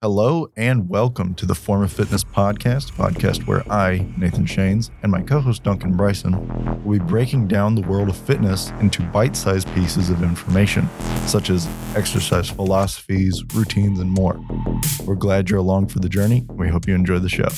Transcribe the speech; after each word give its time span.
Hello 0.00 0.48
and 0.56 0.88
welcome 0.88 1.34
to 1.34 1.44
the 1.44 1.56
Form 1.56 1.82
of 1.82 1.92
Fitness 1.92 2.22
podcast, 2.22 2.92
podcast 2.92 3.48
where 3.48 3.68
I, 3.68 4.06
Nathan 4.16 4.44
Shanes, 4.44 4.90
and 5.02 5.10
my 5.10 5.20
co 5.22 5.40
host 5.40 5.64
Duncan 5.64 5.96
Bryson 5.96 6.84
will 6.84 7.00
be 7.00 7.04
breaking 7.04 7.48
down 7.48 7.74
the 7.74 7.82
world 7.82 8.08
of 8.08 8.16
fitness 8.16 8.70
into 8.80 9.02
bite 9.02 9.34
sized 9.34 9.66
pieces 9.74 10.08
of 10.08 10.22
information, 10.22 10.88
such 11.26 11.50
as 11.50 11.66
exercise 11.96 12.48
philosophies, 12.48 13.42
routines, 13.52 13.98
and 13.98 14.12
more. 14.12 14.40
We're 15.04 15.16
glad 15.16 15.50
you're 15.50 15.58
along 15.58 15.88
for 15.88 15.98
the 15.98 16.08
journey. 16.08 16.46
We 16.48 16.68
hope 16.68 16.86
you 16.86 16.94
enjoy 16.94 17.18
the 17.18 17.28
show. 17.28 17.48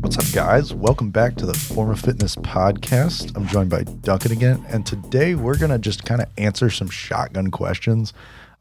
What's 0.00 0.18
up, 0.18 0.34
guys? 0.34 0.74
Welcome 0.74 1.12
back 1.12 1.36
to 1.36 1.46
the 1.46 1.54
Form 1.54 1.90
of 1.90 2.00
Fitness 2.00 2.34
podcast. 2.34 3.36
I'm 3.36 3.46
joined 3.46 3.70
by 3.70 3.84
Duncan 3.84 4.32
again, 4.32 4.66
and 4.68 4.84
today 4.84 5.36
we're 5.36 5.54
to 5.54 5.78
just 5.78 6.04
kind 6.04 6.20
of 6.20 6.28
answer 6.38 6.70
some 6.70 6.90
shotgun 6.90 7.52
questions. 7.52 8.12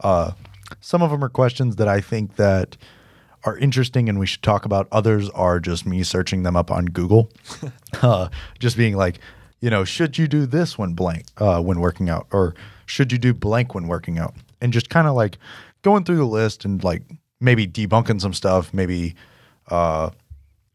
Uh, 0.02 0.34
some 0.82 1.02
of 1.02 1.12
them 1.12 1.24
are 1.24 1.30
questions 1.30 1.78
that 1.78 1.88
I 1.88 2.02
think 2.02 2.36
that 2.36 2.76
are 3.44 3.58
interesting 3.58 4.10
and 4.10 4.20
we 4.20 4.26
should 4.26 4.44
talk 4.44 4.66
about. 4.66 4.88
Others 4.92 5.30
are 5.30 5.60
just 5.60 5.86
me 5.86 6.04
searching 6.04 6.44
them 6.44 6.56
up 6.56 6.70
on 6.70 6.86
Google, 6.86 7.32
uh, 8.02 8.30
just 8.60 8.78
being 8.78 8.96
like, 8.96 9.20
you 9.62 9.70
know, 9.70 9.84
should 9.84 10.18
you 10.18 10.28
do 10.28 10.46
this 10.46 10.78
when 10.78 10.94
blank 10.94 11.26
uh, 11.38 11.62
when 11.62 11.80
working 11.80 12.10
out, 12.10 12.28
or 12.32 12.56
should 12.86 13.12
you 13.12 13.18
do 13.18 13.34
blank 13.34 13.74
when 13.76 13.88
working 13.88 14.18
out, 14.18 14.36
and 14.60 14.74
just 14.74 14.90
kind 14.90 15.08
of 15.08 15.14
like 15.14 15.38
going 15.84 16.04
through 16.04 16.18
the 16.18 16.26
list 16.26 16.66
and 16.66 16.84
like 16.84 17.04
maybe 17.40 17.68
debunking 17.68 18.20
some 18.20 18.34
stuff, 18.34 18.74
maybe. 18.74 19.16
Uh, 19.70 20.10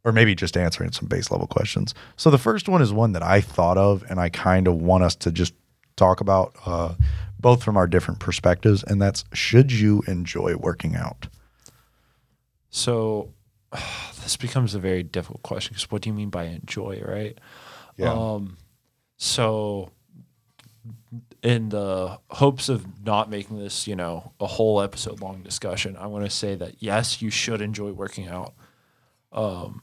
or 0.05 0.12
maybe 0.12 0.36
just 0.36 0.56
answering 0.56 0.92
some 0.92 1.09
base 1.09 1.33
level 1.33 1.48
questions. 1.48 1.92
So 2.14 2.30
the 2.30 2.38
first 2.38 2.69
one 2.69 2.80
is 2.80 2.92
one 2.92 3.11
that 3.11 3.25
I 3.25 3.41
thought 3.41 3.77
of, 3.77 4.05
and 4.09 4.20
I 4.20 4.28
kind 4.28 4.69
of 4.69 4.75
want 4.77 5.02
us 5.02 5.16
to 5.16 5.33
just 5.33 5.52
talk 5.97 6.20
about. 6.20 6.55
Uh, 6.64 6.95
both 7.39 7.63
from 7.63 7.77
our 7.77 7.87
different 7.87 8.21
perspectives, 8.21 8.83
and 8.83 9.01
that's 9.01 9.25
should 9.33 9.73
you 9.73 10.03
enjoy 10.07 10.57
working 10.57 10.97
out? 10.97 11.29
So 12.71 13.33
this 14.23 14.37
becomes 14.37 14.75
a 14.75 14.78
very 14.78 15.03
difficult 15.03 15.43
question 15.43 15.75
because 15.75 15.91
what 15.91 16.03
do 16.03 16.09
you 16.11 16.15
mean 16.15 16.31
by 16.31 16.45
enjoy, 16.45 17.03
right? 17.05 17.39
Yeah. 17.97 18.12
Um, 18.12 18.56
so 19.17 19.91
in 21.43 21.69
the 21.69 22.19
hopes 22.31 22.69
of 22.69 23.05
not 23.05 23.31
making 23.31 23.59
this, 23.59 23.87
you 23.87 23.97
know, 23.97 24.33
a 24.41 24.47
whole 24.47 24.81
episode 24.81 25.21
long 25.21 25.43
discussion, 25.43 25.97
I 25.97 26.06
want 26.06 26.25
to 26.25 26.31
say 26.31 26.55
that 26.56 26.75
yes, 26.83 27.23
you 27.23 27.31
should 27.31 27.61
enjoy 27.61 27.93
working 27.93 28.28
out 28.28 28.55
um, 29.33 29.83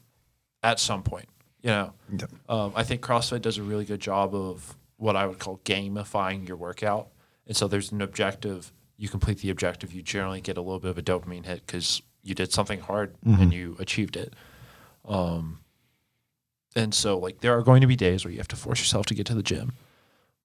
at 0.62 0.78
some 0.78 1.02
point. 1.02 1.28
You 1.62 1.70
know, 1.70 1.92
Yeah. 2.16 2.26
um, 2.48 2.72
I 2.76 2.82
think 2.84 3.00
CrossFit 3.00 3.40
does 3.42 3.56
a 3.58 3.62
really 3.62 3.84
good 3.86 4.00
job 4.00 4.34
of 4.34 4.76
what 4.96 5.16
I 5.16 5.26
would 5.26 5.38
call 5.38 5.58
gamifying 5.64 6.46
your 6.46 6.56
workout. 6.58 7.08
And 7.46 7.56
so 7.56 7.68
there's 7.68 7.92
an 7.92 8.00
objective. 8.00 8.72
You 8.96 9.08
complete 9.08 9.38
the 9.38 9.50
objective, 9.50 9.92
you 9.92 10.02
generally 10.02 10.40
get 10.40 10.56
a 10.56 10.60
little 10.60 10.80
bit 10.80 10.90
of 10.90 10.98
a 10.98 11.02
dopamine 11.02 11.46
hit 11.46 11.66
because 11.66 12.00
you 12.22 12.34
did 12.34 12.52
something 12.52 12.80
hard 12.80 13.16
and 13.24 13.52
you 13.52 13.76
achieved 13.78 14.16
it. 14.16 14.34
Um, 15.06 15.60
and 16.76 16.94
so 16.94 17.18
like 17.18 17.40
there 17.40 17.56
are 17.56 17.62
going 17.62 17.80
to 17.80 17.86
be 17.86 17.96
days 17.96 18.24
where 18.24 18.32
you 18.32 18.38
have 18.38 18.48
to 18.48 18.56
force 18.56 18.80
yourself 18.80 19.06
to 19.06 19.14
get 19.14 19.26
to 19.26 19.34
the 19.34 19.42
gym. 19.42 19.72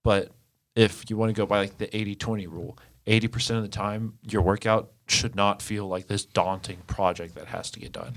But 0.04 0.32
if 0.76 1.10
you 1.10 1.18
want 1.18 1.30
to 1.30 1.34
go 1.34 1.46
by 1.46 1.60
like 1.60 1.78
the 1.78 1.88
80-20 1.88 2.48
rule, 2.52 2.78
80% 3.08 3.58
of 3.58 3.64
the 3.64 3.70
time 3.70 4.18
your 4.24 4.42
workout 4.42 4.92
should 5.08 5.36
not 5.36 5.62
feel 5.62 5.88
like 5.88 6.08
this 6.08 6.26
daunting 6.26 6.80
project 6.88 7.36
that 7.36 7.48
has 7.48 7.72
to 7.72 7.80
get 7.80 7.92
done. 7.92 8.16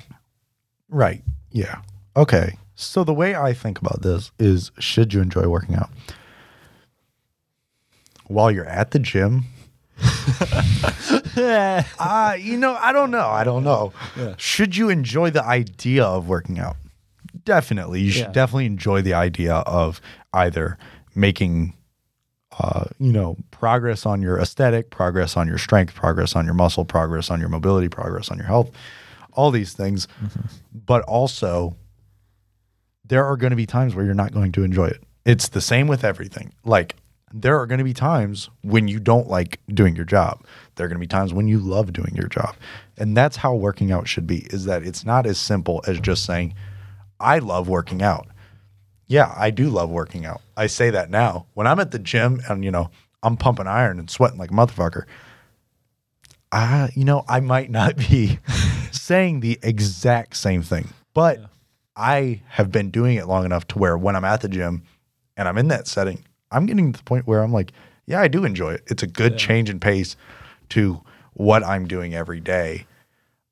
Right. 0.88 1.22
Yeah. 1.50 1.82
Okay. 2.16 2.58
So 2.74 3.04
the 3.04 3.14
way 3.14 3.34
I 3.34 3.52
think 3.52 3.80
about 3.80 4.02
this 4.02 4.32
is 4.38 4.70
should 4.78 5.14
you 5.14 5.20
enjoy 5.20 5.46
working 5.46 5.74
out? 5.74 5.90
While 8.28 8.50
you're 8.50 8.66
at 8.66 8.90
the 8.92 8.98
gym, 8.98 9.44
uh, 11.36 12.36
you 12.38 12.56
know, 12.56 12.74
I 12.80 12.92
don't 12.92 13.10
know. 13.10 13.26
I 13.26 13.44
don't 13.44 13.64
know. 13.64 13.92
Yeah. 14.16 14.34
Should 14.36 14.76
you 14.76 14.88
enjoy 14.88 15.30
the 15.30 15.44
idea 15.44 16.04
of 16.04 16.28
working 16.28 16.58
out? 16.58 16.76
Definitely. 17.44 18.00
You 18.00 18.10
should 18.10 18.26
Yeah. 18.26 18.32
definitely 18.32 18.66
enjoy 18.66 19.02
the 19.02 19.14
idea 19.14 19.54
of 19.56 20.00
either 20.32 20.78
making 21.14 21.74
uh, 22.58 22.84
you 22.98 23.10
know, 23.12 23.34
progress 23.50 24.04
on 24.04 24.20
your 24.20 24.38
aesthetic, 24.38 24.90
progress 24.90 25.38
on 25.38 25.48
your 25.48 25.56
strength, 25.56 25.94
progress 25.94 26.36
on 26.36 26.44
your 26.44 26.52
muscle, 26.52 26.84
progress 26.84 27.30
on 27.30 27.40
your 27.40 27.48
mobility, 27.48 27.88
progress 27.88 28.30
on 28.30 28.36
your 28.36 28.46
health, 28.46 28.70
all 29.32 29.50
these 29.50 29.72
things. 29.72 30.06
But 30.70 31.00
also, 31.04 31.74
there 33.06 33.24
are 33.24 33.38
going 33.38 33.52
to 33.52 33.56
be 33.56 33.64
times 33.64 33.94
where 33.94 34.04
you're 34.04 34.12
not 34.12 34.32
going 34.34 34.52
to 34.52 34.64
enjoy 34.64 34.84
it. 34.88 35.02
It's 35.24 35.48
the 35.48 35.62
same 35.62 35.86
with 35.88 36.04
everything. 36.04 36.52
Like, 36.62 36.94
there 37.32 37.58
are 37.58 37.66
going 37.66 37.78
to 37.78 37.84
be 37.84 37.94
times 37.94 38.50
when 38.62 38.88
you 38.88 39.00
don't 39.00 39.28
like 39.28 39.60
doing 39.68 39.96
your 39.96 40.04
job. 40.04 40.44
There 40.74 40.86
are 40.86 40.88
going 40.88 40.98
to 40.98 41.00
be 41.00 41.06
times 41.06 41.32
when 41.32 41.48
you 41.48 41.58
love 41.58 41.92
doing 41.92 42.14
your 42.14 42.28
job. 42.28 42.54
And 42.98 43.16
that's 43.16 43.36
how 43.36 43.54
working 43.54 43.90
out 43.92 44.08
should 44.08 44.26
be 44.26 44.46
is 44.50 44.64
that 44.66 44.82
it's 44.82 45.04
not 45.04 45.26
as 45.26 45.38
simple 45.38 45.82
as 45.86 46.00
just 46.00 46.24
saying, 46.24 46.54
I 47.20 47.38
love 47.38 47.68
working 47.68 48.02
out. 48.02 48.28
Yeah, 49.06 49.34
I 49.36 49.50
do 49.50 49.68
love 49.68 49.90
working 49.90 50.24
out. 50.24 50.40
I 50.56 50.66
say 50.66 50.90
that 50.90 51.10
now. 51.10 51.46
When 51.54 51.66
I'm 51.66 51.80
at 51.80 51.90
the 51.90 51.98
gym 51.98 52.40
and, 52.48 52.64
you 52.64 52.70
know, 52.70 52.90
I'm 53.22 53.36
pumping 53.36 53.66
iron 53.66 53.98
and 53.98 54.10
sweating 54.10 54.38
like 54.38 54.50
a 54.50 54.54
motherfucker, 54.54 55.04
I, 56.50 56.90
you 56.94 57.04
know, 57.04 57.24
I 57.28 57.40
might 57.40 57.70
not 57.70 57.96
be 57.96 58.38
saying 58.92 59.40
the 59.40 59.58
exact 59.62 60.36
same 60.36 60.62
thing, 60.62 60.88
but 61.14 61.40
I 61.96 62.42
have 62.48 62.70
been 62.70 62.90
doing 62.90 63.16
it 63.16 63.26
long 63.26 63.44
enough 63.44 63.66
to 63.68 63.78
where 63.78 63.96
when 63.96 64.16
I'm 64.16 64.24
at 64.24 64.40
the 64.40 64.48
gym 64.48 64.82
and 65.36 65.48
I'm 65.48 65.58
in 65.58 65.68
that 65.68 65.86
setting, 65.86 66.24
I'm 66.52 66.66
getting 66.66 66.92
to 66.92 66.98
the 66.98 67.04
point 67.04 67.26
where 67.26 67.42
I'm 67.42 67.52
like, 67.52 67.72
yeah, 68.06 68.20
I 68.20 68.28
do 68.28 68.44
enjoy 68.44 68.74
it. 68.74 68.84
It's 68.86 69.02
a 69.02 69.06
good 69.06 69.38
change 69.38 69.70
in 69.70 69.80
pace 69.80 70.16
to 70.70 71.00
what 71.34 71.64
I'm 71.64 71.86
doing 71.86 72.14
every 72.14 72.40
day 72.40 72.86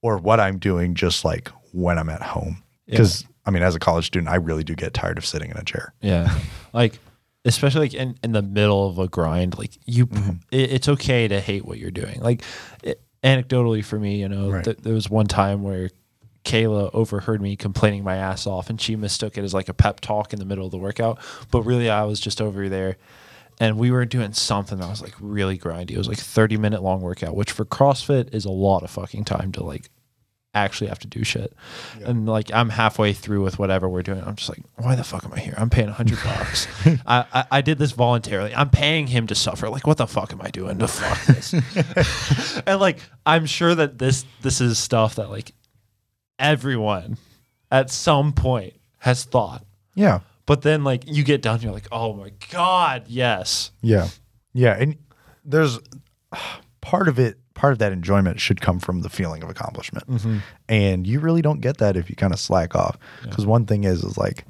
or 0.02 0.18
what 0.18 0.40
I'm 0.40 0.58
doing 0.58 0.94
just 0.94 1.24
like 1.24 1.48
when 1.72 1.98
I'm 1.98 2.08
at 2.08 2.22
home. 2.22 2.62
Because 2.86 3.24
I 3.46 3.50
mean, 3.50 3.62
as 3.62 3.74
a 3.74 3.78
college 3.78 4.06
student, 4.06 4.28
I 4.28 4.36
really 4.36 4.64
do 4.64 4.74
get 4.74 4.94
tired 4.94 5.18
of 5.18 5.24
sitting 5.24 5.50
in 5.50 5.56
a 5.56 5.64
chair. 5.64 5.94
Yeah. 6.00 6.34
like 6.72 6.98
especially 7.44 7.80
like 7.80 7.94
in, 7.94 8.18
in 8.22 8.32
the 8.32 8.42
middle 8.42 8.88
of 8.88 8.98
a 8.98 9.08
grind, 9.08 9.56
like 9.58 9.72
you 9.86 10.06
mm-hmm. 10.06 10.32
it, 10.50 10.72
it's 10.72 10.88
okay 10.88 11.28
to 11.28 11.40
hate 11.40 11.64
what 11.64 11.78
you're 11.78 11.90
doing. 11.90 12.20
Like 12.20 12.42
it, 12.82 13.00
anecdotally 13.22 13.84
for 13.84 13.98
me, 13.98 14.20
you 14.20 14.28
know, 14.28 14.50
Right. 14.50 14.64
th- 14.64 14.78
there 14.78 14.94
was 14.94 15.08
one 15.08 15.26
time 15.26 15.62
where 15.62 15.90
Kayla 16.50 16.90
overheard 16.92 17.40
me 17.40 17.54
complaining 17.54 18.02
my 18.02 18.16
ass 18.16 18.46
off 18.46 18.70
and 18.70 18.80
she 18.80 18.96
mistook 18.96 19.38
it 19.38 19.44
as 19.44 19.54
like 19.54 19.68
a 19.68 19.74
pep 19.74 20.00
talk 20.00 20.32
in 20.32 20.38
the 20.38 20.44
middle 20.44 20.64
of 20.64 20.72
the 20.72 20.78
workout. 20.78 21.18
But 21.50 21.62
really 21.62 21.88
I 21.88 22.04
was 22.04 22.18
just 22.18 22.40
over 22.40 22.68
there 22.68 22.96
and 23.60 23.78
we 23.78 23.90
were 23.90 24.04
doing 24.04 24.32
something 24.32 24.78
that 24.78 24.88
was 24.88 25.02
like 25.02 25.14
really 25.20 25.58
grindy. 25.58 25.92
It 25.92 25.98
was 25.98 26.08
like 26.08 26.18
a 26.18 26.22
30 26.22 26.56
minute 26.56 26.82
long 26.82 27.02
workout, 27.02 27.36
which 27.36 27.52
for 27.52 27.64
CrossFit 27.64 28.34
is 28.34 28.44
a 28.44 28.50
lot 28.50 28.82
of 28.82 28.90
fucking 28.90 29.26
time 29.26 29.52
to 29.52 29.62
like 29.62 29.90
actually 30.52 30.88
have 30.88 30.98
to 30.98 31.06
do 31.06 31.22
shit. 31.22 31.52
And 32.02 32.26
like 32.26 32.52
I'm 32.52 32.70
halfway 32.70 33.12
through 33.12 33.42
with 33.44 33.58
whatever 33.58 33.88
we're 33.88 34.02
doing. 34.02 34.22
I'm 34.24 34.34
just 34.34 34.48
like, 34.48 34.62
why 34.76 34.96
the 34.96 35.04
fuck 35.04 35.24
am 35.24 35.32
I 35.32 35.38
here? 35.38 35.54
I'm 35.56 35.70
paying 35.70 35.88
a 35.88 35.92
hundred 35.92 36.18
bucks. 36.24 36.66
I, 37.06 37.24
I 37.32 37.44
I 37.50 37.60
did 37.60 37.78
this 37.78 37.92
voluntarily. 37.92 38.54
I'm 38.54 38.70
paying 38.70 39.06
him 39.06 39.26
to 39.28 39.34
suffer. 39.34 39.68
Like, 39.68 39.86
what 39.86 39.98
the 39.98 40.06
fuck 40.06 40.32
am 40.32 40.40
I 40.42 40.50
doing 40.50 40.78
to 40.78 40.88
fuck 40.88 41.24
this? 41.26 41.52
and 42.66 42.80
like, 42.80 42.98
I'm 43.24 43.46
sure 43.46 43.74
that 43.74 43.98
this 43.98 44.24
this 44.42 44.60
is 44.60 44.78
stuff 44.78 45.16
that 45.16 45.30
like 45.30 45.52
everyone 46.40 47.18
at 47.70 47.90
some 47.90 48.32
point 48.32 48.74
has 48.98 49.24
thought. 49.24 49.64
Yeah. 49.94 50.20
But 50.46 50.62
then 50.62 50.82
like 50.82 51.04
you 51.06 51.22
get 51.22 51.42
done, 51.42 51.60
you're 51.60 51.72
like, 51.72 51.86
oh 51.92 52.12
my 52.14 52.32
god, 52.50 53.04
yes. 53.06 53.70
Yeah. 53.82 54.08
Yeah. 54.52 54.76
And 54.76 54.96
there's 55.44 55.78
part 56.80 57.06
of 57.06 57.20
it, 57.20 57.38
part 57.54 57.72
of 57.72 57.78
that 57.78 57.92
enjoyment 57.92 58.40
should 58.40 58.60
come 58.60 58.80
from 58.80 59.02
the 59.02 59.08
feeling 59.08 59.44
of 59.44 59.50
accomplishment. 59.50 60.08
Mm-hmm. 60.08 60.38
And 60.68 61.06
you 61.06 61.20
really 61.20 61.42
don't 61.42 61.60
get 61.60 61.78
that 61.78 61.96
if 61.96 62.10
you 62.10 62.16
kind 62.16 62.32
of 62.32 62.40
slack 62.40 62.74
off. 62.74 62.98
Because 63.22 63.46
one 63.46 63.66
thing 63.66 63.84
is, 63.84 64.02
is 64.02 64.18
like, 64.18 64.44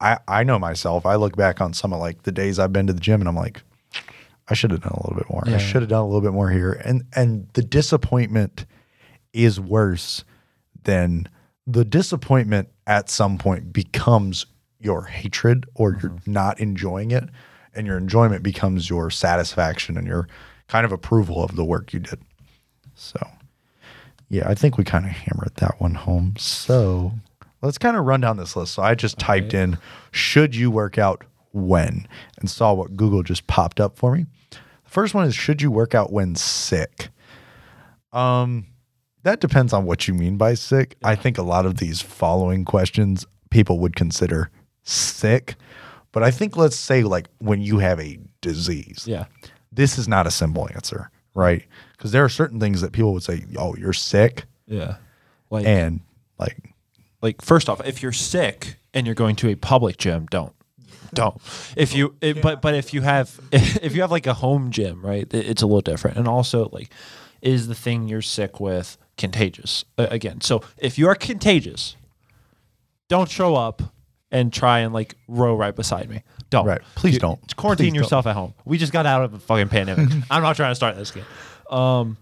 I, 0.00 0.18
I 0.26 0.42
know 0.44 0.58
myself. 0.58 1.06
I 1.06 1.14
look 1.16 1.36
back 1.36 1.60
on 1.60 1.74
some 1.74 1.92
of 1.92 2.00
like 2.00 2.22
the 2.22 2.32
days 2.32 2.58
I've 2.58 2.72
been 2.72 2.86
to 2.88 2.92
the 2.92 3.00
gym 3.00 3.20
and 3.20 3.28
I'm 3.28 3.36
like, 3.36 3.62
I 4.48 4.54
should 4.54 4.72
have 4.72 4.80
done 4.80 4.92
a 4.92 5.02
little 5.06 5.16
bit 5.16 5.30
more. 5.30 5.44
Yeah. 5.46 5.54
I 5.54 5.58
should 5.58 5.82
have 5.82 5.90
done 5.90 6.02
a 6.02 6.06
little 6.06 6.22
bit 6.22 6.32
more 6.32 6.50
here. 6.50 6.72
And 6.72 7.04
and 7.14 7.48
the 7.52 7.62
disappointment 7.62 8.66
is 9.32 9.60
worse 9.60 10.24
than 10.84 11.28
the 11.66 11.84
disappointment 11.84 12.68
at 12.86 13.08
some 13.08 13.38
point 13.38 13.72
becomes 13.72 14.46
your 14.78 15.04
hatred 15.04 15.66
or 15.74 15.98
you're 16.02 16.16
not 16.26 16.58
enjoying 16.58 17.10
it 17.10 17.24
and 17.74 17.86
your 17.86 17.98
enjoyment 17.98 18.42
becomes 18.42 18.90
your 18.90 19.10
satisfaction 19.10 19.96
and 19.96 20.06
your 20.06 20.26
kind 20.68 20.84
of 20.84 20.92
approval 20.92 21.42
of 21.42 21.56
the 21.56 21.64
work 21.64 21.92
you 21.92 22.00
did. 22.00 22.20
So, 22.94 23.20
yeah, 24.28 24.48
I 24.48 24.54
think 24.54 24.78
we 24.78 24.84
kind 24.84 25.04
of 25.04 25.12
hammered 25.12 25.52
that 25.56 25.80
one 25.80 25.94
home. 25.94 26.34
So, 26.38 27.12
let's 27.62 27.78
kind 27.78 27.96
of 27.96 28.04
run 28.04 28.20
down 28.20 28.36
this 28.36 28.56
list. 28.56 28.74
So, 28.74 28.82
I 28.82 28.94
just 28.94 29.18
typed 29.18 29.54
in 29.54 29.78
should 30.10 30.56
you 30.56 30.70
work 30.70 30.98
out 30.98 31.24
when 31.52 32.06
and 32.38 32.48
saw 32.48 32.72
what 32.72 32.96
Google 32.96 33.22
just 33.22 33.46
popped 33.46 33.80
up 33.80 33.96
for 33.96 34.14
me. 34.14 34.26
The 34.50 34.58
first 34.90 35.14
one 35.14 35.26
is 35.26 35.34
should 35.34 35.62
you 35.62 35.70
work 35.70 35.94
out 35.94 36.12
when 36.12 36.34
sick? 36.34 37.08
Um 38.12 38.66
that 39.22 39.40
depends 39.40 39.72
on 39.72 39.84
what 39.84 40.08
you 40.08 40.14
mean 40.14 40.36
by 40.36 40.54
sick. 40.54 40.96
I 41.04 41.14
think 41.14 41.38
a 41.38 41.42
lot 41.42 41.66
of 41.66 41.76
these 41.76 42.00
following 42.00 42.64
questions 42.64 43.26
people 43.50 43.78
would 43.80 43.96
consider 43.96 44.50
sick, 44.82 45.56
but 46.12 46.22
I 46.22 46.30
think 46.30 46.56
let's 46.56 46.76
say 46.76 47.02
like 47.02 47.28
when 47.38 47.60
you 47.60 47.78
have 47.78 48.00
a 48.00 48.18
disease. 48.40 49.04
Yeah. 49.06 49.26
This 49.72 49.98
is 49.98 50.08
not 50.08 50.26
a 50.26 50.30
simple 50.30 50.68
answer. 50.74 51.10
right? 51.34 51.64
Because 51.96 52.12
there 52.12 52.24
are 52.24 52.28
certain 52.28 52.58
things 52.58 52.80
that 52.80 52.92
people 52.92 53.12
would 53.12 53.22
say, 53.22 53.44
"Oh, 53.56 53.76
you're 53.76 53.92
sick," 53.92 54.46
Yeah. 54.66 54.96
Like 55.50 55.66
and 55.66 56.00
like, 56.38 56.74
like 57.22 57.42
first 57.42 57.68
off, 57.68 57.84
if 57.86 58.02
you're 58.02 58.12
sick 58.12 58.76
and 58.94 59.06
you're 59.06 59.14
going 59.14 59.36
to 59.36 59.48
a 59.48 59.54
public 59.54 59.96
gym, 59.98 60.26
don't. 60.30 60.52
Don't. 61.12 61.40
If 61.76 61.94
you 61.94 62.14
it, 62.20 62.40
but 62.40 62.62
but 62.62 62.74
if 62.74 62.94
you 62.94 63.02
have 63.02 63.38
if 63.52 63.94
you 63.94 64.00
have 64.00 64.10
like 64.10 64.26
a 64.26 64.34
home 64.34 64.70
gym, 64.70 65.04
right? 65.04 65.32
It's 65.34 65.62
a 65.62 65.66
little 65.66 65.80
different. 65.82 66.16
And 66.16 66.26
also 66.28 66.68
like 66.72 66.90
is 67.42 67.68
the 67.68 67.74
thing 67.74 68.06
you're 68.08 68.22
sick 68.22 68.60
with 68.60 68.96
contagious? 69.20 69.84
Uh, 69.96 70.08
again, 70.10 70.40
so 70.40 70.62
if 70.78 70.98
you 70.98 71.06
are 71.06 71.14
contagious, 71.14 71.94
don't 73.08 73.30
show 73.30 73.54
up 73.54 73.82
and 74.32 74.52
try 74.52 74.80
and 74.80 74.92
like 74.92 75.14
row 75.28 75.54
right 75.54 75.74
beside 75.76 76.08
me. 76.10 76.22
Don't. 76.50 76.66
Right. 76.66 76.80
Please 76.96 77.14
You- 77.14 77.20
don't. 77.20 77.56
Quarantine 77.56 77.86
Please 77.86 77.92
don't. 77.92 78.02
yourself 78.02 78.26
at 78.26 78.34
home. 78.34 78.54
We 78.64 78.78
just 78.78 78.92
got 78.92 79.06
out 79.06 79.22
of 79.24 79.34
a 79.34 79.38
fucking 79.38 79.68
pandemic. 79.68 80.08
I'm 80.30 80.42
not 80.42 80.56
trying 80.56 80.72
to 80.72 80.74
start 80.74 80.96
this 80.96 81.10
again. 81.12 81.24
Um 81.70 82.16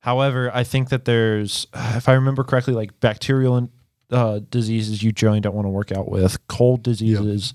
However, 0.00 0.52
I 0.54 0.62
think 0.62 0.90
that 0.90 1.04
there's, 1.04 1.66
if 1.74 2.08
I 2.08 2.12
remember 2.12 2.44
correctly, 2.44 2.74
like 2.74 2.98
bacterial 3.00 3.68
uh, 4.10 4.40
diseases 4.50 5.02
you 5.02 5.10
generally 5.10 5.40
don't 5.40 5.54
want 5.54 5.66
to 5.66 5.70
work 5.70 5.90
out 5.90 6.08
with. 6.08 6.46
Cold 6.46 6.84
diseases, 6.84 7.54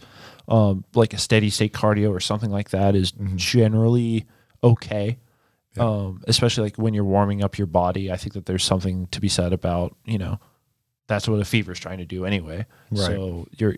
um, 0.49 0.83
like 0.93 1.13
a 1.13 1.17
steady 1.17 1.49
state 1.49 1.71
cardio 1.73 2.09
or 2.09 2.19
something 2.19 2.51
like 2.51 2.71
that, 2.71 2.93
is 2.95 3.13
Mm-hmm. 3.13 3.37
generally 3.37 4.25
okay. 4.63 5.17
Um, 5.77 6.21
especially 6.27 6.63
like 6.65 6.77
when 6.77 6.93
you're 6.93 7.05
warming 7.05 7.43
up 7.43 7.57
your 7.57 7.67
body. 7.67 8.11
I 8.11 8.17
think 8.17 8.33
that 8.33 8.45
there's 8.45 8.63
something 8.63 9.07
to 9.07 9.21
be 9.21 9.29
said 9.29 9.53
about 9.53 9.95
you 10.05 10.17
know 10.17 10.39
that's 11.07 11.27
what 11.27 11.39
a 11.39 11.45
fever 11.45 11.71
is 11.71 11.79
trying 11.79 11.97
to 11.99 12.05
do 12.05 12.25
anyway. 12.25 12.65
Right. 12.91 13.05
So 13.05 13.47
you're 13.57 13.77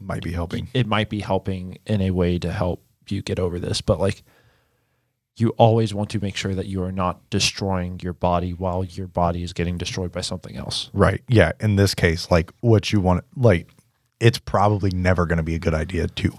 might 0.00 0.22
be 0.22 0.32
helping. 0.32 0.68
it 0.74 0.86
might 0.86 1.08
be 1.08 1.20
helping 1.20 1.78
in 1.84 2.00
a 2.00 2.10
way 2.12 2.38
to 2.38 2.52
help 2.52 2.84
you 3.08 3.20
get 3.20 3.40
over 3.40 3.58
this 3.58 3.80
but 3.80 3.98
like 3.98 4.22
you 5.36 5.48
always 5.50 5.92
want 5.94 6.10
to 6.10 6.20
make 6.20 6.36
sure 6.36 6.54
that 6.54 6.66
you 6.66 6.82
are 6.82 6.92
not 6.92 7.28
destroying 7.30 7.98
your 8.00 8.12
body 8.12 8.52
while 8.52 8.84
your 8.84 9.06
body 9.08 9.42
is 9.42 9.52
getting 9.52 9.76
destroyed 9.78 10.12
by 10.12 10.20
something 10.20 10.56
else 10.56 10.90
Right. 10.92 11.22
Yeah. 11.28 11.52
In 11.60 11.76
this 11.76 11.94
case, 11.94 12.30
like 12.30 12.52
what 12.60 12.92
you 12.92 13.00
want, 13.00 13.24
like 13.36 13.70
it's 14.20 14.38
probably 14.38 14.90
never 14.90 15.26
going 15.26 15.36
to 15.38 15.42
be 15.42 15.54
a 15.54 15.58
good 15.60 15.74
idea 15.74 16.06
to 16.06 16.32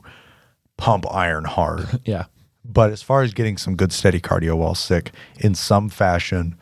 pump 0.78 1.06
iron 1.12 1.44
hard. 1.46 2.00
yeah 2.06 2.26
but 2.72 2.92
as 2.92 3.02
far 3.02 3.22
as 3.24 3.34
getting 3.34 3.58
some 3.58 3.76
good 3.76 3.92
steady 3.92 4.22
cardio 4.22 4.56
while 4.58 4.76
sick 4.76 5.12
in 5.40 5.56
some 5.56 5.90
fashion, 5.90 6.56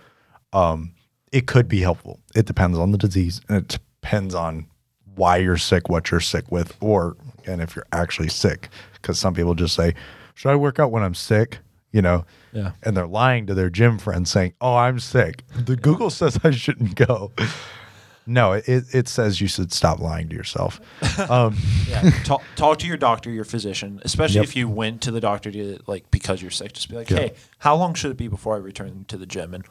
um, 0.53 0.93
it 1.31 1.45
could 1.47 1.67
be 1.67 1.81
helpful. 1.81 2.19
It 2.35 2.45
depends 2.45 2.77
on 2.77 2.91
the 2.91 2.97
disease 2.97 3.41
and 3.49 3.57
it 3.57 3.79
depends 4.01 4.33
on 4.33 4.67
why 5.15 5.37
you're 5.37 5.57
sick, 5.57 5.89
what 5.89 6.09
you're 6.11 6.19
sick 6.19 6.51
with, 6.51 6.75
or 6.79 7.17
and 7.45 7.61
if 7.61 7.75
you're 7.75 7.85
actually 7.91 8.29
sick. 8.29 8.69
Because 8.93 9.19
some 9.19 9.33
people 9.33 9.53
just 9.55 9.75
say, 9.75 9.93
"Should 10.35 10.49
I 10.51 10.55
work 10.55 10.79
out 10.79 10.91
when 10.91 11.03
I'm 11.03 11.15
sick?" 11.15 11.59
You 11.91 12.01
know, 12.01 12.25
Yeah. 12.51 12.71
and 12.83 12.95
they're 12.95 13.07
lying 13.07 13.47
to 13.47 13.53
their 13.53 13.69
gym 13.69 13.97
friends 13.97 14.29
saying, 14.29 14.53
"Oh, 14.61 14.75
I'm 14.75 14.99
sick." 14.99 15.43
The 15.55 15.75
Google 15.75 16.09
says 16.09 16.39
I 16.43 16.51
shouldn't 16.51 16.95
go. 16.95 17.31
No, 18.27 18.51
it, 18.51 18.67
it 18.93 19.07
says 19.07 19.39
you 19.41 19.47
should 19.47 19.71
stop 19.71 19.99
lying 19.99 20.29
to 20.29 20.35
yourself. 20.35 20.79
Um, 21.29 21.57
yeah 21.87 22.11
talk, 22.23 22.43
talk 22.55 22.77
to 22.79 22.87
your 22.87 22.97
doctor 22.97 23.31
your 23.31 23.43
physician 23.45 23.99
especially 24.05 24.35
Yep. 24.35 24.43
if 24.43 24.55
you 24.55 24.69
went 24.69 25.01
to 25.01 25.11
the 25.11 25.19
doctor 25.19 25.51
to 25.51 25.79
like 25.87 26.09
because 26.11 26.41
you're 26.41 26.51
sick 26.51 26.73
just 26.73 26.89
be 26.89 26.95
like 26.95 27.09
Yeah. 27.09 27.17
hey 27.17 27.33
how 27.59 27.75
long 27.75 27.95
should 27.95 28.11
it 28.11 28.17
be 28.17 28.27
before 28.27 28.55
i 28.55 28.59
return 28.59 29.05
to 29.07 29.17
the 29.17 29.25
gym 29.25 29.53
and 29.55 29.65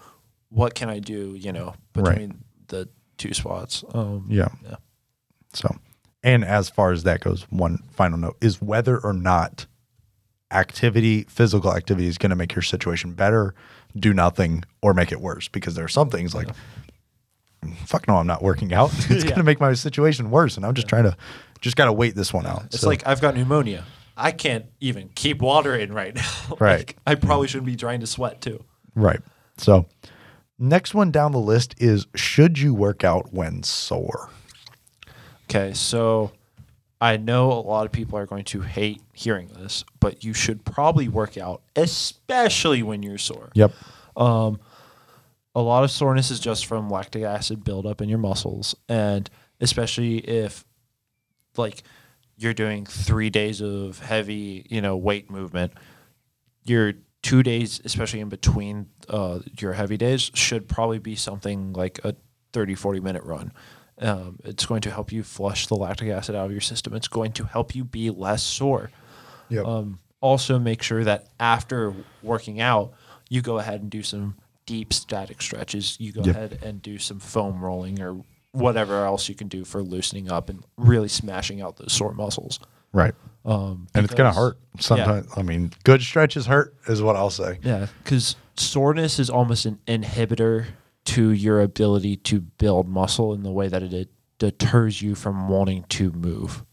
what 0.48 0.74
can 0.74 0.88
i 0.88 0.98
do 0.98 1.34
you 1.36 1.52
know 1.52 1.74
Right. 1.94 2.04
between 2.16 2.44
the 2.68 2.88
two 3.16 3.32
spots 3.32 3.84
um 3.94 4.26
Yeah. 4.28 4.48
yeah 4.64 4.76
So, 5.54 5.76
and 6.24 6.44
as 6.44 6.68
far 6.68 6.90
as 6.92 7.04
that 7.04 7.20
goes, 7.20 7.42
one 7.50 7.78
final 7.92 8.18
note 8.18 8.36
is 8.40 8.60
whether 8.60 8.98
or 8.98 9.12
not 9.12 9.66
activity, 10.50 11.24
physical 11.28 11.74
activity 11.74 12.06
is 12.08 12.18
going 12.18 12.30
to 12.30 12.36
make 12.36 12.54
your 12.54 12.62
situation 12.62 13.12
better, 13.12 13.54
do 13.96 14.12
nothing, 14.12 14.64
or 14.82 14.94
make 14.94 15.12
it 15.12 15.20
worse. 15.20 15.48
Because 15.48 15.74
there 15.74 15.84
are 15.84 15.88
some 15.88 16.10
things 16.10 16.34
like, 16.34 16.48
fuck 17.74 18.06
no, 18.08 18.16
I'm 18.16 18.26
not 18.26 18.42
working 18.42 18.72
out. 18.72 18.92
It's 19.10 19.10
Yeah. 19.10 19.30
going 19.30 19.34
to 19.36 19.42
make 19.42 19.60
my 19.60 19.72
situation 19.74 20.30
worse. 20.30 20.56
And 20.56 20.64
I'm 20.66 20.74
just 20.74 20.88
trying 20.88 21.04
to, 21.04 21.16
just 21.60 21.76
got 21.76 21.86
to 21.86 21.92
wait 21.92 22.14
this 22.14 22.32
one 22.32 22.46
out. 22.46 22.64
It's 22.66 22.80
So, 22.80 22.88
like 22.88 23.06
I've 23.06 23.20
got 23.20 23.34
pneumonia. 23.36 23.84
I 24.16 24.32
can't 24.32 24.66
even 24.80 25.10
keep 25.14 25.40
water 25.42 25.74
in 25.76 25.92
right 25.92 26.14
now. 26.14 26.30
Right. 26.60 26.78
Like, 26.78 26.96
I 27.06 27.14
probably 27.16 27.48
shouldn't 27.48 27.66
be 27.66 27.76
trying 27.76 28.00
to 28.00 28.06
sweat 28.06 28.40
too. 28.40 28.64
right. 28.94 29.20
So, 29.58 29.86
next 30.58 30.94
one 30.94 31.10
down 31.10 31.32
the 31.32 31.38
list 31.38 31.74
is 31.78 32.06
should 32.14 32.58
you 32.58 32.72
work 32.74 33.04
out 33.04 33.32
when 33.32 33.62
sore? 33.62 34.30
Okay, 35.48 35.72
so 35.74 36.32
I 37.00 37.16
know 37.18 37.52
a 37.52 37.60
lot 37.60 37.86
of 37.86 37.92
people 37.92 38.18
are 38.18 38.26
going 38.26 38.44
to 38.44 38.62
hate 38.62 39.00
hearing 39.12 39.48
this, 39.48 39.84
but 40.00 40.24
you 40.24 40.32
should 40.34 40.64
probably 40.64 41.08
work 41.08 41.36
out, 41.38 41.62
especially 41.76 42.82
when 42.82 43.02
you're 43.02 43.18
sore. 43.18 43.50
Yep. 43.54 43.72
Um, 44.16 44.58
a 45.56 45.62
lot 45.62 45.84
of 45.84 45.90
soreness 45.90 46.30
is 46.30 46.38
just 46.38 46.66
from 46.66 46.90
lactic 46.90 47.22
acid 47.22 47.64
buildup 47.64 48.02
in 48.02 48.10
your 48.10 48.18
muscles, 48.18 48.76
and 48.90 49.28
especially 49.58 50.18
if, 50.18 50.66
like, 51.56 51.82
you're 52.36 52.52
doing 52.52 52.84
three 52.84 53.30
days 53.30 53.62
of 53.62 53.98
heavy, 54.00 54.66
you 54.68 54.82
know, 54.82 54.98
weight 54.98 55.30
movement, 55.30 55.72
your 56.64 56.92
two 57.22 57.42
days, 57.42 57.80
especially 57.86 58.20
in 58.20 58.28
between 58.28 58.88
uh, 59.08 59.38
your 59.58 59.72
heavy 59.72 59.96
days, 59.96 60.30
should 60.34 60.68
probably 60.68 60.98
be 60.98 61.16
something 61.16 61.72
like 61.72 62.00
a 62.04 62.14
30, 62.52 62.74
40 62.74 63.00
minute 63.00 63.22
run. 63.24 63.50
Um, 63.98 64.38
it's 64.44 64.66
going 64.66 64.82
to 64.82 64.90
help 64.90 65.10
you 65.10 65.22
flush 65.22 65.68
the 65.68 65.74
lactic 65.74 66.10
acid 66.10 66.34
out 66.34 66.44
of 66.44 66.52
your 66.52 66.60
system. 66.60 66.92
It's 66.92 67.08
going 67.08 67.32
to 67.32 67.44
help 67.44 67.74
you 67.74 67.82
be 67.82 68.10
less 68.10 68.42
sore. 68.42 68.90
Yep. 69.48 69.64
Um, 69.64 70.00
also, 70.20 70.58
make 70.58 70.82
sure 70.82 71.02
that 71.04 71.28
after 71.40 71.94
working 72.22 72.60
out, 72.60 72.92
you 73.30 73.40
go 73.40 73.58
ahead 73.58 73.80
and 73.80 73.88
do 73.88 74.02
some 74.02 74.36
deep 74.66 74.92
static 74.92 75.40
stretches. 75.40 75.96
You 75.98 76.12
go 76.12 76.22
Yep. 76.24 76.34
ahead 76.36 76.58
and 76.62 76.82
do 76.82 76.98
some 76.98 77.18
foam 77.20 77.60
rolling 77.60 78.00
or 78.02 78.20
whatever 78.52 79.04
else 79.04 79.28
you 79.28 79.34
can 79.34 79.48
do 79.48 79.64
for 79.64 79.82
loosening 79.82 80.30
up 80.30 80.48
and 80.48 80.64
really 80.76 81.08
smashing 81.08 81.60
out 81.60 81.76
those 81.76 81.92
sore 81.92 82.12
muscles. 82.12 82.58
right. 82.92 83.14
Um, 83.44 83.86
And 83.94 84.04
it's 84.04 84.14
going 84.14 84.32
to 84.32 84.36
hurt 84.36 84.58
sometimes. 84.80 85.28
I 85.36 85.42
mean, 85.42 85.70
good 85.84 86.02
stretches 86.02 86.46
hurt 86.46 86.74
is 86.88 87.00
what 87.00 87.14
I'll 87.14 87.30
say. 87.30 87.58
Yeah, 87.62 87.86
because 88.02 88.34
soreness 88.56 89.18
is 89.20 89.30
almost 89.30 89.66
an 89.66 89.78
inhibitor 89.86 90.66
to 91.04 91.30
your 91.30 91.60
ability 91.60 92.16
to 92.16 92.40
build 92.40 92.88
muscle 92.88 93.32
in 93.34 93.44
the 93.44 93.52
way 93.52 93.68
that 93.68 93.82
it 93.84 94.08
deters 94.38 95.00
you 95.00 95.14
from 95.14 95.48
wanting 95.48 95.84
to 95.90 96.10
move. 96.10 96.64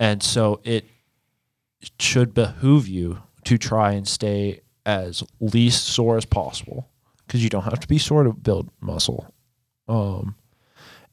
And 0.00 0.22
so 0.24 0.60
it 0.64 0.86
should 2.00 2.34
behoove 2.34 2.88
you 2.88 3.22
to 3.44 3.58
try 3.58 3.92
and 3.92 4.06
stay 4.08 4.60
as 4.84 5.22
least 5.40 5.84
sore 5.84 6.16
as 6.16 6.24
possible 6.24 6.88
because 7.32 7.42
you 7.42 7.48
don't 7.48 7.64
have 7.64 7.80
to 7.80 7.88
be 7.88 7.96
sore 7.96 8.24
to 8.24 8.32
build 8.34 8.68
muscle. 8.82 9.32
Um, 9.88 10.34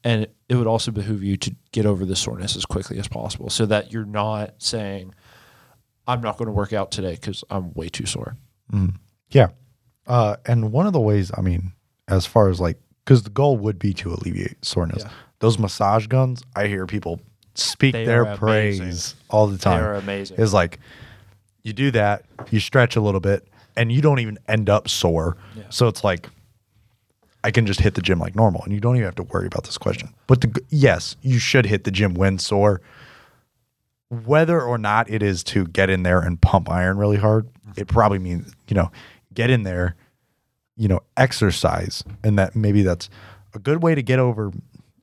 and 0.04 0.24
it, 0.24 0.36
it 0.50 0.56
would 0.56 0.66
also 0.66 0.90
behoove 0.90 1.22
you 1.22 1.38
to 1.38 1.56
get 1.72 1.86
over 1.86 2.04
the 2.04 2.14
soreness 2.14 2.56
as 2.56 2.66
quickly 2.66 2.98
as 2.98 3.08
possible 3.08 3.48
so 3.48 3.64
that 3.64 3.90
you're 3.90 4.04
not 4.04 4.52
saying, 4.58 5.14
I'm 6.06 6.20
not 6.20 6.36
going 6.36 6.44
to 6.48 6.52
work 6.52 6.74
out 6.74 6.90
today 6.90 7.12
because 7.12 7.42
I'm 7.48 7.72
way 7.72 7.88
too 7.88 8.04
sore. 8.04 8.36
Yeah. 9.30 9.48
Uh, 10.06 10.36
and 10.44 10.72
one 10.72 10.86
of 10.86 10.92
the 10.92 11.00
ways, 11.00 11.30
I 11.34 11.40
mean, 11.40 11.72
as 12.06 12.26
far 12.26 12.50
as 12.50 12.60
like, 12.60 12.78
because 13.06 13.22
the 13.22 13.30
goal 13.30 13.56
would 13.56 13.78
be 13.78 13.94
to 13.94 14.12
alleviate 14.12 14.62
soreness. 14.62 15.04
Yeah. 15.04 15.10
Those 15.38 15.58
massage 15.58 16.06
guns, 16.06 16.42
I 16.54 16.66
hear 16.66 16.86
people 16.86 17.18
speak 17.54 17.94
They 17.94 18.04
their 18.04 18.36
praise 18.36 18.78
amazing. 18.78 19.18
all 19.30 19.46
the 19.46 19.56
time. 19.56 19.80
They 19.80 19.86
are 19.86 19.94
amazing. 19.94 20.36
Is 20.36 20.52
like, 20.52 20.80
you 21.62 21.72
do 21.72 21.90
that, 21.92 22.26
you 22.50 22.60
stretch 22.60 22.96
a 22.96 23.00
little 23.00 23.20
bit, 23.20 23.48
and 23.76 23.90
you 23.90 24.00
don't 24.00 24.18
even 24.18 24.38
end 24.48 24.68
up 24.68 24.88
sore. 24.88 25.36
Yeah. 25.56 25.64
So 25.70 25.88
it's 25.88 26.04
like, 26.04 26.28
I 27.42 27.50
can 27.50 27.66
just 27.66 27.80
hit 27.80 27.94
the 27.94 28.02
gym 28.02 28.18
like 28.18 28.36
normal, 28.36 28.62
and 28.64 28.72
you 28.72 28.80
don't 28.80 28.96
even 28.96 29.06
have 29.06 29.14
to 29.16 29.22
worry 29.22 29.46
about 29.46 29.64
this 29.64 29.78
question. 29.78 30.12
But 30.26 30.42
the, 30.42 30.62
yes, 30.68 31.16
you 31.22 31.38
should 31.38 31.66
hit 31.66 31.84
the 31.84 31.90
gym 31.90 32.14
when 32.14 32.38
sore. 32.38 32.80
Whether 34.08 34.60
or 34.60 34.76
not 34.76 35.08
it 35.08 35.22
is 35.22 35.42
to 35.44 35.66
get 35.66 35.88
in 35.88 36.02
there 36.02 36.20
and 36.20 36.40
pump 36.40 36.68
iron 36.68 36.98
really 36.98 37.16
hard, 37.16 37.48
it 37.76 37.86
probably 37.86 38.18
means, 38.18 38.52
you 38.68 38.74
know, 38.74 38.90
get 39.32 39.50
in 39.50 39.62
there, 39.62 39.94
you 40.76 40.88
know, 40.88 41.00
exercise. 41.16 42.04
And 42.24 42.38
that 42.38 42.56
maybe 42.56 42.82
that's 42.82 43.08
a 43.54 43.58
good 43.58 43.82
way 43.82 43.94
to 43.94 44.02
get 44.02 44.18
over 44.18 44.52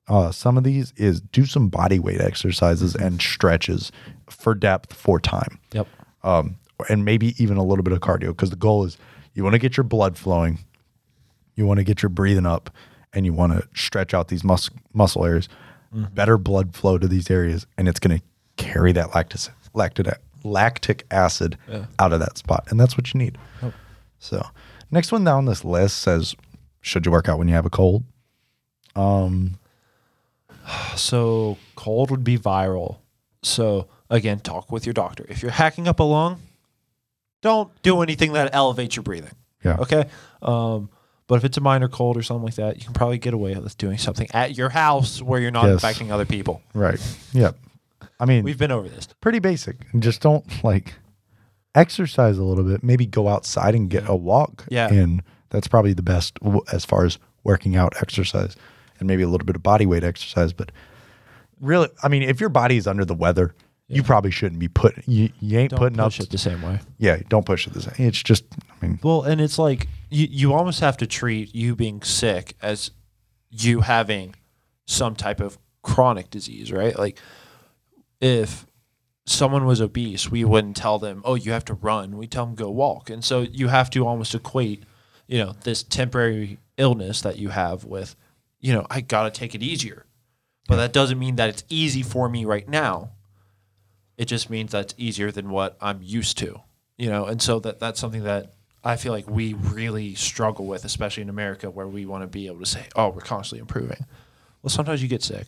uh, 0.07 0.31
some 0.31 0.57
of 0.57 0.63
these 0.63 0.93
is 0.95 1.21
do 1.21 1.45
some 1.45 1.69
body 1.69 1.99
weight 1.99 2.21
exercises 2.21 2.95
and 2.95 3.21
stretches 3.21 3.91
for 4.29 4.53
depth 4.53 4.93
for 4.93 5.19
time. 5.19 5.59
Yep. 5.73 5.87
Um, 6.23 6.57
and 6.89 7.03
maybe 7.05 7.41
even 7.41 7.57
a 7.57 7.63
little 7.63 7.83
bit 7.83 7.93
of 7.93 7.99
cardio 7.99 8.27
because 8.27 8.49
the 8.49 8.55
goal 8.55 8.85
is 8.85 8.97
you 9.33 9.43
want 9.43 9.53
to 9.53 9.59
get 9.59 9.77
your 9.77 9.83
blood 9.83 10.17
flowing, 10.17 10.59
you 11.55 11.65
want 11.65 11.79
to 11.79 11.83
get 11.83 12.01
your 12.01 12.09
breathing 12.09 12.45
up, 12.45 12.69
and 13.13 13.25
you 13.25 13.33
want 13.33 13.53
to 13.53 13.67
stretch 13.73 14.13
out 14.13 14.27
these 14.27 14.43
mus- 14.43 14.69
muscle 14.93 15.25
areas. 15.25 15.47
Better 16.13 16.37
blood 16.37 16.75
flow 16.75 16.97
to 16.97 17.07
these 17.07 17.31
areas, 17.31 17.65
and 17.77 17.87
it's 17.87 17.99
going 17.99 18.19
to 18.19 18.23
carry 18.57 18.91
that 18.91 19.15
lactic 19.15 19.41
lactic 19.73 20.07
lactic 20.43 21.05
acid 21.11 21.57
out 21.97 22.13
of 22.13 22.19
that 22.19 22.37
spot, 22.37 22.65
and 22.69 22.79
that's 22.79 22.97
what 22.97 23.13
you 23.13 23.17
need. 23.19 23.37
So, 24.19 24.45
next 24.91 25.11
one 25.11 25.23
down 25.23 25.45
this 25.45 25.63
list 25.65 25.97
says, 25.99 26.35
"Should 26.81 27.05
you 27.05 27.11
work 27.11 27.27
out 27.29 27.37
when 27.39 27.47
you 27.47 27.53
have 27.55 27.65
a 27.65 27.69
cold?" 27.71 28.03
Um, 28.95 29.57
so 30.95 31.57
cold 31.75 32.11
would 32.11 32.23
be 32.23 32.37
viral. 32.37 32.97
So 33.43 33.87
again, 34.09 34.39
talk 34.39 34.71
with 34.71 34.85
your 34.85 34.93
doctor. 34.93 35.25
If 35.29 35.41
you're 35.41 35.51
hacking 35.51 35.87
up 35.87 35.99
a 35.99 36.03
lung, 36.03 36.41
don't 37.41 37.69
do 37.83 38.01
anything 38.01 38.33
that 38.33 38.53
elevates 38.53 38.95
your 38.95 39.03
breathing. 39.03 39.33
Yeah. 39.63 39.77
Okay. 39.79 40.05
Um, 40.41 40.89
but 41.27 41.35
if 41.35 41.43
it's 41.43 41.57
a 41.57 41.61
minor 41.61 41.87
cold 41.89 42.15
or 42.17 42.21
something 42.23 42.45
like 42.45 42.55
that, 42.55 42.77
you 42.77 42.83
can 42.85 42.93
probably 42.93 43.17
get 43.17 43.33
away 43.33 43.53
with 43.55 43.77
doing 43.77 43.97
something 43.97 44.27
at 44.33 44.55
your 44.57 44.69
house 44.69 45.21
where 45.21 45.39
you're 45.41 45.51
not 45.51 45.65
Yes. 45.65 45.73
infecting 45.73 46.11
other 46.11 46.25
people. 46.25 46.61
Right. 46.73 46.99
Yep. 47.33 47.57
I 48.19 48.25
mean, 48.25 48.43
We've 48.43 48.57
been 48.57 48.71
over 48.71 48.87
this. 48.87 49.07
pretty 49.21 49.39
basic. 49.39 49.75
And 49.91 50.01
just 50.01 50.21
don't 50.21 50.45
like 50.63 50.93
exercise 51.75 52.37
a 52.37 52.43
little 52.43 52.63
bit. 52.63 52.83
Maybe 52.83 53.05
go 53.05 53.27
outside 53.27 53.75
and 53.75 53.89
get 53.89 54.07
a 54.07 54.15
walk. 54.15 54.65
Yeah. 54.69 54.87
And 54.91 55.21
that's 55.49 55.67
probably 55.67 55.93
the 55.93 56.01
best 56.03 56.35
w- 56.35 56.63
as 56.71 56.85
far 56.85 57.05
as 57.05 57.19
working 57.43 57.75
out 57.75 57.93
exercise 58.01 58.55
and 58.99 59.07
maybe 59.07 59.23
a 59.23 59.27
little 59.27 59.45
bit 59.45 59.55
of 59.55 59.63
body 59.63 59.85
weight 59.85 60.03
exercise. 60.03 60.53
But 60.53 60.71
really, 61.61 61.89
I 62.01 62.07
mean, 62.07 62.23
if 62.23 62.39
your 62.39 62.49
body 62.49 62.77
is 62.77 62.87
under 62.87 63.05
the 63.05 63.13
weather, 63.13 63.53
you 63.87 64.03
probably 64.03 64.31
shouldn't 64.31 64.59
be 64.59 64.67
put. 64.67 64.95
You, 65.07 65.29
you 65.39 65.59
ain't 65.59 65.71
Don't 65.71 65.79
putting 65.79 65.99
up. 65.99 66.07
push 66.07 66.19
it 66.19 66.29
the 66.29 66.37
same 66.37 66.61
way. 66.61 66.79
Yeah, 66.97 67.19
don't 67.29 67.45
push 67.45 67.67
it 67.67 67.73
the 67.73 67.81
same. 67.81 67.93
It's 67.97 68.21
just, 68.21 68.43
I 68.69 68.85
mean, 68.85 68.99
Well, 69.01 69.23
and 69.23 69.39
it's 69.39 69.57
like 69.57 69.87
you, 70.09 70.27
you 70.29 70.53
almost 70.53 70.79
have 70.81 70.97
to 70.97 71.07
treat 71.07 71.55
you 71.55 71.75
being 71.75 72.01
sick 72.01 72.55
as 72.61 72.91
you 73.49 73.81
having 73.81 74.35
some 74.85 75.15
type 75.15 75.39
of 75.39 75.57
chronic 75.83 76.29
disease, 76.29 76.71
right? 76.71 76.97
Like 76.97 77.17
if 78.19 78.65
someone 79.25 79.65
was 79.65 79.81
obese, 79.81 80.29
we 80.29 80.43
wouldn't 80.43 80.75
tell 80.75 80.99
them, 80.99 81.21
"Oh, 81.25 81.35
you 81.35 81.51
have 81.51 81.65
to 81.65 81.73
run." 81.73 82.17
We 82.17 82.27
tell 82.27 82.45
them 82.45 82.55
go 82.55 82.69
walk. 82.69 83.09
And 83.09 83.23
so 83.23 83.41
you 83.41 83.67
have 83.69 83.89
to 83.91 84.05
almost 84.05 84.33
equate, 84.35 84.83
you 85.27 85.37
know, 85.39 85.53
this 85.63 85.83
temporary 85.83 86.57
illness 86.77 87.21
that 87.21 87.37
you 87.37 87.49
have 87.49 87.83
with, 87.85 88.15
you 88.59 88.73
know, 88.73 88.85
I 88.89 89.01
got 89.01 89.23
to 89.23 89.31
take 89.39 89.55
it 89.55 89.63
easier. 89.63 90.05
But 90.67 90.75
that 90.77 90.93
doesn't 90.93 91.19
mean 91.19 91.37
that 91.37 91.49
it's 91.49 91.63
easy 91.69 92.01
for 92.01 92.27
me 92.27 92.43
right 92.45 92.67
now. 92.67 93.11
It 94.17 94.25
just 94.25 94.49
means 94.49 94.71
that's 94.71 94.95
easier 94.97 95.31
than 95.31 95.49
what 95.49 95.77
I'm 95.79 96.01
used 96.01 96.37
to, 96.39 96.61
you 96.97 97.09
know. 97.09 97.25
And 97.25 97.41
so 97.41 97.59
that 97.59 97.79
that's 97.79 97.99
something 97.99 98.23
that 98.23 98.55
I 98.83 98.95
feel 98.95 99.13
like 99.13 99.29
we 99.29 99.53
really 99.53 100.15
struggle 100.15 100.65
with, 100.65 100.85
especially 100.85 101.23
in 101.23 101.29
America, 101.29 101.69
where 101.69 101.87
we 101.87 102.05
want 102.05 102.23
to 102.23 102.27
be 102.27 102.47
able 102.47 102.59
to 102.59 102.65
say, 102.65 102.87
"Oh, 102.95 103.09
we're 103.09 103.21
constantly 103.21 103.59
improving." 103.59 104.05
Well, 104.61 104.69
sometimes 104.69 105.01
you 105.01 105.07
get 105.07 105.23
sick. 105.23 105.47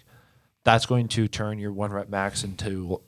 That's 0.64 0.86
going 0.86 1.08
to 1.10 1.28
turn 1.28 1.58
your 1.58 1.74
one 1.74 1.92
rep 1.92 2.10
max 2.10 2.44
into 2.44 3.02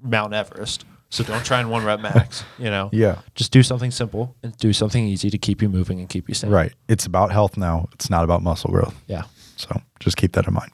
Mount 0.00 0.34
Everest. 0.34 0.84
So 1.10 1.24
don't 1.24 1.44
try 1.44 1.60
and 1.60 1.70
one 1.70 1.84
rep 1.84 2.00
max. 2.00 2.44
You 2.58 2.70
know, 2.70 2.88
yeah. 2.92 3.18
just 3.34 3.52
do 3.52 3.62
something 3.62 3.90
simple 3.90 4.36
and 4.42 4.56
do 4.56 4.72
something 4.72 5.04
easy 5.04 5.30
to 5.30 5.38
keep 5.38 5.60
you 5.60 5.68
moving 5.68 5.98
and 5.98 6.08
keep 6.08 6.28
you 6.28 6.34
sane. 6.34 6.50
Right. 6.50 6.72
It's 6.88 7.06
about 7.06 7.32
health 7.32 7.56
now. 7.56 7.88
It's 7.92 8.08
not 8.08 8.24
about 8.24 8.42
muscle 8.42 8.70
growth. 8.70 8.94
Yeah. 9.08 9.24
So 9.56 9.80
just 10.00 10.16
keep 10.16 10.32
that 10.32 10.46
in 10.46 10.54
mind. 10.54 10.70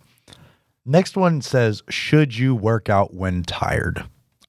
Next 0.85 1.17
one 1.17 1.43
says, 1.43 1.83
Should 1.89 2.37
you 2.37 2.55
work 2.55 2.89
out 2.89 3.15
when 3.15 3.43
tired? 3.43 4.05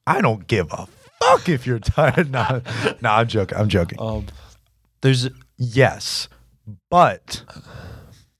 I 0.09 0.21
don't 0.21 0.47
give 0.47 0.67
a 0.71 0.87
fuck 1.21 1.47
if 1.49 1.65
you're 1.67 1.79
tired. 1.79 2.31
no, 2.37 2.61
no, 3.01 3.09
I'm 3.11 3.27
joking. 3.27 3.57
I'm 3.57 3.69
joking. 3.69 3.99
Um, 4.01 4.25
there's 5.01 5.29
yes, 5.57 6.27
but 6.89 7.43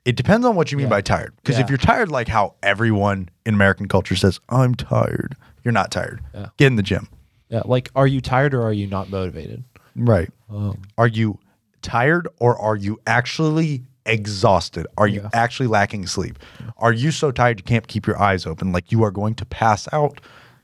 it 0.06 0.16
depends 0.16 0.46
on 0.46 0.56
what 0.56 0.72
you 0.72 0.78
mean 0.78 0.86
Yeah. 0.88 0.90
by 0.90 1.02
tired. 1.02 1.34
Because 1.38 1.60
if 1.60 1.70
you're 1.70 1.78
tired, 1.78 2.10
like 2.10 2.28
how 2.28 2.56
everyone 2.64 3.30
in 3.46 3.54
American 3.54 3.88
culture 3.88 4.16
says, 4.16 4.40
I'm 4.50 4.74
tired, 4.76 5.36
you're 5.64 5.72
not 5.72 5.92
tired. 5.92 6.22
Yeah. 6.34 6.48
Get 6.58 6.68
in 6.68 6.76
the 6.76 6.84
gym. 6.84 7.08
yeah, 7.50 7.62
like, 7.66 7.90
are 7.96 8.08
you 8.08 8.22
tired 8.22 8.54
or 8.54 8.62
are 8.64 8.74
you 8.74 8.88
not 8.88 9.10
motivated? 9.10 9.64
Right. 9.96 10.30
Um, 10.50 10.82
Are 10.98 11.08
you 11.08 11.40
tired 11.82 12.28
or 12.40 12.58
are 12.58 12.76
you 12.76 13.00
actually 13.08 13.84
exhausted? 14.06 14.86
Are 14.98 15.08
you 15.08 15.22
Yeah. 15.22 15.30
actually 15.34 15.68
lacking 15.68 16.08
sleep? 16.08 16.40
Are 16.78 16.94
you 16.94 17.12
so 17.12 17.32
tired 17.32 17.60
you 17.60 17.64
can't 17.64 17.88
keep 17.88 18.08
your 18.08 18.20
eyes 18.22 18.46
open? 18.46 18.72
Like 18.72 18.92
you 18.92 19.04
are 19.04 19.12
going 19.12 19.36
to 19.36 19.46
pass 19.46 19.88
out 19.94 20.20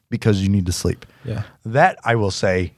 because 0.10 0.42
you 0.42 0.50
need 0.50 0.66
to 0.66 0.72
sleep. 0.72 1.06
yeah. 1.24 1.44
That 1.66 1.98
I 2.04 2.16
will 2.16 2.32
say, 2.32 2.74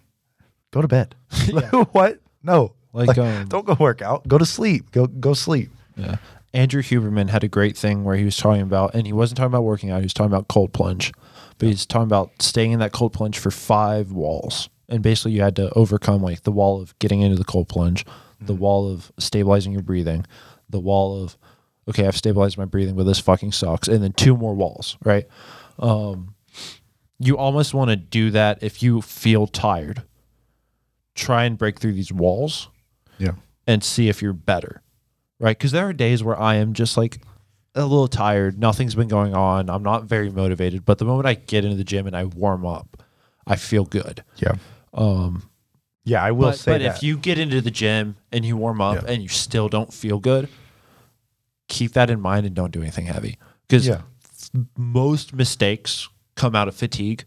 go 0.71 0.81
to 0.81 0.87
bed. 0.87 1.15
what? 1.91 2.19
No. 2.43 2.73
Like, 2.93 3.17
um, 3.17 3.47
don't 3.47 3.65
go 3.65 3.75
work 3.79 4.01
out. 4.01 4.27
Go 4.27 4.37
to 4.37 4.45
sleep. 4.45 4.91
Go 4.91 5.05
go 5.07 5.33
sleep. 5.33 5.69
Yeah. 5.95 6.17
Andrew 6.53 6.81
Huberman 6.81 7.29
had 7.29 7.43
a 7.43 7.47
great 7.47 7.77
thing 7.77 8.03
where 8.03 8.15
he 8.15 8.23
was 8.23 8.37
talking 8.37 8.61
about, 8.61 8.95
and 8.95 9.05
he 9.05 9.13
wasn't 9.13 9.37
talking 9.37 9.51
about 9.51 9.63
working 9.63 9.91
out, 9.91 9.99
he 9.99 10.05
was 10.05 10.13
talking 10.13 10.31
about 10.31 10.47
cold 10.47 10.73
plunge, 10.73 11.11
but 11.57 11.67
he's 11.67 11.85
talking 11.85 12.05
about 12.05 12.31
staying 12.41 12.71
in 12.71 12.79
that 12.79 12.93
cold 12.93 13.13
plunge 13.13 13.37
for 13.37 13.51
five 13.51 14.11
walls. 14.11 14.69
And 14.89 15.03
basically, 15.03 15.33
you 15.33 15.41
had 15.41 15.55
to 15.57 15.71
overcome 15.73 16.23
like 16.23 16.43
the 16.43 16.51
wall 16.51 16.81
of 16.81 16.97
getting 16.99 17.21
into 17.21 17.35
the 17.35 17.43
cold 17.43 17.67
plunge, 17.67 18.05
the 18.39 18.55
wall 18.55 18.91
of 18.91 19.11
stabilizing 19.19 19.73
your 19.73 19.83
breathing, 19.83 20.25
the 20.69 20.79
wall 20.79 21.21
of, 21.21 21.37
okay, 21.89 22.07
I've 22.07 22.17
stabilized 22.17 22.57
my 22.57 22.65
breathing, 22.65 22.95
but 22.95 23.03
this 23.03 23.19
fucking 23.19 23.51
sucks. 23.51 23.87
And 23.87 24.01
then 24.01 24.13
two 24.13 24.35
more 24.37 24.55
walls, 24.55 24.97
right? 25.03 25.27
Um, 25.79 26.33
you 27.19 27.37
almost 27.37 27.73
want 27.73 27.89
to 27.89 27.95
do 27.95 28.31
that 28.31 28.61
if 28.61 28.81
you 28.83 29.01
feel 29.01 29.47
tired. 29.47 30.03
Try 31.15 31.45
and 31.45 31.57
break 31.57 31.79
through 31.79 31.93
these 31.93 32.11
walls 32.13 32.69
Yeah. 33.17 33.31
and 33.65 33.83
see 33.83 34.07
if 34.09 34.21
you're 34.21 34.33
better. 34.33 34.81
Right? 35.39 35.57
Because 35.57 35.71
there 35.71 35.87
are 35.87 35.93
days 35.93 36.23
where 36.23 36.39
I 36.39 36.55
am 36.55 36.73
just 36.73 36.97
like 36.97 37.21
a 37.75 37.81
little 37.83 38.07
tired. 38.07 38.59
Nothing's 38.59 38.95
been 38.95 39.07
going 39.07 39.33
on. 39.35 39.69
I'm 39.69 39.83
not 39.83 40.05
very 40.05 40.29
motivated. 40.31 40.83
But 40.85 40.97
the 40.99 41.05
moment 41.05 41.25
I 41.27 41.35
get 41.35 41.63
into 41.63 41.75
the 41.77 41.83
gym 41.83 42.07
and 42.07 42.15
I 42.15 42.25
warm 42.25 42.65
up, 42.65 43.03
I 43.45 43.55
feel 43.55 43.85
good. 43.85 44.23
Yeah. 44.37 44.55
Um, 44.93 45.49
Yeah, 46.03 46.23
I 46.23 46.31
will 46.31 46.49
but 46.49 46.57
say 46.59 46.71
but 46.73 46.77
that. 46.81 46.95
if 46.97 47.03
you 47.03 47.17
get 47.17 47.37
into 47.37 47.61
the 47.61 47.69
gym 47.71 48.15
and 48.31 48.45
you 48.45 48.57
warm 48.57 48.79
up 48.81 49.03
Yeah. 49.03 49.11
and 49.11 49.21
you 49.21 49.27
still 49.29 49.69
don't 49.69 49.93
feel 49.93 50.19
good, 50.19 50.49
keep 51.67 51.93
that 51.93 52.09
in 52.09 52.19
mind 52.21 52.45
and 52.45 52.55
don't 52.55 52.71
do 52.71 52.81
anything 52.81 53.05
heavy. 53.07 53.37
Because 53.67 53.87
yeah. 53.87 54.01
most 54.77 55.33
mistakes 55.33 56.07
come 56.37 56.55
out 56.55 56.69
of 56.69 56.75
fatigue. 56.75 57.25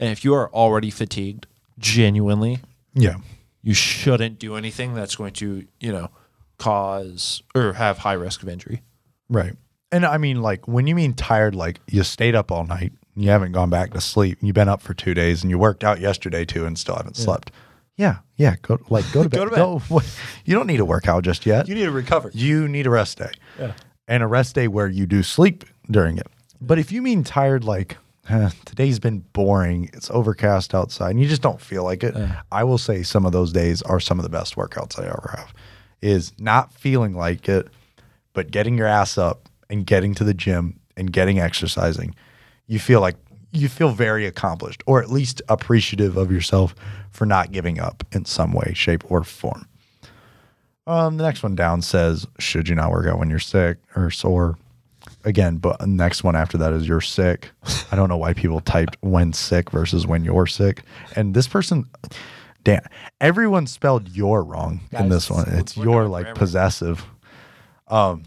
And 0.00 0.10
if 0.10 0.24
you 0.24 0.32
are 0.34 0.50
already 0.54 0.90
fatigued, 0.90 1.46
genuinely, 1.78 2.60
Yeah. 2.94 3.16
you 3.62 3.74
shouldn't 3.74 4.38
do 4.38 4.56
anything 4.56 4.94
that's 4.94 5.16
going 5.16 5.34
to, 5.34 5.66
you 5.80 5.92
know, 5.92 6.08
cause 6.58 7.42
or 7.54 7.74
have 7.74 7.98
high 7.98 8.12
risk 8.14 8.42
of 8.42 8.48
injury. 8.48 8.82
Right. 9.28 9.54
And 9.90 10.06
I 10.06 10.16
mean, 10.18 10.40
like, 10.40 10.66
when 10.66 10.86
you 10.86 10.94
mean 10.94 11.12
tired, 11.14 11.54
like 11.54 11.80
you 11.88 12.02
stayed 12.02 12.34
up 12.34 12.50
all 12.50 12.64
night, 12.64 12.92
you 13.14 13.28
haven't 13.28 13.52
gone 13.52 13.68
back 13.68 13.92
to 13.92 14.00
sleep, 14.00 14.38
you've 14.40 14.54
been 14.54 14.68
up 14.68 14.80
for 14.80 14.94
two 14.94 15.12
days, 15.12 15.42
and 15.42 15.50
you 15.50 15.58
worked 15.58 15.84
out 15.84 16.00
yesterday 16.00 16.44
too, 16.46 16.64
and 16.64 16.78
still 16.78 16.96
haven't 16.96 17.16
slept. 17.16 17.50
Yeah, 17.98 18.18
yeah. 18.36 18.54
Go 18.62 18.78
like 18.88 19.04
go 19.12 19.22
to 19.22 19.28
bed. 19.28 19.36
Go 19.36 19.44
to 19.44 19.50
bed. 19.50 19.58
Go- 19.88 20.00
you 20.46 20.54
don't 20.54 20.66
need 20.66 20.78
to 20.78 20.84
work 20.86 21.08
out 21.08 21.24
just 21.24 21.44
yet. 21.44 21.68
You 21.68 21.74
need 21.74 21.84
to 21.84 21.90
recover. 21.90 22.30
You 22.32 22.68
need 22.68 22.86
a 22.86 22.90
rest 22.90 23.18
day, 23.18 23.32
Yeah. 23.58 23.72
and 24.08 24.22
a 24.22 24.26
rest 24.26 24.54
day 24.54 24.66
where 24.66 24.88
you 24.88 25.04
do 25.06 25.22
sleep 25.22 25.64
during 25.90 26.16
it. 26.16 26.26
But 26.60 26.78
if 26.78 26.90
you 26.90 27.02
mean 27.02 27.22
tired, 27.22 27.64
like 27.64 27.98
"Huh, 28.26 28.50
today's 28.64 28.98
been 28.98 29.20
boring, 29.32 29.90
it's 29.92 30.10
overcast 30.10 30.74
outside, 30.74 31.10
and 31.10 31.20
you 31.20 31.28
just 31.28 31.42
don't 31.42 31.60
feel 31.60 31.82
like 31.84 32.04
it, 32.04 32.14
Yeah. 32.16 32.42
I 32.52 32.64
will 32.64 32.78
say 32.78 33.02
some 33.02 33.26
of 33.26 33.32
those 33.32 33.52
days 33.52 33.82
are 33.82 33.98
some 34.00 34.18
of 34.18 34.22
the 34.22 34.28
best 34.28 34.54
workouts 34.56 34.98
I 34.98 35.06
ever 35.06 35.34
have. 35.36 35.52
Is 36.00 36.32
not 36.38 36.72
feeling 36.72 37.14
like 37.14 37.48
it, 37.48 37.68
but 38.32 38.50
getting 38.50 38.76
your 38.78 38.86
ass 38.86 39.18
up 39.18 39.48
and 39.70 39.86
getting 39.86 40.14
to 40.14 40.24
the 40.24 40.34
gym 40.34 40.80
and 40.96 41.12
getting 41.12 41.38
exercising, 41.40 42.14
you 42.66 42.78
feel 42.78 43.00
like 43.00 43.16
you 43.52 43.68
feel 43.68 43.90
very 43.90 44.24
accomplished 44.26 44.82
or 44.86 45.02
at 45.02 45.10
least 45.10 45.42
appreciative 45.48 46.16
of 46.16 46.32
yourself 46.32 46.74
for 47.10 47.26
not 47.26 47.52
giving 47.52 47.78
up 47.78 48.02
in 48.12 48.24
some 48.24 48.52
way, 48.52 48.72
shape, 48.74 49.04
or 49.10 49.22
form. 49.24 49.66
Um, 50.86 51.16
the 51.18 51.22
next 51.24 51.42
one 51.42 51.54
down 51.54 51.82
says, 51.82 52.26
should 52.38 52.68
you 52.68 52.74
not 52.74 52.90
work 52.90 53.06
out 53.06 53.18
when 53.18 53.30
you're 53.30 53.38
sick 53.38 53.78
or 53.94 54.10
sore? 54.10 54.56
Again, 55.24 55.58
but 55.58 55.86
next 55.86 56.24
one 56.24 56.34
after 56.34 56.58
that 56.58 56.72
is 56.72 56.88
you're 56.88 57.00
sick. 57.00 57.50
I 57.92 57.96
don't 57.96 58.08
know 58.08 58.16
why 58.16 58.32
people 58.34 58.60
typed 58.60 58.96
when 59.00 59.32
sick 59.32 59.70
versus 59.70 60.06
when 60.06 60.24
you're 60.24 60.46
sick. 60.46 60.82
And 61.14 61.32
this 61.34 61.46
person, 61.46 61.84
Dan, 62.64 62.80
everyone 63.20 63.66
spelled 63.66 64.08
your 64.10 64.42
wrong 64.42 64.80
in 64.90 65.08
this 65.08 65.30
one. 65.30 65.48
It's 65.48 65.76
your 65.76 66.08
like 66.08 66.24
grammar. 66.24 66.38
possessive. 66.38 67.04
Um, 67.86 68.24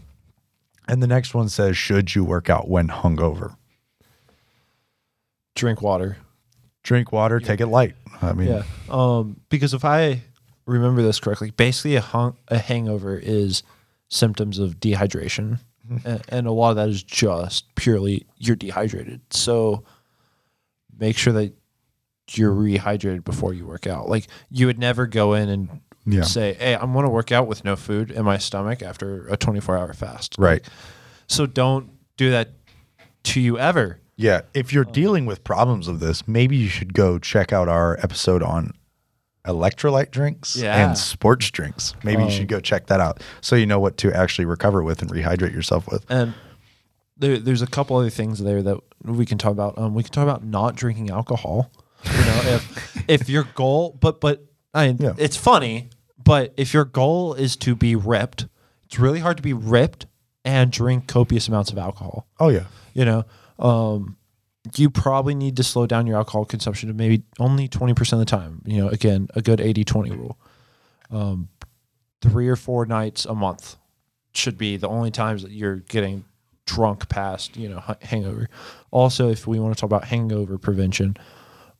and 0.88 1.02
the 1.02 1.06
next 1.06 1.34
one 1.34 1.48
says, 1.48 1.76
should 1.76 2.14
you 2.14 2.24
work 2.24 2.48
out 2.48 2.68
when 2.68 2.88
hungover? 2.88 3.56
Drink 5.54 5.82
water. 5.82 6.18
Drink 6.82 7.10
water, 7.12 7.40
take 7.40 7.60
it 7.60 7.66
light. 7.66 7.94
I 8.22 8.32
mean, 8.32 8.48
Yeah. 8.48 8.62
Um, 8.88 9.40
because 9.48 9.74
if 9.74 9.84
I 9.84 10.22
remember 10.66 11.02
this 11.02 11.18
correctly, 11.18 11.50
basically 11.50 11.96
a 11.96 12.00
hung, 12.00 12.36
a 12.48 12.58
hangover 12.58 13.18
is 13.18 13.62
symptoms 14.08 14.58
of 14.58 14.78
dehydration, 14.78 15.58
and, 16.04 16.22
and 16.28 16.46
a 16.46 16.52
lot 16.52 16.70
of 16.70 16.76
that 16.76 16.88
is 16.88 17.02
just 17.02 17.74
purely 17.74 18.26
you're 18.38 18.56
dehydrated. 18.56 19.20
So 19.30 19.84
make 20.98 21.16
sure 21.16 21.32
that 21.34 21.54
you're 22.30 22.52
rehydrated 22.52 23.24
before 23.24 23.54
you 23.54 23.66
work 23.66 23.86
out. 23.86 24.08
Like 24.08 24.26
you 24.50 24.66
would 24.66 24.78
never 24.78 25.06
go 25.06 25.34
in 25.34 25.48
and 25.48 25.80
Yeah. 26.04 26.22
say, 26.22 26.54
"Hey, 26.54 26.74
I'm 26.74 26.92
going 26.92 27.04
to 27.04 27.10
work 27.10 27.30
out 27.32 27.46
with 27.46 27.64
no 27.64 27.76
food 27.76 28.10
in 28.10 28.24
my 28.24 28.38
stomach 28.38 28.82
after 28.82 29.26
a 29.28 29.36
24 29.36 29.76
hour 29.78 29.92
fast." 29.92 30.34
right. 30.38 30.64
So 31.28 31.46
don't 31.46 31.90
do 32.16 32.30
that 32.30 32.50
to 33.24 33.40
you 33.40 33.58
ever. 33.58 33.98
Yeah. 34.16 34.42
If 34.54 34.72
you're 34.72 34.84
dealing 34.84 35.26
with 35.26 35.42
problems 35.44 35.88
of 35.88 36.00
this, 36.00 36.26
maybe 36.26 36.56
you 36.56 36.68
should 36.68 36.94
go 36.94 37.18
check 37.18 37.52
out 37.52 37.68
our 37.68 37.98
episode 38.02 38.42
on 38.42 38.72
electrolyte 39.46 40.10
drinks 40.10 40.56
Yeah. 40.56 40.88
and 40.88 40.98
sports 40.98 41.50
drinks. 41.50 41.94
Maybe 42.04 42.22
you 42.22 42.28
Um, 42.28 42.32
should 42.32 42.48
go 42.48 42.60
check 42.60 42.86
that 42.86 43.00
out 43.00 43.22
so 43.40 43.56
you 43.56 43.66
know 43.66 43.78
what 43.80 43.96
to 43.98 44.12
actually 44.12 44.44
recover 44.44 44.82
with 44.82 45.02
and 45.02 45.10
rehydrate 45.10 45.52
yourself 45.52 45.86
with. 45.90 46.04
And 46.10 46.34
there, 47.16 47.38
there's 47.38 47.62
a 47.62 47.66
couple 47.66 47.96
other 47.96 48.10
things 48.10 48.40
there 48.40 48.62
that 48.62 48.78
we 49.04 49.24
can 49.26 49.38
talk 49.38 49.52
about. 49.52 49.78
Um, 49.78 49.94
we 49.94 50.02
can 50.02 50.12
talk 50.12 50.22
about 50.24 50.44
not 50.44 50.76
drinking 50.76 51.10
alcohol. 51.10 51.70
You 52.04 52.10
know, 52.12 52.40
if 52.44 53.04
if 53.08 53.28
your 53.28 53.44
goal, 53.54 53.96
but 54.00 54.20
but 54.20 54.44
I 54.74 54.88
mean, 54.88 54.98
Yeah. 55.00 55.14
it's 55.16 55.36
funny, 55.36 55.88
But 56.22 56.52
if 56.56 56.74
your 56.74 56.84
goal 56.84 57.34
is 57.34 57.54
to 57.58 57.74
be 57.76 57.94
ripped, 57.94 58.46
it's 58.84 58.98
really 58.98 59.20
hard 59.20 59.36
to 59.36 59.42
be 59.44 59.52
ripped 59.52 60.06
and 60.44 60.70
drink 60.72 61.06
copious 61.06 61.46
amounts 61.48 61.70
of 61.70 61.78
alcohol. 61.78 62.26
Oh 62.40 62.48
yeah. 62.48 62.64
You 62.94 63.04
know, 63.04 63.24
um, 63.58 64.16
you 64.74 64.90
probably 64.90 65.34
need 65.34 65.56
to 65.56 65.62
slow 65.62 65.86
down 65.86 66.06
your 66.06 66.16
alcohol 66.16 66.44
consumption 66.44 66.88
to 66.88 66.94
maybe 66.94 67.22
only 67.38 67.68
20% 67.68 68.12
of 68.12 68.18
the 68.18 68.24
time. 68.24 68.62
You 68.64 68.82
know, 68.82 68.88
again, 68.88 69.28
a 69.34 69.42
good 69.42 69.60
80 69.60 69.84
20 69.84 70.10
rule. 70.10 70.38
Um, 71.10 71.48
three 72.20 72.48
or 72.48 72.56
four 72.56 72.86
nights 72.86 73.24
a 73.24 73.34
month 73.34 73.76
should 74.34 74.58
be 74.58 74.76
the 74.76 74.88
only 74.88 75.10
times 75.10 75.42
that 75.42 75.52
you're 75.52 75.76
getting 75.76 76.24
drunk 76.66 77.08
past, 77.08 77.56
you 77.56 77.68
know, 77.68 77.82
hangover. 78.02 78.48
Also, 78.90 79.30
if 79.30 79.46
we 79.46 79.58
want 79.58 79.74
to 79.74 79.80
talk 79.80 79.88
about 79.88 80.04
hangover 80.04 80.58
prevention, 80.58 81.16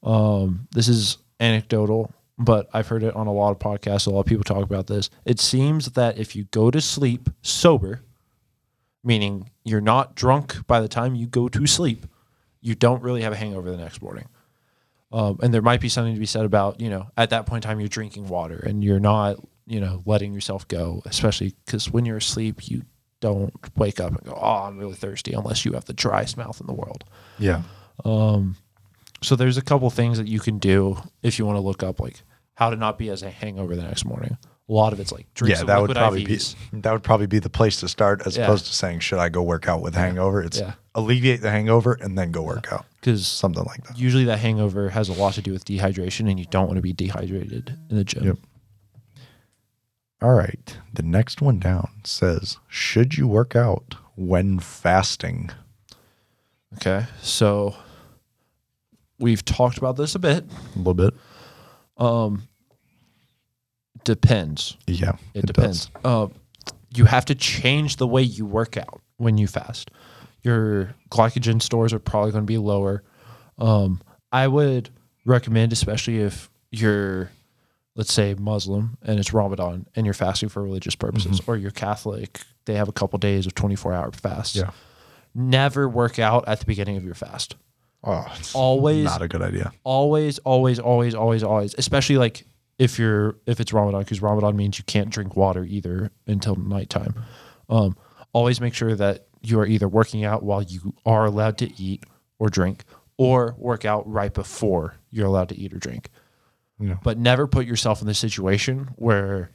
um, 0.02 0.68
this 0.72 0.88
is 0.88 1.18
anecdotal, 1.40 2.12
but 2.38 2.68
I've 2.72 2.88
heard 2.88 3.02
it 3.02 3.14
on 3.16 3.26
a 3.26 3.32
lot 3.32 3.50
of 3.50 3.58
podcasts. 3.58 4.06
A 4.06 4.10
lot 4.10 4.20
of 4.20 4.26
people 4.26 4.44
talk 4.44 4.62
about 4.62 4.86
this. 4.86 5.10
It 5.24 5.40
seems 5.40 5.92
that 5.92 6.18
if 6.18 6.36
you 6.36 6.44
go 6.44 6.70
to 6.70 6.80
sleep 6.80 7.28
sober, 7.42 8.02
meaning 9.02 9.50
you're 9.64 9.80
not 9.80 10.14
drunk 10.14 10.66
by 10.66 10.80
the 10.80 10.88
time 10.88 11.14
you 11.14 11.26
go 11.26 11.48
to 11.48 11.66
sleep, 11.66 12.06
you 12.66 12.74
don't 12.74 13.00
really 13.00 13.22
have 13.22 13.32
a 13.32 13.36
hangover 13.36 13.70
the 13.70 13.76
next 13.76 14.02
morning. 14.02 14.26
Um, 15.12 15.38
and 15.40 15.54
there 15.54 15.62
might 15.62 15.80
be 15.80 15.88
something 15.88 16.14
to 16.14 16.20
be 16.20 16.26
said 16.26 16.44
about, 16.44 16.80
you 16.80 16.90
know, 16.90 17.06
at 17.16 17.30
that 17.30 17.46
point 17.46 17.64
in 17.64 17.68
time, 17.68 17.78
you're 17.78 17.88
drinking 17.88 18.26
water 18.26 18.56
and 18.56 18.82
you're 18.82 18.98
not, 18.98 19.36
you 19.66 19.78
know, 19.80 20.02
letting 20.04 20.34
yourself 20.34 20.66
go, 20.66 21.00
especially 21.06 21.54
because 21.64 21.88
when 21.88 22.04
you're 22.04 22.16
asleep, 22.16 22.68
you 22.68 22.82
don't 23.20 23.54
wake 23.76 24.00
up 24.00 24.10
and 24.16 24.24
go, 24.24 24.36
oh, 24.36 24.64
I'm 24.64 24.78
really 24.78 24.94
thirsty 24.94 25.32
unless 25.32 25.64
you 25.64 25.72
have 25.72 25.84
the 25.84 25.92
driest 25.92 26.36
mouth 26.36 26.60
in 26.60 26.66
the 26.66 26.74
world. 26.74 27.04
Yeah. 27.38 27.62
So 29.22 29.36
there's 29.36 29.56
a 29.56 29.62
couple 29.62 29.88
things 29.90 30.18
that 30.18 30.26
you 30.26 30.40
can 30.40 30.58
do 30.58 30.98
if 31.22 31.38
you 31.38 31.46
want 31.46 31.56
to 31.56 31.60
look 31.62 31.84
up 31.84 32.00
like 32.00 32.22
how 32.54 32.70
to 32.70 32.76
not 32.76 32.98
be 32.98 33.08
as 33.10 33.22
a 33.22 33.30
hangover 33.30 33.76
the 33.76 33.82
next 33.82 34.04
morning. 34.04 34.36
A 34.68 34.72
lot 34.72 34.92
of 34.92 34.98
it's 34.98 35.12
like 35.12 35.32
drink 35.34 35.56
Yeah, 35.56 35.62
that 35.64 35.80
would 35.80 35.92
probably 35.92 36.24
IVs. 36.24 36.56
be 36.72 36.80
that 36.80 36.92
would 36.92 37.04
probably 37.04 37.26
be 37.28 37.38
the 37.38 37.48
place 37.50 37.78
to 37.80 37.88
start 37.88 38.26
as 38.26 38.36
Yeah. 38.36 38.44
opposed 38.44 38.66
to 38.66 38.74
saying 38.74 38.98
should 39.00 39.20
I 39.20 39.28
go 39.28 39.40
work 39.42 39.68
out 39.68 39.80
with 39.80 39.94
hangover? 39.94 40.42
It's 40.42 40.58
Yeah. 40.58 40.72
alleviate 40.94 41.40
the 41.40 41.50
hangover 41.52 41.92
and 42.00 42.18
then 42.18 42.32
go 42.32 42.42
work 42.42 42.72
out. 42.72 42.84
because 43.00 43.28
Something 43.28 43.62
like 43.64 43.84
that. 43.86 43.96
usually 43.96 44.24
that 44.24 44.40
hangover 44.40 44.88
has 44.90 45.08
a 45.08 45.12
lot 45.12 45.34
to 45.34 45.42
do 45.42 45.52
with 45.52 45.64
dehydration, 45.64 46.28
and 46.28 46.40
you 46.40 46.46
don't 46.50 46.66
want 46.66 46.76
to 46.76 46.82
be 46.82 46.92
dehydrated 46.92 47.78
in 47.88 47.96
the 47.96 48.02
gym. 48.02 48.24
Yep. 48.24 48.38
All 50.22 50.32
right. 50.32 50.76
The 50.92 51.02
next 51.02 51.40
one 51.40 51.58
down 51.60 51.88
says, 52.02 52.56
should 52.66 53.16
you 53.16 53.28
work 53.28 53.54
out 53.54 53.94
when 54.16 54.58
fasting? 54.58 55.50
Okay, 56.74 57.06
so 57.22 57.76
we've 59.18 59.44
talked 59.44 59.78
about 59.78 59.96
this 59.96 60.14
a 60.14 60.18
bit. 60.18 60.44
A 60.74 60.78
little 60.78 60.94
bit. 60.94 61.14
Um, 61.96 62.48
Depends. 64.06 64.76
Yeah. 64.86 65.16
It, 65.34 65.46
depends. 65.46 65.90
Uh, 66.04 66.28
you 66.94 67.06
have 67.06 67.24
to 67.24 67.34
change 67.34 67.96
the 67.96 68.06
way 68.06 68.22
you 68.22 68.46
work 68.46 68.76
out 68.76 69.00
when 69.16 69.36
you 69.36 69.48
fast. 69.48 69.90
Your 70.42 70.94
glycogen 71.10 71.60
stores 71.60 71.92
are 71.92 71.98
probably 71.98 72.30
going 72.30 72.44
to 72.44 72.46
be 72.46 72.56
lower. 72.56 73.02
Um, 73.58 74.00
I 74.30 74.46
would 74.46 74.90
recommend, 75.24 75.72
especially 75.72 76.20
if 76.20 76.48
you're, 76.70 77.32
let's 77.96 78.12
say, 78.12 78.34
Muslim 78.38 78.96
and 79.02 79.18
it's 79.18 79.32
Ramadan 79.32 79.86
and 79.96 80.06
you're 80.06 80.14
fasting 80.14 80.48
for 80.50 80.62
religious 80.62 80.94
purposes, 80.94 81.40
or 81.48 81.56
you're 81.56 81.72
Catholic, 81.72 82.42
they 82.66 82.74
have 82.74 82.88
a 82.88 82.92
couple 82.92 83.18
days 83.18 83.44
of 83.44 83.56
24 83.56 83.92
hour 83.92 84.12
fast. 84.12 84.54
Yeah. 84.54 84.70
Never 85.34 85.88
work 85.88 86.20
out 86.20 86.46
at 86.46 86.60
the 86.60 86.66
beginning 86.66 86.96
of 86.96 87.04
your 87.04 87.14
fast. 87.16 87.56
Oh, 88.04 88.24
it's 88.38 88.54
Always 88.54 89.04
not 89.06 89.20
a 89.22 89.26
good 89.26 89.42
idea. 89.42 89.72
always, 89.82 90.38
always, 90.40 90.78
always, 90.78 91.16
always, 91.16 91.42
always, 91.42 91.74
especially 91.76 92.18
like 92.18 92.44
if 92.78 92.98
you're 92.98 93.36
if 93.46 93.60
it's 93.60 93.72
Ramadan, 93.72 94.00
because 94.00 94.22
Ramadan 94.22 94.56
means 94.56 94.78
you 94.78 94.84
can't 94.84 95.10
drink 95.10 95.36
water 95.36 95.64
either 95.64 96.10
until 96.26 96.56
nighttime. 96.56 97.14
Um, 97.68 97.96
always 98.32 98.60
make 98.60 98.74
sure 98.74 98.94
that 98.94 99.26
you 99.42 99.58
are 99.60 99.66
either 99.66 99.88
working 99.88 100.24
out 100.24 100.42
while 100.42 100.62
you 100.62 100.94
are 101.04 101.24
allowed 101.24 101.58
to 101.58 101.82
eat 101.82 102.04
or 102.38 102.48
drink, 102.48 102.84
or 103.16 103.54
work 103.58 103.84
out 103.84 104.10
right 104.10 104.32
before 104.32 104.96
you're 105.10 105.26
allowed 105.26 105.48
to 105.48 105.58
eat 105.58 105.72
or 105.72 105.78
drink. 105.78 106.10
Yeah. 106.78 106.98
But 107.02 107.18
never 107.18 107.46
put 107.46 107.66
yourself 107.66 108.00
in 108.02 108.06
the 108.06 108.14
situation 108.14 108.90
where 108.96 109.50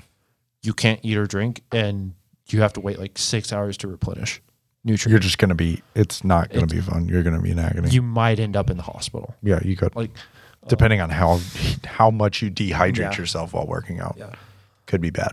you 0.63 0.73
can't 0.73 0.99
eat 1.03 1.17
or 1.17 1.27
drink 1.27 1.61
and 1.71 2.13
you 2.47 2.61
have 2.61 2.73
to 2.73 2.79
wait 2.79 2.99
like 2.99 3.17
six 3.17 3.53
hours 3.53 3.77
to 3.77 3.87
replenish 3.87 4.41
nutrients. 4.83 5.11
You're 5.11 5.19
just 5.19 5.37
going 5.37 5.49
to 5.49 5.55
be, 5.55 5.81
it's 5.95 6.23
not 6.23 6.49
going 6.49 6.67
to 6.67 6.75
be 6.75 6.81
fun. 6.81 7.07
You're 7.07 7.23
going 7.23 7.35
to 7.35 7.41
be 7.41 7.51
in 7.51 7.59
agony. 7.59 7.89
You 7.89 8.01
might 8.01 8.39
end 8.39 8.55
up 8.55 8.69
in 8.69 8.77
the 8.77 8.83
hospital. 8.83 9.35
yeah, 9.43 9.59
you 9.63 9.75
could. 9.75 9.95
Like, 9.95 10.11
Depending 10.67 11.01
on 11.01 11.09
how 11.09 11.39
how 11.85 12.11
much 12.11 12.41
you 12.41 12.51
dehydrate 12.51 12.97
Yeah. 12.97 13.17
yourself 13.17 13.53
while 13.53 13.65
working 13.65 13.99
out. 13.99 14.15
yeah. 14.17 14.33
Could 14.85 15.01
be 15.01 15.09
bad. 15.09 15.31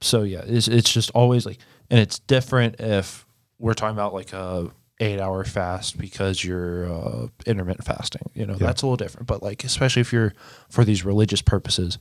so 0.00 0.22
yeah, 0.22 0.42
it's 0.46 0.68
it's 0.68 0.92
just 0.92 1.10
always 1.10 1.44
like, 1.46 1.58
and 1.90 1.98
it's 2.00 2.18
different 2.20 2.80
if 2.80 3.26
we're 3.58 3.74
talking 3.74 3.94
about 3.96 4.14
like 4.14 4.32
a 4.32 4.70
eight 5.00 5.20
hour 5.20 5.44
fast 5.44 5.98
because 5.98 6.44
you're 6.44 6.90
uh, 6.92 7.26
intermittent 7.46 7.84
fasting. 7.84 8.22
You 8.34 8.46
know, 8.46 8.54
that's 8.54 8.82
a 8.82 8.86
little 8.86 8.96
different. 8.96 9.26
But 9.26 9.42
like, 9.42 9.64
especially 9.64 10.00
if 10.00 10.12
you're 10.12 10.32
for 10.70 10.84
these 10.84 11.04
religious 11.04 11.42
purposes, 11.42 11.98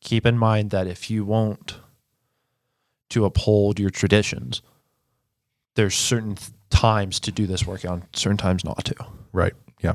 keep 0.00 0.26
in 0.26 0.36
mind 0.38 0.70
that 0.70 0.86
if 0.86 1.10
you 1.10 1.24
want 1.24 1.78
to 3.10 3.24
uphold 3.24 3.80
your 3.80 3.90
traditions, 3.90 4.60
there's 5.74 5.94
certain 5.94 6.34
th- 6.34 6.50
times 6.70 7.18
to 7.20 7.32
do 7.32 7.46
this 7.46 7.66
workout, 7.66 8.02
certain 8.14 8.36
times 8.36 8.64
not 8.64 8.84
to. 8.84 8.94
Right. 9.32 9.54
Yeah. 9.80 9.94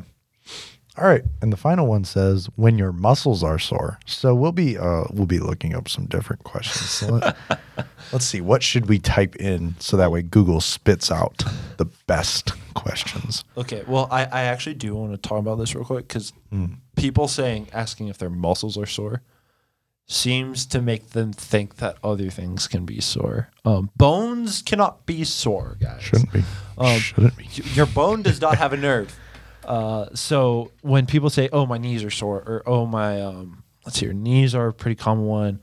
All 0.96 1.08
right. 1.08 1.24
And 1.42 1.52
the 1.52 1.58
final 1.58 1.88
one 1.88 2.04
says 2.04 2.48
when 2.56 2.78
your 2.78 2.92
muscles 2.92 3.44
are 3.44 3.58
sore. 3.58 4.00
So 4.06 4.36
we'll 4.36 4.52
be 4.52 4.78
uh 4.78 5.06
we'll 5.12 5.26
be 5.26 5.40
looking 5.40 5.74
up 5.74 5.90
some 5.90 6.06
different 6.06 6.44
questions. 6.44 6.90
So 6.90 7.14
let, 7.16 7.38
let's 8.12 8.26
see. 8.26 8.42
What 8.42 8.62
should 8.62 8.88
we 8.88 9.00
type 9.00 9.36
in 9.38 9.76
so 9.80 9.98
that 9.98 10.12
way 10.12 10.22
Google 10.22 10.62
spits 10.62 11.12
out 11.12 11.44
the 11.78 11.86
best 12.06 12.52
questions? 12.76 13.44
Okay, 13.58 13.84
well, 13.88 14.08
I, 14.12 14.26
I 14.26 14.44
actually 14.44 14.76
do 14.76 14.96
want 14.96 15.12
to 15.14 15.18
talk 15.18 15.40
about 15.40 15.56
this 15.56 15.74
real 15.74 15.84
quick 15.86 16.08
because 16.08 16.32
people 16.96 17.28
saying 17.28 17.70
asking 17.74 18.10
if 18.10 18.20
their 18.20 18.30
muscles 18.30 18.78
are 18.78 18.86
sore 18.86 19.22
seems 20.06 20.66
to 20.66 20.82
make 20.82 21.12
them 21.12 21.32
think 21.32 21.78
that 21.78 21.98
other 22.04 22.30
things 22.30 22.68
can 22.68 22.86
be 22.86 23.00
sore. 23.00 23.50
Um, 23.66 23.90
bones 23.96 24.62
cannot 24.62 25.06
be 25.06 25.24
sore, 25.24 25.78
guys. 25.80 26.04
Shouldn't 26.04 26.32
be. 26.32 26.44
Um, 26.78 27.00
Shouldn't 27.00 27.38
be. 27.38 27.46
Your 27.74 27.86
bone 27.86 28.22
does 28.22 28.42
not 28.42 28.58
have 28.58 28.74
a 28.74 28.78
nerve. 28.78 29.18
Uh, 29.66 30.08
so 30.14 30.72
when 30.82 31.06
people 31.06 31.30
say, 31.30 31.50
"Oh, 31.52 31.66
my 31.66 31.78
knees 31.78 32.04
are 32.04 32.10
sore," 32.10 32.38
or 32.46 32.64
"Oh, 32.66 32.86
my," 32.86 33.22
um, 33.22 33.64
let's 33.86 34.00
see, 34.00 34.06
your 34.06 34.14
knees 34.14 34.54
are 34.56 34.68
a 34.68 34.74
pretty 34.74 34.96
common 34.96 35.26
one. 35.26 35.62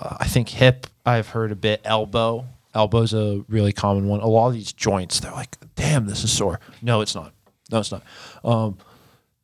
Uh, 0.00 0.16
I 0.20 0.26
think 0.26 0.48
hip. 0.48 0.86
I've 1.04 1.28
heard 1.28 1.52
a 1.52 1.56
bit. 1.56 1.80
Elbow. 1.84 2.46
Elbow's 2.74 3.14
a 3.14 3.42
really 3.48 3.72
common 3.72 4.06
one. 4.06 4.20
A 4.20 4.26
lot 4.26 4.48
of 4.48 4.54
these 4.54 4.72
joints, 4.72 5.20
they're 5.20 5.32
like, 5.32 5.56
"Damn, 5.76 6.06
this 6.06 6.24
is 6.24 6.32
sore." 6.32 6.60
No, 6.82 7.00
it's 7.00 7.14
not. 7.14 7.32
No, 7.70 7.78
it's 7.78 7.90
not. 7.90 8.02
Um, 8.44 8.78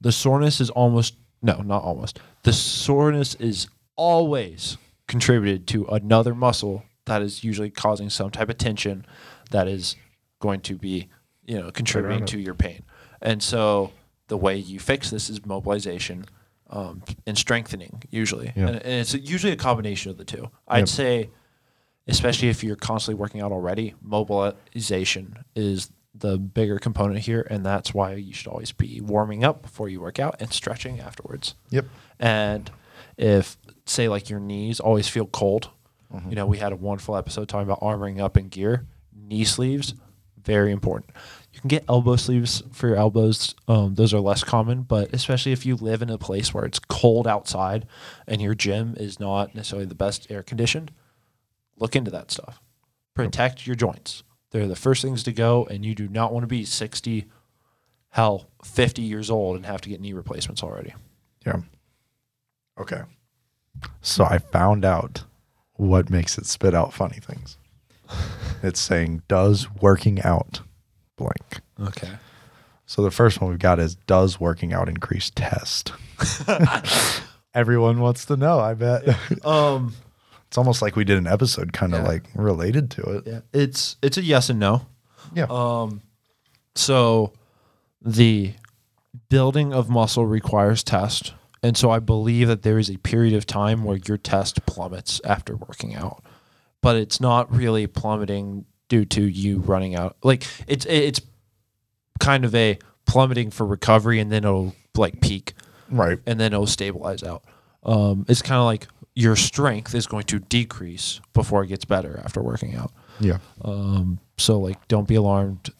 the 0.00 0.12
soreness 0.12 0.60
is 0.60 0.70
almost 0.70 1.14
no, 1.42 1.60
not 1.62 1.82
almost. 1.82 2.20
The 2.44 2.52
soreness 2.52 3.34
is 3.34 3.68
always 3.96 4.76
contributed 5.08 5.66
to 5.68 5.86
another 5.86 6.34
muscle 6.34 6.84
that 7.06 7.20
is 7.20 7.42
usually 7.42 7.70
causing 7.70 8.08
some 8.08 8.30
type 8.30 8.48
of 8.48 8.58
tension 8.58 9.04
that 9.50 9.66
is 9.66 9.96
going 10.40 10.60
to 10.60 10.76
be, 10.76 11.08
you 11.44 11.58
know, 11.58 11.70
contributing 11.70 12.24
to 12.26 12.38
your 12.38 12.54
pain. 12.54 12.82
And 13.22 13.42
so 13.42 13.92
the 14.28 14.36
way 14.36 14.56
you 14.56 14.78
fix 14.80 15.10
this 15.10 15.30
is 15.30 15.44
mobilization 15.46 16.26
um, 16.70 17.02
and 17.26 17.36
strengthening 17.38 18.02
usually. 18.10 18.52
Yeah. 18.56 18.68
And, 18.68 18.76
and 18.76 18.94
it's 19.00 19.14
usually 19.14 19.52
a 19.52 19.56
combination 19.56 20.10
of 20.10 20.18
the 20.18 20.24
two. 20.24 20.50
I'd 20.68 20.78
Yep. 20.80 20.88
say 20.88 21.30
especially 22.08 22.48
if 22.48 22.64
you're 22.64 22.74
constantly 22.76 23.20
working 23.20 23.40
out 23.40 23.52
already, 23.52 23.94
mobilization 24.02 25.38
is 25.54 25.90
the 26.14 26.36
bigger 26.38 26.78
component 26.78 27.20
here, 27.20 27.46
and 27.48 27.64
that's 27.64 27.94
why 27.94 28.14
you 28.14 28.34
should 28.34 28.48
always 28.48 28.72
be 28.72 29.00
warming 29.00 29.44
up 29.44 29.62
before 29.62 29.88
you 29.88 30.00
work 30.00 30.18
out 30.18 30.36
and 30.40 30.52
stretching 30.52 31.00
afterwards. 31.00 31.54
Yep. 31.70 31.86
And 32.18 32.70
if 33.16 33.56
say 33.86 34.08
like 34.08 34.28
your 34.30 34.40
knees 34.40 34.80
always 34.80 35.08
feel 35.08 35.26
cold, 35.26 35.70
Mm-hmm. 36.12 36.28
you 36.28 36.36
know, 36.36 36.44
we 36.44 36.58
had 36.58 36.72
a 36.72 36.76
wonderful 36.76 37.16
episode 37.16 37.48
talking 37.48 37.66
about 37.66 37.80
armoring 37.80 38.20
up 38.20 38.36
in 38.36 38.48
gear. 38.48 38.84
Knee 39.16 39.44
sleeves, 39.44 39.94
very 40.44 40.70
important. 40.70 41.08
Can 41.62 41.68
get 41.68 41.84
elbow 41.88 42.16
sleeves 42.16 42.62
for 42.72 42.88
your 42.88 42.96
elbows. 42.96 43.54
Um, 43.68 43.94
those 43.94 44.12
are 44.12 44.18
less 44.18 44.42
common, 44.42 44.82
but 44.82 45.14
especially 45.14 45.52
if 45.52 45.64
you 45.64 45.76
live 45.76 46.02
in 46.02 46.10
a 46.10 46.18
place 46.18 46.52
where 46.52 46.64
it's 46.64 46.80
cold 46.80 47.28
outside 47.28 47.86
and 48.26 48.42
your 48.42 48.56
gym 48.56 48.96
is 48.98 49.20
not 49.20 49.54
necessarily 49.54 49.86
the 49.86 49.94
best 49.94 50.28
air 50.28 50.42
conditioned, 50.42 50.90
look 51.76 51.94
into 51.94 52.10
that 52.10 52.32
stuff. 52.32 52.60
Protect 53.14 53.64
your 53.64 53.76
joints. 53.76 54.24
They're 54.50 54.66
the 54.66 54.74
first 54.74 55.02
things 55.02 55.22
to 55.22 55.32
go, 55.32 55.64
and 55.70 55.84
you 55.84 55.94
do 55.94 56.08
not 56.08 56.32
want 56.32 56.42
to 56.42 56.48
be 56.48 56.64
60, 56.64 57.26
hell, 58.10 58.48
50 58.64 59.02
years 59.02 59.30
old 59.30 59.54
and 59.54 59.64
have 59.64 59.80
to 59.82 59.88
get 59.88 60.00
knee 60.00 60.12
replacements 60.12 60.64
already. 60.64 60.94
Yeah. 61.46 61.60
Okay. 62.76 63.02
So 64.00 64.24
I 64.24 64.38
found 64.38 64.84
out 64.84 65.24
what 65.74 66.10
makes 66.10 66.38
it 66.38 66.46
spit 66.46 66.74
out 66.74 66.92
funny 66.92 67.18
things. 67.20 67.56
It's 68.64 68.80
saying, 68.80 69.22
does 69.26 69.68
working 69.80 70.22
out 70.22 70.60
blank? 71.22 71.60
Okay. 71.88 72.12
So 72.86 73.02
the 73.02 73.10
first 73.10 73.40
one 73.40 73.50
we've 73.50 73.58
got 73.58 73.78
is, 73.78 73.94
does 73.94 74.38
working 74.38 74.72
out 74.72 74.88
increase 74.88 75.30
test? 75.30 75.92
Everyone 77.54 78.00
wants 78.00 78.24
to 78.26 78.36
know. 78.36 78.58
I 78.60 78.74
bet 78.74 79.04
Um, 79.44 79.94
it's 80.48 80.56
almost 80.58 80.82
like 80.82 80.96
we 80.96 81.04
did 81.04 81.18
an 81.18 81.26
episode 81.26 81.72
kind 81.72 81.94
of 81.94 82.02
Yeah. 82.02 82.08
like 82.08 82.24
related 82.34 82.90
to 82.92 83.02
it. 83.18 83.26
yeah, 83.26 83.40
it's 83.52 83.96
it's 84.02 84.16
a 84.16 84.22
yes 84.22 84.48
and 84.50 84.58
no. 84.58 84.86
Yeah. 85.34 85.46
Um, 85.50 86.02
so 86.74 87.32
the 88.00 88.54
building 89.28 89.72
of 89.72 89.88
muscle 89.90 90.26
requires 90.26 90.82
test. 90.82 91.34
And 91.62 91.76
so 91.76 91.90
I 91.90 92.00
believe 92.00 92.48
that 92.48 92.62
there 92.62 92.78
is 92.78 92.90
a 92.90 92.96
period 92.98 93.34
of 93.34 93.46
time 93.46 93.84
where 93.84 93.98
your 94.08 94.16
test 94.18 94.66
plummets 94.66 95.20
after 95.24 95.54
working 95.56 95.94
out. 95.94 96.24
But 96.80 96.96
it's 96.96 97.20
not 97.20 97.54
really 97.54 97.86
plummeting 97.86 98.64
due 98.92 99.06
to 99.06 99.26
you 99.26 99.56
running 99.60 99.94
out. 99.94 100.18
Like 100.22 100.46
it's 100.66 100.84
it's 100.84 101.18
kind 102.20 102.44
of 102.44 102.54
a 102.54 102.78
plummeting 103.06 103.50
for 103.50 103.64
recovery 103.64 104.20
and 104.20 104.30
then 104.30 104.44
it'll 104.44 104.76
like 104.94 105.22
peak 105.22 105.54
right. 105.88 106.18
and 106.26 106.38
then 106.38 106.52
it'll 106.52 106.66
stabilize 106.66 107.22
out. 107.22 107.42
Um, 107.84 108.26
it's 108.28 108.42
kind 108.42 108.58
of 108.58 108.66
like 108.66 108.86
your 109.14 109.34
strength 109.34 109.94
is 109.94 110.06
going 110.06 110.24
to 110.24 110.40
decrease 110.40 111.22
before 111.32 111.64
it 111.64 111.68
gets 111.68 111.86
better 111.86 112.20
after 112.22 112.42
working 112.42 112.74
out. 112.74 112.92
Yeah. 113.18 113.38
Um, 113.62 114.18
so 114.36 114.58
like, 114.58 114.86
don't 114.88 115.08
be 115.08 115.14
alarmed 115.14 115.70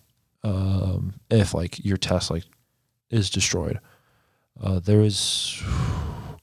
um, 0.43 1.13
if 1.31 1.53
like 1.53 1.85
your 1.85 1.99
test 1.99 2.31
like 2.31 2.45
is 3.11 3.29
destroyed. 3.29 3.79
Uh, 4.59 4.81
there 4.81 5.03
is, 5.03 5.63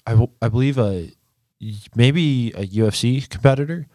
I, 0.06 0.12
w- 0.12 0.32
I 0.40 0.50
believe 0.50 0.78
a 0.78 1.12
maybe 1.96 2.52
a 2.52 2.66
UFC 2.68 3.28
competitor 3.28 3.88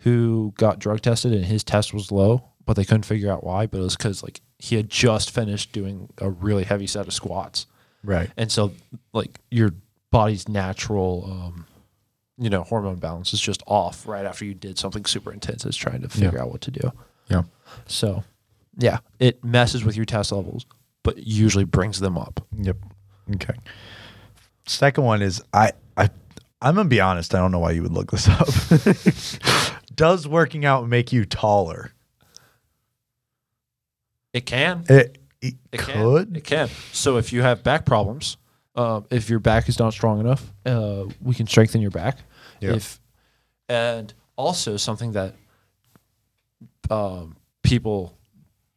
who 0.00 0.52
got 0.56 0.78
drug 0.78 1.00
tested 1.00 1.32
and 1.32 1.44
his 1.44 1.62
test 1.64 1.92
was 1.94 2.10
low, 2.12 2.44
but 2.66 2.74
they 2.76 2.84
couldn't 2.84 3.04
figure 3.04 3.30
out 3.32 3.44
why. 3.44 3.66
But 3.66 3.78
it 3.78 3.82
was 3.84 3.96
because 3.96 4.22
like 4.22 4.40
he 4.58 4.76
had 4.76 4.90
just 4.90 5.30
finished 5.30 5.72
doing 5.72 6.08
a 6.18 6.28
really 6.30 6.64
heavy 6.64 6.86
set 6.86 7.06
of 7.06 7.12
squats, 7.14 7.66
Right. 8.04 8.30
and 8.36 8.50
so 8.52 8.72
like 9.12 9.38
your 9.50 9.72
body's 10.10 10.48
natural. 10.48 11.24
Um, 11.30 11.66
you 12.38 12.48
know, 12.48 12.62
hormone 12.62 12.96
balance 12.96 13.34
is 13.34 13.40
just 13.40 13.62
off 13.66 14.06
right 14.06 14.24
after 14.24 14.46
you 14.46 14.54
did 14.54 14.78
something 14.78 15.04
super 15.04 15.30
intense. 15.32 15.66
Is 15.66 15.76
trying 15.76 16.00
to 16.02 16.08
figure 16.08 16.40
out 16.40 16.50
what 16.50 16.62
to 16.62 16.70
do. 16.70 16.90
Yeah. 17.28 17.42
So, 17.86 18.24
yeah, 18.78 18.98
it 19.18 19.44
messes 19.44 19.84
with 19.84 19.94
your 19.94 20.06
test 20.06 20.32
levels, 20.32 20.64
but 21.02 21.18
usually 21.18 21.64
brings 21.64 22.00
them 22.00 22.16
up. 22.16 22.40
Yep. 22.56 22.76
Okay. 23.34 23.54
Second 24.66 25.04
one 25.04 25.20
is 25.20 25.42
I 25.52 25.72
I 25.98 26.08
I'm 26.62 26.76
gonna 26.76 26.88
be 26.88 27.00
honest. 27.00 27.34
I 27.34 27.38
don't 27.40 27.52
know 27.52 27.58
why 27.58 27.72
you 27.72 27.82
would 27.82 27.92
look 27.92 28.10
this 28.10 28.26
up. 28.28 28.48
Does 30.00 30.26
working 30.26 30.64
out 30.64 30.88
make 30.88 31.12
you 31.12 31.26
taller? 31.26 31.92
It 34.32 34.46
can. 34.46 34.86
It, 34.88 35.18
it, 35.42 35.56
It 35.70 35.78
could. 35.78 36.28
Can. 36.28 36.36
It 36.36 36.44
can. 36.44 36.70
So 36.90 37.18
if 37.18 37.34
you 37.34 37.42
have 37.42 37.62
back 37.62 37.84
problems, 37.84 38.38
uh, 38.74 39.02
if 39.10 39.28
your 39.28 39.40
back 39.40 39.68
is 39.68 39.78
not 39.78 39.92
strong 39.92 40.18
enough, 40.18 40.50
uh, 40.64 41.04
we 41.20 41.34
can 41.34 41.46
strengthen 41.46 41.82
your 41.82 41.90
back. 41.90 42.16
Yeah. 42.60 42.76
If 42.76 42.98
and 43.68 44.14
also 44.36 44.78
something 44.78 45.12
that 45.12 45.34
um, 46.90 47.36
people 47.62 48.16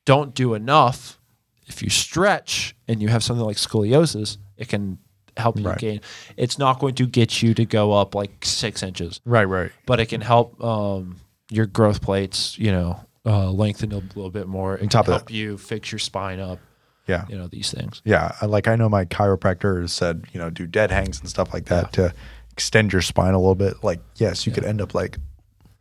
don't 0.04 0.36
do 0.36 0.56
enough. 0.56 1.22
If 1.68 1.82
you 1.82 1.90
stretch 1.90 2.76
and 2.90 3.02
you 3.02 3.08
have 3.08 3.24
something 3.24 3.46
like 3.46 3.56
scoliosis, 3.56 4.40
it 4.58 4.68
can 4.68 4.98
help 5.38 5.58
you 5.60 5.66
Right. 5.68 5.78
gain. 5.78 6.02
It's 6.38 6.58
not 6.58 6.80
going 6.80 6.96
to 6.96 7.06
get 7.08 7.42
you 7.42 7.54
to 7.54 7.66
go 7.66 7.92
up 7.94 8.16
like 8.16 8.46
six 8.46 8.84
inches. 8.84 9.20
Right. 9.26 9.46
Right. 9.46 9.72
but 9.86 10.00
it 10.00 10.08
can 10.08 10.22
help 10.22 10.62
um, 10.64 11.18
your 11.50 11.66
growth 11.66 12.02
plates, 12.02 12.58
you 12.58 12.72
know, 12.72 13.00
uh, 13.26 13.50
lengthen 13.52 13.92
a 13.92 13.98
little 13.98 14.30
bit 14.32 14.48
more. 14.48 14.76
It 14.76 14.80
can 14.80 14.90
top 14.90 15.08
of 15.08 15.14
help 15.14 15.32
you 15.32 15.58
fix 15.58 15.92
your 15.92 16.00
spine 16.00 16.40
up, 16.40 16.60
Yeah. 17.08 17.26
you 17.30 17.38
know, 17.38 17.48
these 17.48 17.72
things. 17.72 18.02
Yeah. 18.06 18.32
Like 18.42 18.68
I 18.68 18.76
know 18.76 18.90
my 18.90 19.06
chiropractor 19.06 19.82
has 19.82 19.94
said, 19.94 20.26
you 20.34 20.40
know, 20.40 20.50
do 20.50 20.66
dead 20.68 20.92
hangs 20.92 21.20
and 21.20 21.30
stuff 21.30 21.54
like 21.54 21.66
that 21.66 21.94
to 21.94 22.14
extend 22.52 22.92
your 22.94 23.02
spine 23.02 23.34
a 23.34 23.40
little 23.40 23.56
bit. 23.56 23.84
Like, 23.84 24.00
yes, 24.16 24.46
you 24.46 24.52
could 24.52 24.66
end 24.66 24.82
up 24.82 24.94
like 24.94 25.18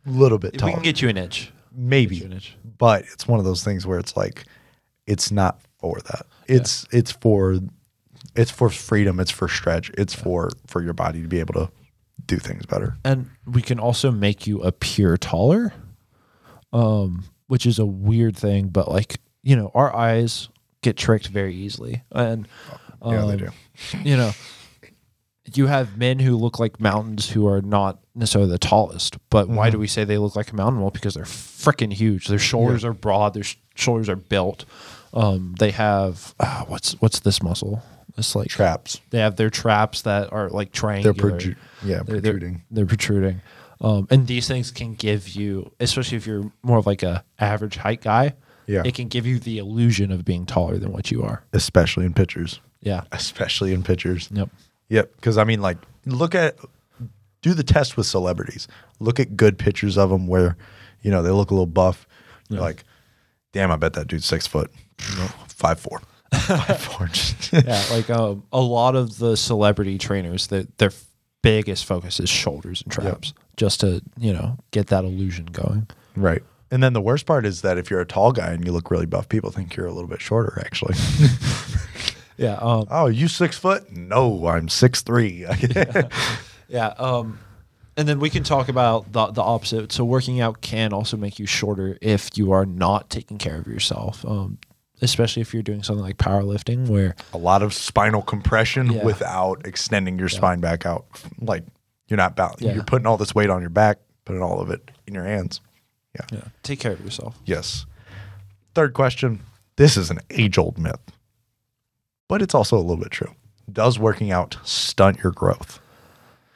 a 0.05 0.09
little 0.09 0.37
bit 0.37 0.57
taller. 0.57 0.71
We 0.71 0.73
can 0.75 0.83
get 0.83 1.01
you 1.01 1.09
an 1.09 1.17
inch. 1.17 1.51
maybe 1.75 2.23
an 2.23 2.33
inch. 2.33 2.55
but 2.77 3.03
it's 3.13 3.27
one 3.27 3.39
of 3.39 3.45
those 3.45 3.63
things 3.63 3.85
where 3.87 3.99
it's 3.99 4.15
like 4.17 4.45
it's 5.07 5.31
not 5.31 5.59
for 5.79 5.99
that 6.05 6.25
it's 6.47 6.85
it's 6.91 7.11
for 7.11 7.57
it's 8.35 8.51
for 8.51 8.69
freedom 8.69 9.19
it's 9.19 9.31
for 9.31 9.47
stretch 9.47 9.89
it's 9.97 10.13
for 10.13 10.49
for 10.67 10.81
your 10.83 10.93
body 10.93 11.21
to 11.21 11.27
be 11.27 11.39
able 11.39 11.53
to 11.53 11.69
do 12.25 12.37
things 12.37 12.65
better 12.65 12.95
And 13.03 13.29
we 13.45 13.61
can 13.61 13.79
also 13.79 14.09
make 14.11 14.47
you 14.47 14.61
appear 14.61 15.17
taller, 15.17 15.73
um, 16.71 17.25
which 17.47 17.65
is 17.65 17.79
a 17.79 17.85
weird 17.85 18.37
thing, 18.37 18.69
but 18.69 18.89
like, 18.89 19.17
you 19.41 19.55
know, 19.55 19.71
our 19.73 19.93
eyes 19.95 20.47
get 20.81 20.95
tricked 20.95 21.27
very 21.27 21.53
easily. 21.55 22.03
And, 22.11 22.47
um, 23.01 23.13
yeah 23.13 23.25
they 23.25 23.37
do 23.37 23.49
you 24.03 24.15
know, 24.15 24.31
you 25.53 25.67
have 25.67 25.97
men 25.97 26.19
who 26.19 26.37
look 26.37 26.59
like 26.59 26.79
mountains 26.79 27.29
who 27.31 27.45
are 27.47 27.61
not 27.61 27.99
necessarily 28.15 28.49
the 28.49 28.57
tallest. 28.57 29.17
But 29.29 29.49
why 29.49 29.67
Mm-hmm. 29.67 29.71
do 29.73 29.79
we 29.79 29.87
say 29.87 30.03
they 30.05 30.17
look 30.17 30.35
like 30.35 30.51
a 30.51 30.55
mountain? 30.55 30.81
Well, 30.81 30.91
because 30.91 31.15
they're 31.15 31.23
freaking 31.25 31.91
huge. 31.91 32.27
Their 32.27 32.39
shoulders 32.39 32.85
are 32.85 32.93
broad. 32.93 33.33
Their 33.33 33.43
sh- 33.43 33.57
shoulders 33.75 34.07
are 34.07 34.15
built. 34.15 34.63
Um, 35.13 35.55
they 35.59 35.71
have 35.71 36.33
uh, 36.39 36.63
what's 36.65 36.93
what's 37.01 37.19
this 37.19 37.43
muscle? 37.43 37.83
It's 38.17 38.35
like 38.35 38.47
traps 38.47 39.01
they 39.09 39.19
have 39.19 39.35
their 39.37 39.49
traps 39.49 40.03
that 40.03 40.31
are 40.31 40.49
like 40.49 40.71
they're 40.71 40.79
triangular. 40.79 41.31
protru- 41.31 41.55
yeah 41.83 42.03
They're- 42.03 42.19
they're- 42.21 42.33
protruding 42.33 42.61
They're, 42.71 42.85
protruding. 42.85 43.41
Um, 43.81 44.07
and 44.09 44.27
these 44.27 44.47
things 44.47 44.71
can 44.71 44.93
give 44.93 45.27
you, 45.29 45.71
especially 45.79 46.15
if 46.17 46.25
you're 46.25 46.49
more 46.61 46.77
of 46.77 46.85
like 46.85 47.03
a 47.03 47.25
average 47.37 47.75
height 47.75 48.01
guy, 48.01 48.33
Yeah. 48.65 48.83
it 48.85 48.93
can 48.95 49.09
give 49.09 49.25
you 49.25 49.39
the 49.39 49.57
illusion 49.57 50.09
of 50.11 50.23
being 50.23 50.45
taller 50.45 50.77
than 50.77 50.93
what 50.93 51.11
you 51.11 51.21
are. 51.23 51.43
especially 51.51 52.05
in 52.05 52.13
pictures 52.13 52.61
Yeah. 52.81 53.01
especially 53.11 53.73
in 53.73 53.83
pictures 53.83 54.29
Yep. 54.31 54.49
yep 54.89 55.15
because 55.15 55.37
i 55.37 55.43
mean 55.43 55.61
like 55.61 55.77
look 56.05 56.33
at 56.35 56.55
do 57.41 57.53
the 57.53 57.63
test 57.63 57.97
with 57.97 58.05
celebrities 58.05 58.67
look 58.99 59.19
at 59.19 59.35
good 59.35 59.57
pictures 59.57 59.97
of 59.97 60.09
them 60.09 60.27
where 60.27 60.55
you 61.01 61.11
know 61.11 61.21
they 61.23 61.31
look 61.31 61.49
a 61.51 61.53
little 61.53 61.65
buff 61.65 62.07
you're 62.49 62.61
like 62.61 62.83
damn 63.53 63.71
i 63.71 63.75
bet 63.75 63.93
that 63.93 64.07
dude's 64.07 64.25
six 64.25 64.47
foot 64.47 64.71
five 65.47 65.79
four 65.79 66.01
yeah, 67.51 67.83
like 67.91 68.09
um, 68.09 68.43
a 68.51 68.61
lot 68.61 68.95
of 68.95 69.17
the 69.17 69.37
celebrity 69.37 69.97
trainers, 69.97 70.47
that 70.47 70.77
their 70.77 70.91
biggest 71.41 71.85
focus 71.85 72.19
is 72.19 72.29
shoulders 72.29 72.81
and 72.81 72.91
traps, 72.91 73.33
just 73.57 73.81
to 73.81 74.01
you 74.17 74.33
know 74.33 74.57
get 74.71 74.87
that 74.87 75.03
illusion 75.03 75.45
going. 75.45 75.87
Right. 76.15 76.43
And 76.71 76.81
then 76.81 76.93
the 76.93 77.01
worst 77.01 77.27
part 77.27 77.45
is 77.45 77.61
that 77.61 77.77
if 77.77 77.91
you're 77.91 78.01
a 78.01 78.05
tall 78.05 78.31
guy 78.31 78.51
and 78.51 78.65
you 78.65 78.71
look 78.71 78.89
really 78.89 79.05
buff, 79.05 79.29
people 79.29 79.51
think 79.51 79.75
you're 79.75 79.85
a 79.85 79.93
little 79.93 80.09
bit 80.09 80.21
shorter, 80.21 80.59
actually. 80.65 80.95
Yeah, 82.37 82.55
um, 82.55 82.87
oh, 82.89 83.07
you 83.07 83.27
six 83.27 83.57
foot? 83.57 83.91
No, 83.91 84.47
I'm 84.47 84.69
six 84.69 85.01
three. 85.01 85.45
yeah, 86.67 86.87
um, 86.97 87.39
and 87.95 88.07
then 88.07 88.19
we 88.19 88.29
can 88.29 88.43
talk 88.43 88.69
about 88.69 89.11
the 89.11 89.27
the 89.27 89.41
opposite. 89.41 89.91
So 89.91 90.03
working 90.03 90.41
out 90.41 90.61
can 90.61 90.93
also 90.93 91.15
make 91.17 91.39
you 91.39 91.45
shorter 91.45 91.97
if 92.01 92.37
you 92.37 92.51
are 92.51 92.65
not 92.65 93.09
taking 93.09 93.37
care 93.37 93.57
of 93.57 93.67
yourself, 93.67 94.25
um, 94.25 94.57
especially 95.03 95.41
if 95.41 95.53
you're 95.53 95.63
doing 95.63 95.83
something 95.83 96.03
like 96.03 96.17
powerlifting, 96.17 96.87
where 96.87 97.15
a 97.33 97.37
lot 97.37 97.61
of 97.61 97.73
spinal 97.73 98.21
compression 98.21 98.91
Yeah. 98.91 99.03
without 99.03 99.65
extending 99.65 100.17
your 100.19 100.29
spine 100.29 100.59
back 100.59 100.85
out. 100.85 101.05
Like 101.39 101.63
you're 102.07 102.17
not 102.17 102.35
bound. 102.35 102.55
Yeah. 102.59 102.73
You're 102.73 102.83
putting 102.83 103.05
all 103.05 103.17
this 103.17 103.33
weight 103.35 103.49
on 103.49 103.61
your 103.61 103.69
back, 103.69 103.99
putting 104.25 104.41
all 104.41 104.59
of 104.59 104.69
it 104.69 104.89
in 105.07 105.13
your 105.13 105.23
hands. 105.25 105.61
Yeah. 106.15 106.25
yeah, 106.31 106.47
take 106.61 106.79
care 106.79 106.91
of 106.91 107.01
yourself. 107.01 107.37
Yes. 107.45 107.85
Third 108.75 108.93
question. 108.93 109.41
This 109.77 109.97
is 109.97 110.11
an 110.11 110.19
age 110.29 110.57
old 110.59 110.77
myth, 110.77 110.99
but 112.29 112.41
it's 112.41 112.53
also 112.53 112.77
a 112.77 112.81
little 112.81 112.97
bit 112.97 113.11
true. 113.11 113.33
Does 113.71 113.97
working 113.97 114.31
out 114.31 114.57
stunt 114.63 115.23
your 115.23 115.31
growth? 115.31 115.79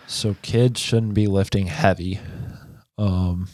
So 0.06 0.36
kids 0.42 0.80
shouldn't 0.80 1.14
be 1.16 1.26
lifting 1.28 1.68
heavy. 1.68 2.20
Um, 2.98 3.48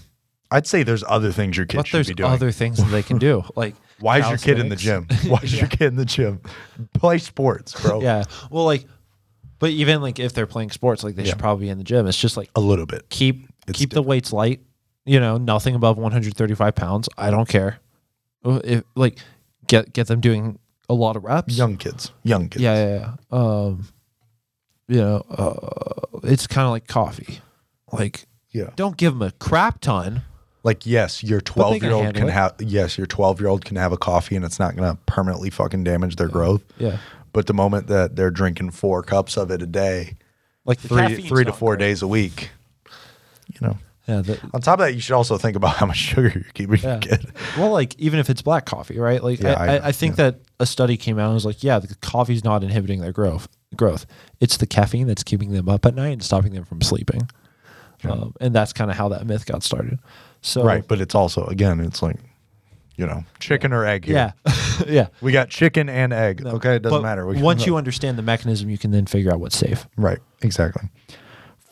I'd 0.51 0.67
say 0.67 0.83
there's 0.83 1.03
other 1.07 1.31
things 1.31 1.57
your 1.57 1.65
kid 1.65 1.77
but 1.77 1.87
should 1.87 1.97
there's 1.97 2.07
be 2.09 2.13
doing. 2.15 2.29
other 2.31 2.51
things 2.51 2.77
that 2.77 2.89
they 2.91 3.01
can 3.03 3.17
do, 3.17 3.43
like 3.55 3.75
Why 3.99 4.19
is 4.19 4.27
your 4.29 4.37
kid 4.37 4.59
in 4.59 4.69
the 4.69 4.75
gym? 4.75 5.07
Why 5.27 5.39
is 5.43 5.57
your 5.57 5.67
kid 5.67 5.81
in 5.87 5.95
the 5.95 6.05
gym? 6.05 6.41
Play 6.93 7.17
sports, 7.19 7.79
bro. 7.81 8.01
yeah. 8.01 8.23
Well, 8.49 8.65
like, 8.65 8.85
but 9.59 9.69
even 9.71 10.01
like 10.01 10.19
if 10.19 10.33
they're 10.33 10.47
playing 10.47 10.71
sports, 10.71 11.03
like 11.03 11.15
they 11.15 11.23
Yeah. 11.23 11.29
should 11.31 11.39
probably 11.39 11.65
be 11.65 11.69
in 11.69 11.77
the 11.77 11.83
gym. 11.83 12.05
It's 12.07 12.19
just 12.19 12.35
like 12.37 12.49
A 12.55 12.59
little 12.61 12.85
bit. 12.85 13.07
keep 13.09 13.47
It's 13.67 13.77
keep 13.79 13.91
the 13.91 14.01
weights 14.01 14.33
light. 14.33 14.61
You 15.05 15.19
know, 15.19 15.37
nothing 15.37 15.75
above 15.75 15.97
135 15.97 16.75
pounds. 16.75 17.07
I 17.17 17.29
don't 17.31 17.47
care. 17.47 17.79
If 18.45 18.83
like 18.95 19.19
get 19.67 19.93
get 19.93 20.07
them 20.07 20.19
doing 20.21 20.59
a 20.89 20.93
lot 20.93 21.15
of 21.15 21.23
reps. 21.23 21.57
Young 21.57 21.77
kids. 21.77 22.11
Young 22.23 22.49
kids. 22.49 22.61
Yeah, 22.61 22.75
yeah, 22.85 22.99
yeah. 22.99 23.37
Um, 23.37 23.87
you 24.89 24.97
know, 24.97 25.17
uh, 25.29 26.19
it's 26.23 26.45
kind 26.47 26.65
of 26.65 26.71
like 26.71 26.87
coffee. 26.87 27.39
Like, 27.91 28.25
Yeah. 28.51 28.71
don't 28.75 28.97
give 28.97 29.13
them 29.13 29.21
a 29.21 29.31
crap 29.31 29.79
ton. 29.79 30.23
Like, 30.63 30.85
yes, 30.85 31.23
your 31.23 31.39
they 31.39 31.43
12 31.43 31.73
can 31.79 31.83
year 31.83 31.91
old 31.93 32.15
can 32.15 32.27
have, 32.29 32.55
yes, 32.59 32.97
your 32.97 33.05
12 33.07 33.39
year 33.41 33.49
old 33.49 33.65
can 33.65 33.75
have 33.75 33.91
a 33.91 33.97
coffee 33.97 34.35
and 34.37 34.45
it's 34.45 34.59
not 34.59 34.75
going 34.75 34.89
to 34.89 34.97
permanently 35.05 35.49
fucking 35.49 35.83
damage 35.83 36.15
their 36.15 36.29
growth. 36.29 36.63
Yeah, 36.77 36.97
But 37.33 37.47
the 37.47 37.53
moment 37.53 37.87
that 37.87 38.15
they're 38.15 38.31
drinking 38.31 38.71
four 38.71 39.03
cups 39.03 39.35
of 39.37 39.51
it 39.51 39.61
a 39.61 39.65
day, 39.67 40.15
like 40.65 40.79
three, 40.79 41.21
three 41.27 41.43
to 41.43 41.51
four 41.51 41.75
great. 41.75 41.85
days 41.87 42.01
a 42.01 42.07
week, 42.07 42.49
you 43.53 43.67
know, 43.67 43.77
Yeah, 44.07 44.21
the, 44.21 44.39
on 44.53 44.61
top 44.61 44.79
of 44.79 44.85
that, 44.85 44.93
you 44.93 45.01
should 45.01 45.15
also 45.15 45.37
think 45.37 45.57
about 45.57 45.75
how 45.75 45.85
much 45.85 45.97
sugar 45.97 46.31
you're 46.33 46.43
keeping 46.53 46.77
Yeah. 46.77 46.91
your 46.93 46.99
kid. 47.01 47.25
Well, 47.57 47.71
like 47.71 47.99
even 47.99 48.19
if 48.19 48.29
it's 48.29 48.41
black 48.41 48.65
coffee, 48.65 48.97
right? 48.99 49.21
Like 49.21 49.41
Yeah, 49.41 49.55
I, 49.59 49.77
I 49.79 49.87
I, 49.87 49.91
think 49.91 50.15
that 50.15 50.39
a 50.61 50.65
study 50.65 50.95
came 50.95 51.19
out 51.19 51.25
and 51.25 51.33
was 51.33 51.45
like, 51.45 51.61
yeah, 51.61 51.79
the 51.79 51.93
coffee's 51.95 52.45
not 52.45 52.63
inhibiting 52.63 53.01
their 53.01 53.11
growth. 53.11 53.49
growth. 53.75 54.05
It's 54.39 54.55
the 54.55 54.65
caffeine 54.65 55.07
that's 55.07 55.23
keeping 55.23 55.51
them 55.51 55.67
up 55.67 55.85
at 55.85 55.93
night 55.93 56.13
and 56.13 56.23
stopping 56.23 56.53
them 56.53 56.63
from 56.63 56.81
sleeping. 56.81 57.27
Um, 58.05 58.33
and 58.41 58.53
that's 58.53 58.71
kind 58.73 58.91
of 58.91 58.97
how 58.97 59.09
that 59.09 59.25
myth 59.25 59.45
got 59.45 59.63
started. 59.63 59.97
So 60.45 60.63
Right, 60.63 60.87
but 60.87 61.01
it's 61.01 61.15
also 61.15 61.45
again, 61.45 61.79
it's 61.79 62.01
like, 62.03 62.17
you 62.97 63.07
know, 63.07 63.23
chicken 63.39 63.73
or 63.73 63.85
egg. 63.85 64.05
Here. 64.05 64.33
yeah, 64.45 64.53
yeah. 64.87 65.07
we 65.21 65.31
got 65.31 65.49
chicken 65.49 65.89
and 65.89 66.13
egg. 66.13 66.45
Okay, 66.45 66.75
it 66.75 66.81
doesn't 66.83 66.99
But 66.99 67.01
matter. 67.01 67.25
We 67.25 67.41
once 67.41 67.65
you 67.65 67.75
understand 67.77 68.17
the 68.17 68.21
mechanism, 68.23 68.69
you 68.69 68.77
can 68.77 68.91
then 68.91 69.05
figure 69.07 69.31
out 69.33 69.39
what's 69.39 69.57
safe. 69.57 69.87
right, 69.97 70.19
exactly. 70.41 70.89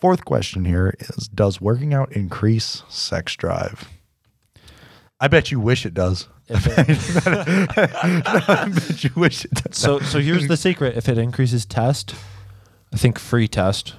Fourth 0.00 0.24
question 0.24 0.64
here 0.64 0.94
is: 0.98 1.28
Does 1.28 1.60
working 1.60 1.94
out 1.94 2.10
increase 2.12 2.82
sex 2.88 3.36
drive? 3.36 3.88
I 5.20 5.28
bet 5.28 5.52
you 5.52 5.60
wish 5.60 5.86
it 5.86 5.94
does. 5.94 6.28
It- 6.48 7.68
I 8.26 8.68
bet 8.74 9.04
you 9.04 9.10
wish 9.14 9.44
it 9.44 9.52
does. 9.52 9.76
so 9.76 10.00
so 10.00 10.18
here's 10.18 10.48
the 10.48 10.56
secret: 10.56 10.96
if 10.96 11.08
it 11.08 11.18
increases 11.18 11.64
test, 11.66 12.14
I 12.92 12.96
think 12.96 13.18
free 13.18 13.46
test. 13.46 13.94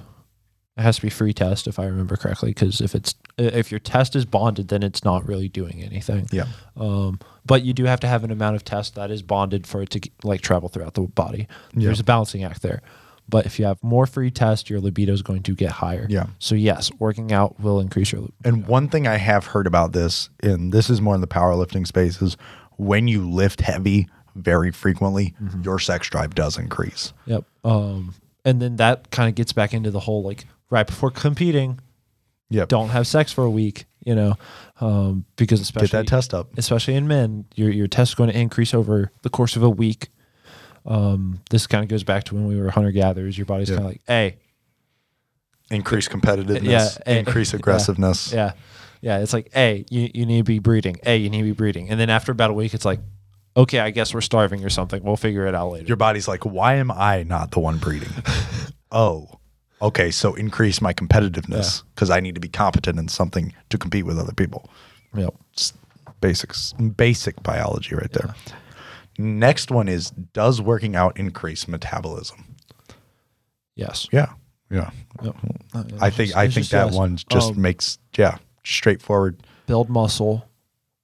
It 0.76 0.82
has 0.82 0.96
to 0.96 1.02
be 1.02 1.10
free 1.10 1.32
test 1.32 1.66
if 1.68 1.78
I 1.78 1.84
remember 1.84 2.16
correctly, 2.16 2.50
because 2.50 2.80
if 2.80 2.94
it's 2.94 3.14
if 3.38 3.70
your 3.70 3.78
test 3.80 4.16
is 4.16 4.24
bonded, 4.24 4.68
then 4.68 4.82
it's 4.82 5.04
not 5.04 5.26
really 5.26 5.48
doing 5.48 5.82
anything. 5.82 6.26
Yeah. 6.32 6.46
Um, 6.76 7.20
but 7.46 7.62
you 7.62 7.72
do 7.72 7.84
have 7.84 8.00
to 8.00 8.08
have 8.08 8.24
an 8.24 8.30
amount 8.32 8.56
of 8.56 8.64
test 8.64 8.94
that 8.96 9.10
is 9.10 9.22
bonded 9.22 9.66
for 9.66 9.82
it 9.82 9.90
to 9.90 10.00
like 10.24 10.40
travel 10.40 10.68
throughout 10.68 10.94
the 10.94 11.02
body. 11.02 11.46
Yeah. 11.74 11.86
There's 11.86 12.00
a 12.00 12.04
balancing 12.04 12.42
act 12.42 12.62
there. 12.62 12.82
But 13.28 13.46
if 13.46 13.58
you 13.58 13.64
have 13.64 13.82
more 13.82 14.06
free 14.06 14.30
test, 14.30 14.68
your 14.68 14.80
libido 14.80 15.12
is 15.12 15.22
going 15.22 15.42
to 15.44 15.54
get 15.54 15.70
higher. 15.70 16.06
Yeah. 16.10 16.26
So 16.40 16.54
yes, 16.54 16.90
working 16.98 17.32
out 17.32 17.58
will 17.60 17.80
increase 17.80 18.12
your. 18.12 18.20
libido. 18.22 18.34
And 18.44 18.66
one 18.66 18.88
thing 18.88 19.06
I 19.06 19.16
have 19.16 19.46
heard 19.46 19.66
about 19.66 19.92
this, 19.92 20.28
and 20.42 20.72
this 20.72 20.90
is 20.90 21.00
more 21.00 21.14
in 21.14 21.20
the 21.22 21.26
powerlifting 21.26 21.86
space, 21.86 22.20
is 22.20 22.36
when 22.76 23.08
you 23.08 23.28
lift 23.30 23.60
heavy 23.62 24.08
very 24.34 24.70
frequently, 24.72 25.34
Mm-hmm. 25.42 25.62
your 25.62 25.78
sex 25.78 26.08
drive 26.10 26.34
does 26.34 26.58
increase. 26.58 27.12
Yep. 27.26 27.44
Um, 27.64 28.14
and 28.44 28.60
then 28.60 28.76
that 28.76 29.10
kind 29.10 29.28
of 29.28 29.34
gets 29.36 29.52
back 29.54 29.72
into 29.72 29.90
the 29.90 30.00
whole 30.00 30.22
like 30.22 30.44
right 30.74 30.86
before 30.86 31.10
competing, 31.10 31.78
Yep. 32.50 32.68
don't 32.68 32.90
have 32.90 33.06
sex 33.06 33.32
for 33.32 33.44
a 33.44 33.50
week. 33.50 33.86
You 34.04 34.14
know, 34.14 34.34
um, 34.82 35.24
because 35.36 35.62
especially 35.62 35.88
get 35.88 35.92
that 36.00 36.06
test 36.06 36.34
up. 36.34 36.58
especially 36.58 36.94
in 36.94 37.08
men, 37.08 37.46
your 37.54 37.70
your 37.70 37.86
test 37.86 38.10
is 38.10 38.14
going 38.16 38.30
to 38.30 38.38
increase 38.38 38.74
over 38.74 39.10
the 39.22 39.30
course 39.30 39.56
of 39.56 39.62
a 39.62 39.70
week. 39.70 40.08
Um, 40.84 41.40
this 41.48 41.66
kind 41.66 41.82
of 41.82 41.88
goes 41.88 42.04
back 42.04 42.24
to 42.24 42.34
when 42.34 42.46
we 42.46 42.60
were 42.60 42.68
hunter 42.70 42.90
gatherers. 42.92 43.38
Your 43.38 43.46
body's 43.46 43.70
Yeah. 43.70 43.76
kind 43.76 43.86
of 43.86 43.92
like, 43.92 44.02
hey, 44.06 44.36
Increase 45.70 46.06
competitiveness, 46.08 46.62
Yeah, 46.62 46.88
eh, 47.06 47.18
increase 47.20 47.52
yeah. 47.54 47.58
aggressiveness. 47.58 48.30
yeah, 48.34 48.52
yeah. 49.00 49.20
It's 49.20 49.32
like, 49.32 49.50
hey, 49.54 49.86
you, 49.88 50.10
you 50.12 50.26
need 50.26 50.38
to 50.38 50.44
be 50.44 50.58
breeding. 50.58 50.96
Hey, 51.02 51.16
you 51.16 51.30
need 51.30 51.38
to 51.38 51.44
be 51.44 51.52
breeding. 51.52 51.88
And 51.88 51.98
then 51.98 52.10
after 52.10 52.30
about 52.32 52.50
a 52.50 52.52
week, 52.52 52.74
it's 52.74 52.84
like, 52.84 53.00
okay, 53.56 53.78
I 53.80 53.88
guess 53.90 54.12
we're 54.12 54.20
starving 54.20 54.62
or 54.62 54.68
something. 54.68 55.02
We'll 55.02 55.16
figure 55.16 55.46
it 55.46 55.54
out 55.54 55.70
later. 55.72 55.86
Your 55.86 55.96
body's 55.96 56.28
like, 56.28 56.44
why 56.44 56.74
am 56.74 56.90
I 56.90 57.22
not 57.22 57.52
the 57.52 57.60
one 57.60 57.78
breeding? 57.78 58.10
oh, 58.92 59.40
okay. 59.82 60.10
So 60.10 60.34
increase 60.34 60.80
my 60.80 60.92
competitiveness 60.92 61.82
because 61.94 62.10
I 62.10 62.20
need 62.20 62.34
to 62.34 62.40
be 62.40 62.48
competent 62.48 62.98
in 62.98 63.08
something 63.08 63.54
to 63.70 63.78
compete 63.78 64.06
with 64.06 64.18
other 64.18 64.32
people. 64.32 64.68
Yep. 65.14 65.34
It's 65.52 65.72
basics, 66.20 66.72
basic 66.72 67.42
biology 67.42 67.94
right 67.94 68.12
there. 68.12 68.34
Next 69.18 69.70
one 69.70 69.88
is 69.88 70.10
Does 70.10 70.60
working 70.60 70.96
out 70.96 71.16
increase 71.16 71.68
metabolism? 71.68 72.56
Yes. 73.76 74.08
Yeah. 74.12 74.32
Yeah. 74.70 74.90
Yep. 75.22 75.36
I 76.00 76.10
think 76.10 76.34
I 76.36 76.48
think 76.48 76.68
that 76.68 76.86
yes. 76.86 76.94
one 76.94 77.16
just 77.30 77.50
Um, 77.52 77.60
makes 77.60 77.98
yeah 78.16 78.38
straightforward. 78.64 79.42
build 79.66 79.88
muscle. 79.88 80.48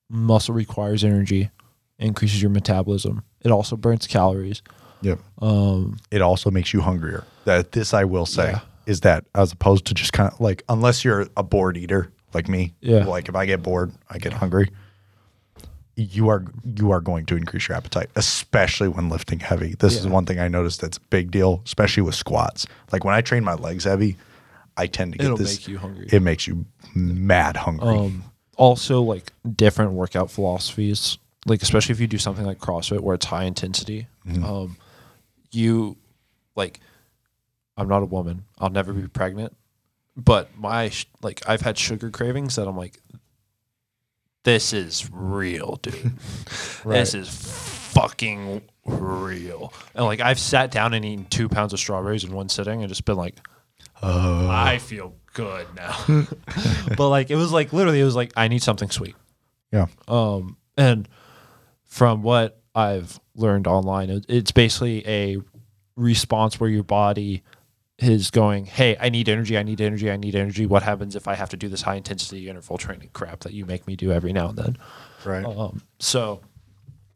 Muscle 0.09 0.55
requires 0.55 1.05
energy, 1.05 1.51
increases 1.99 2.43
your 2.43 2.51
metabolism. 2.51 3.23
It 3.43 3.53
also 3.53 3.77
burns 3.77 4.09
calories. 4.09 4.61
Yep. 5.03 5.21
Um, 5.41 5.99
It 6.11 6.21
also 6.21 6.51
makes 6.51 6.73
you 6.75 6.81
hungrier. 6.81 7.25
That 7.59 7.73
this 7.73 7.93
I 7.95 8.05
will 8.05 8.27
say 8.27 8.51
Yeah. 8.53 8.61
is 8.87 9.01
that 9.01 9.25
as 9.35 9.53
opposed 9.53 9.85
to 9.87 9.95
just 9.95 10.13
kind 10.13 10.33
of 10.33 10.41
like 10.41 10.63
unless 10.69 11.05
you're 11.05 11.27
a 11.37 11.43
bored 11.43 11.77
eater 11.77 12.13
like 12.33 12.49
me, 12.49 12.75
Yeah. 12.81 13.05
Like 13.05 13.29
if 13.29 13.35
I 13.35 13.45
get 13.47 13.63
bored, 13.63 13.93
I 14.09 14.19
get 14.19 14.33
hungry. 14.33 14.71
You 15.97 16.29
are 16.29 16.45
you 16.65 16.93
are 16.93 17.01
going 17.01 17.27
to 17.27 17.37
increase 17.37 17.69
your 17.69 17.77
appetite, 17.77 18.09
especially 18.17 18.89
when 18.89 19.09
lifting 19.11 19.41
heavy. 19.41 19.75
This 19.79 19.97
is 19.97 20.07
one 20.07 20.25
thing 20.25 20.39
I 20.39 20.49
noticed 20.49 20.81
that's 20.81 20.97
a 20.97 21.01
big 21.11 21.31
deal, 21.31 21.61
especially 21.67 22.05
with 22.05 22.15
squats. 22.15 22.67
Like 22.93 23.05
when 23.05 23.15
I 23.15 23.21
train 23.21 23.45
my 23.45 23.55
legs 23.55 23.85
heavy, 23.85 24.17
I 24.77 24.87
tend 24.87 25.13
to 25.13 25.19
get 25.19 25.25
It'll 25.27 25.37
this. 25.37 25.59
make 25.59 25.69
you 25.69 25.79
hungry. 25.79 26.09
It 26.11 26.23
makes 26.23 26.47
you 26.47 26.65
mad 26.95 27.57
hungry. 27.57 27.89
um, 27.99 28.25
also 28.57 29.03
like 29.03 29.33
different 29.57 29.93
workout 29.93 30.31
philosophies, 30.31 31.19
like 31.47 31.61
especially 31.63 31.93
if 31.95 32.01
you 32.01 32.07
do 32.07 32.19
something 32.19 32.47
like 32.47 32.59
CrossFit 32.61 33.01
where 33.01 33.15
it's 33.17 33.27
high 33.27 33.45
intensity. 33.45 34.07
Um, 34.45 34.77
you 35.51 35.97
like, 36.55 36.79
I'm 37.81 37.89
not 37.89 38.03
a 38.03 38.07
woman. 38.07 38.45
I'll 38.59 38.69
never 38.69 38.93
be 38.93 39.09
pregnant, 39.09 39.57
but 40.15 40.51
my 40.55 40.91
sh- 40.91 41.07
like 41.23 41.41
I've 41.49 41.63
had 41.63 41.79
sugar 41.79 42.11
cravings 42.11 42.57
that 42.57 42.69
I'm 42.69 42.77
like, 42.77 43.01
this 44.45 44.75
is 44.75 45.09
real, 45.11 45.77
dude. 45.77 46.13
This 46.85 47.15
is 47.15 47.29
fucking 47.95 48.63
real. 48.85 49.73
And 49.95 50.05
like 50.05 50.21
I've 50.21 50.39
sat 50.39 50.71
down 50.71 50.93
and 50.93 51.05
eaten 51.07 51.25
two 51.25 51.49
pounds 51.49 51.73
of 51.73 51.79
strawberries 51.79 52.23
in 52.23 52.33
one 52.33 52.51
sitting 52.51 52.81
and 52.83 52.89
just 52.89 53.07
been 53.07 53.17
like, 53.17 53.37
I 54.03 54.79
feel 54.79 55.15
good 55.33 55.67
now. 55.75 55.97
but 56.99 57.09
like 57.09 57.31
it 57.31 57.37
was 57.37 57.51
like 57.51 57.73
literally 57.73 58.01
it 58.01 58.05
was 58.05 58.17
like 58.17 58.33
I 58.37 58.49
need 58.49 58.63
something 58.63 58.91
sweet. 58.91 59.17
yeah. 59.73 59.87
Um 60.07 60.59
and 60.77 61.09
from 61.85 62.23
what 62.23 62.61
I've 62.75 63.19
learned 63.35 63.67
online, 63.67 64.23
it's 64.29 64.53
basically 64.53 65.07
a 65.07 65.39
response 65.97 66.59
where 66.59 66.71
your 66.71 66.83
body 66.83 67.43
is 68.01 68.31
going, 68.31 68.67
"Hey, 68.67 68.97
I 68.99 69.09
need 69.09 69.29
energy. 69.29 69.59
I 69.59 69.63
need 69.63 69.81
energy. 69.81 70.11
I 70.11 70.17
need 70.17 70.35
energy. 70.35 70.67
What 70.67 70.83
happens 70.83 71.17
if 71.17 71.29
I 71.29 71.35
have 71.35 71.51
to 71.51 71.57
do 71.57 71.69
this 71.69 71.83
high 71.83 71.97
intensity 71.97 72.49
interval 72.49 72.79
training 72.79 73.11
crap 73.13 73.41
that 73.41 73.53
you 73.53 73.67
make 73.67 73.87
me 73.87 73.97
do 73.97 74.13
every 74.13 74.33
now 74.33 74.49
and 74.49 74.59
then?" 74.59 74.79
Right. 75.25 75.45
Um, 75.45 75.83
so 75.99 76.41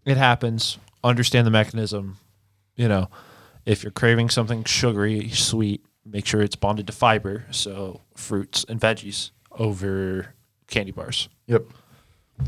it 0.04 0.16
happens. 0.16 0.78
Understand 1.02 1.46
the 1.46 1.50
mechanism. 1.50 2.18
You 2.76 2.88
know, 2.88 3.08
if 3.66 3.82
you're 3.82 3.92
craving 3.92 4.30
something 4.30 4.64
sugary, 4.64 5.28
sweet, 5.30 5.84
make 6.04 6.26
sure 6.26 6.42
it's 6.42 6.56
bonded 6.56 6.86
to 6.86 6.92
fiber. 6.92 7.46
So 7.50 8.00
fruits 8.14 8.64
and 8.68 8.80
veggies 8.80 9.30
over 9.52 10.34
candy 10.66 10.92
bars. 10.92 11.28
Yep. 11.46 11.66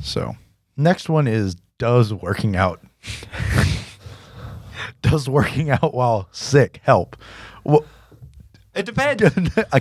So, 0.03 0.37
next 0.77 1.09
one 1.09 1.27
is 1.27 1.57
does 1.79 2.13
working 2.13 2.57
out 2.57 2.83
does 5.03 5.29
working 5.29 5.71
out 5.71 5.95
while 5.95 6.29
sick 6.33 6.81
help? 6.83 7.17
Well, 7.65 7.85
It 8.77 8.87
depends. 8.87 9.23
I- 9.73 9.81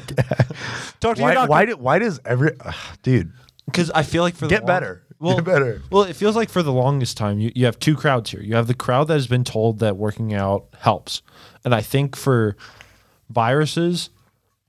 Talk 1.00 1.18
to 1.18 1.22
your 1.22 1.34
doctor. 1.34 1.50
why, 1.50 1.66
do, 1.66 1.78
why 1.78 2.00
does 2.00 2.20
every 2.26 2.52
ugh, 2.60 2.76
dude 3.04 3.32
Because 3.66 3.92
I 3.92 4.04
feel 4.04 4.24
like 4.24 4.36
for 4.36 4.46
the 4.46 4.50
get 4.50 4.62
long- 4.62 4.68
better? 4.68 5.02
Well, 5.20 5.36
get 5.36 5.46
better. 5.46 5.82
Well, 5.90 6.04
it 6.04 6.16
feels 6.16 6.36
like 6.36 6.50
for 6.50 6.62
the 6.62 6.74
longest 6.74 7.16
time, 7.16 7.40
you, 7.40 7.52
you 7.56 7.66
have 7.66 7.80
two 7.80 7.96
crowds 7.96 8.30
here. 8.32 8.42
You 8.42 8.56
have 8.56 8.68
the 8.68 8.74
crowd 8.74 9.08
that 9.08 9.14
has 9.14 9.28
been 9.28 9.46
told 9.46 9.80
that 9.80 9.96
working 9.96 10.34
out 10.34 10.66
helps. 10.80 11.22
And 11.64 11.74
I 11.74 11.82
think 11.82 12.16
for 12.18 12.58
viruses, 13.30 14.10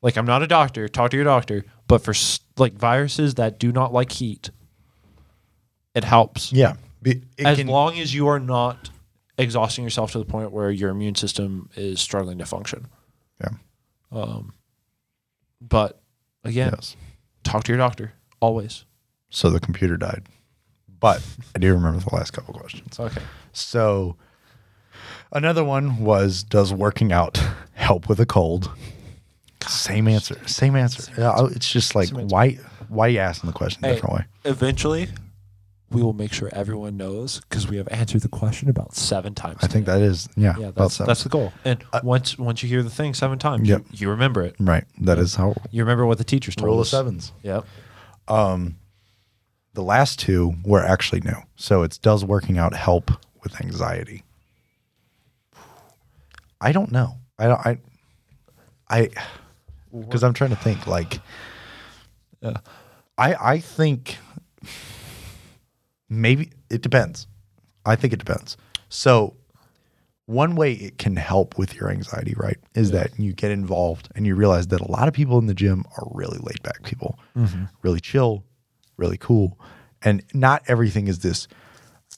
like 0.02 0.16
I'm 0.16 0.24
not 0.26 0.42
a 0.42 0.46
doctor, 0.46 0.86
talk 0.88 1.10
to 1.10 1.16
your 1.16 1.24
doctor, 1.24 1.64
but 1.88 2.00
for 2.02 2.12
s- 2.12 2.40
like 2.56 2.74
viruses 2.74 3.34
that 3.34 3.58
do 3.58 3.72
not 3.72 3.92
like 3.92 4.12
heat, 4.12 4.50
it 5.94 6.04
helps. 6.04 6.52
Yeah. 6.52 6.74
Be- 7.02 7.22
it 7.36 7.46
as 7.46 7.58
can- 7.58 7.66
long 7.66 7.98
as 7.98 8.14
you 8.14 8.28
are 8.28 8.38
not 8.40 8.90
exhausting 9.38 9.82
yourself 9.84 10.12
to 10.12 10.18
the 10.18 10.24
point 10.24 10.52
where 10.52 10.70
your 10.70 10.90
immune 10.90 11.16
system 11.16 11.68
is 11.74 12.00
struggling 12.00 12.38
to 12.38 12.46
function. 12.46 12.86
yeah. 13.40 13.50
Um, 14.12 14.52
but 15.60 16.00
again, 16.44 16.72
Yes. 16.74 16.96
talk 17.44 17.64
to 17.64 17.72
your 17.72 17.78
doctor 17.78 18.12
always. 18.40 18.84
So 19.30 19.50
the 19.50 19.60
computer 19.60 19.96
died. 19.96 20.22
But 20.98 21.22
I 21.54 21.58
do 21.58 21.72
remember 21.74 22.00
the 22.00 22.14
last 22.14 22.32
couple 22.32 22.54
questions. 22.54 22.98
Okay. 22.98 23.20
So 23.52 24.16
another 25.32 25.64
one 25.64 25.98
was 25.98 26.42
does 26.42 26.72
working 26.72 27.12
out 27.12 27.40
help 27.74 28.08
with 28.08 28.18
a 28.20 28.26
cold? 28.26 28.70
Same 29.66 30.08
answer. 30.08 30.38
Same 30.46 30.76
answer. 30.76 31.12
Yeah, 31.18 31.30
I- 31.32 31.46
it's 31.48 31.70
just 31.70 31.94
like 31.94 32.08
Same 32.08 32.20
answer. 32.20 32.34
why 32.34 32.58
why 32.88 33.08
you 33.08 33.18
asking 33.18 33.48
the 33.50 33.54
question 33.54 33.84
a 33.84 33.88
Hey, 33.88 33.94
different 33.94 34.14
way? 34.14 34.24
Eventually, 34.44 35.08
we 35.90 36.02
will 36.02 36.12
make 36.12 36.32
sure 36.32 36.48
everyone 36.52 36.96
knows 36.96 37.40
because 37.48 37.68
we 37.68 37.76
have 37.76 37.86
answered 37.92 38.22
the 38.22 38.28
question 38.28 38.68
about 38.68 38.94
seven 38.94 39.34
times. 39.34 39.58
I 39.62 39.68
think 39.68 39.86
that 39.86 40.02
is 40.02 40.28
yeah, 40.36 40.54
yeah, 40.58 40.66
about 40.68 40.74
that's 40.84 40.94
seven. 40.94 41.06
that's 41.08 41.22
the 41.22 41.28
goal. 41.28 41.52
And 41.64 41.84
uh, 41.92 42.00
once 42.02 42.36
once 42.38 42.62
you 42.62 42.68
hear 42.68 42.82
the 42.82 42.90
thing 42.90 43.14
seven 43.14 43.38
times, 43.38 43.68
Yep. 43.68 43.82
you, 43.92 43.98
you 43.98 44.10
remember 44.10 44.42
it. 44.42 44.56
right. 44.58 44.84
That 45.00 45.18
is 45.18 45.36
how 45.36 45.54
You 45.70 45.82
remember 45.84 46.04
what 46.06 46.18
the 46.18 46.24
teachers 46.24 46.56
told 46.56 46.66
rule 46.66 46.80
of 46.80 46.88
sevens. 46.88 47.32
Yep. 47.42 47.64
Um, 48.28 48.76
the 49.74 49.82
last 49.82 50.18
two 50.18 50.54
were 50.64 50.82
actually 50.84 51.20
new. 51.20 51.36
So 51.54 51.82
it's 51.84 51.98
does 51.98 52.24
working 52.24 52.58
out 52.58 52.74
help 52.74 53.10
with 53.44 53.60
anxiety? 53.60 54.24
I 56.60 56.72
don't 56.72 56.90
know. 56.90 57.14
I 57.38 57.46
don't 57.46 57.60
I 57.66 57.78
I 58.88 59.10
because 59.96 60.24
I'm 60.24 60.32
trying 60.34 60.50
to 60.50 60.56
think 60.56 60.86
like. 60.86 61.20
I 62.42 62.54
I 63.18 63.58
think 63.60 64.18
maybe 66.08 66.50
it 66.70 66.82
depends. 66.82 67.26
I 67.84 67.96
think 67.96 68.12
it 68.12 68.18
depends. 68.18 68.56
So 68.88 69.36
one 70.26 70.56
way 70.56 70.72
it 70.72 70.98
can 70.98 71.16
help 71.16 71.56
with 71.56 71.74
your 71.74 71.88
anxiety, 71.90 72.34
right, 72.36 72.58
is 72.74 72.90
that 72.90 73.18
you 73.18 73.32
get 73.32 73.52
involved 73.52 74.08
and 74.14 74.26
you 74.26 74.34
realize 74.34 74.66
that 74.68 74.80
a 74.80 74.90
lot 74.90 75.06
of 75.06 75.14
people 75.14 75.38
in 75.38 75.46
the 75.46 75.54
gym 75.54 75.84
are 75.96 76.08
really 76.12 76.38
laid 76.38 76.62
back 76.62 76.82
people, 76.82 77.18
mm-hmm. 77.36 77.64
really 77.82 78.00
chill, 78.00 78.44
really 78.96 79.18
cool. 79.18 79.58
And 80.02 80.22
not 80.34 80.62
everything 80.66 81.06
is 81.06 81.20
this 81.20 81.46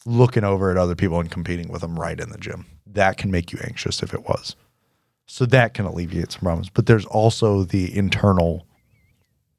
looking 0.06 0.44
over 0.44 0.70
at 0.70 0.78
other 0.78 0.94
people 0.94 1.20
and 1.20 1.30
competing 1.30 1.68
with 1.68 1.82
them 1.82 1.98
right 1.98 2.18
in 2.18 2.30
the 2.30 2.38
gym. 2.38 2.64
That 2.86 3.18
can 3.18 3.30
make 3.30 3.52
you 3.52 3.58
anxious 3.62 4.02
if 4.02 4.14
it 4.14 4.22
was. 4.22 4.56
So 5.26 5.44
that 5.46 5.74
can 5.74 5.84
alleviate 5.84 6.32
some 6.32 6.40
problems. 6.40 6.70
But 6.70 6.86
there's 6.86 7.04
also 7.04 7.62
the 7.62 7.94
internal 7.94 8.66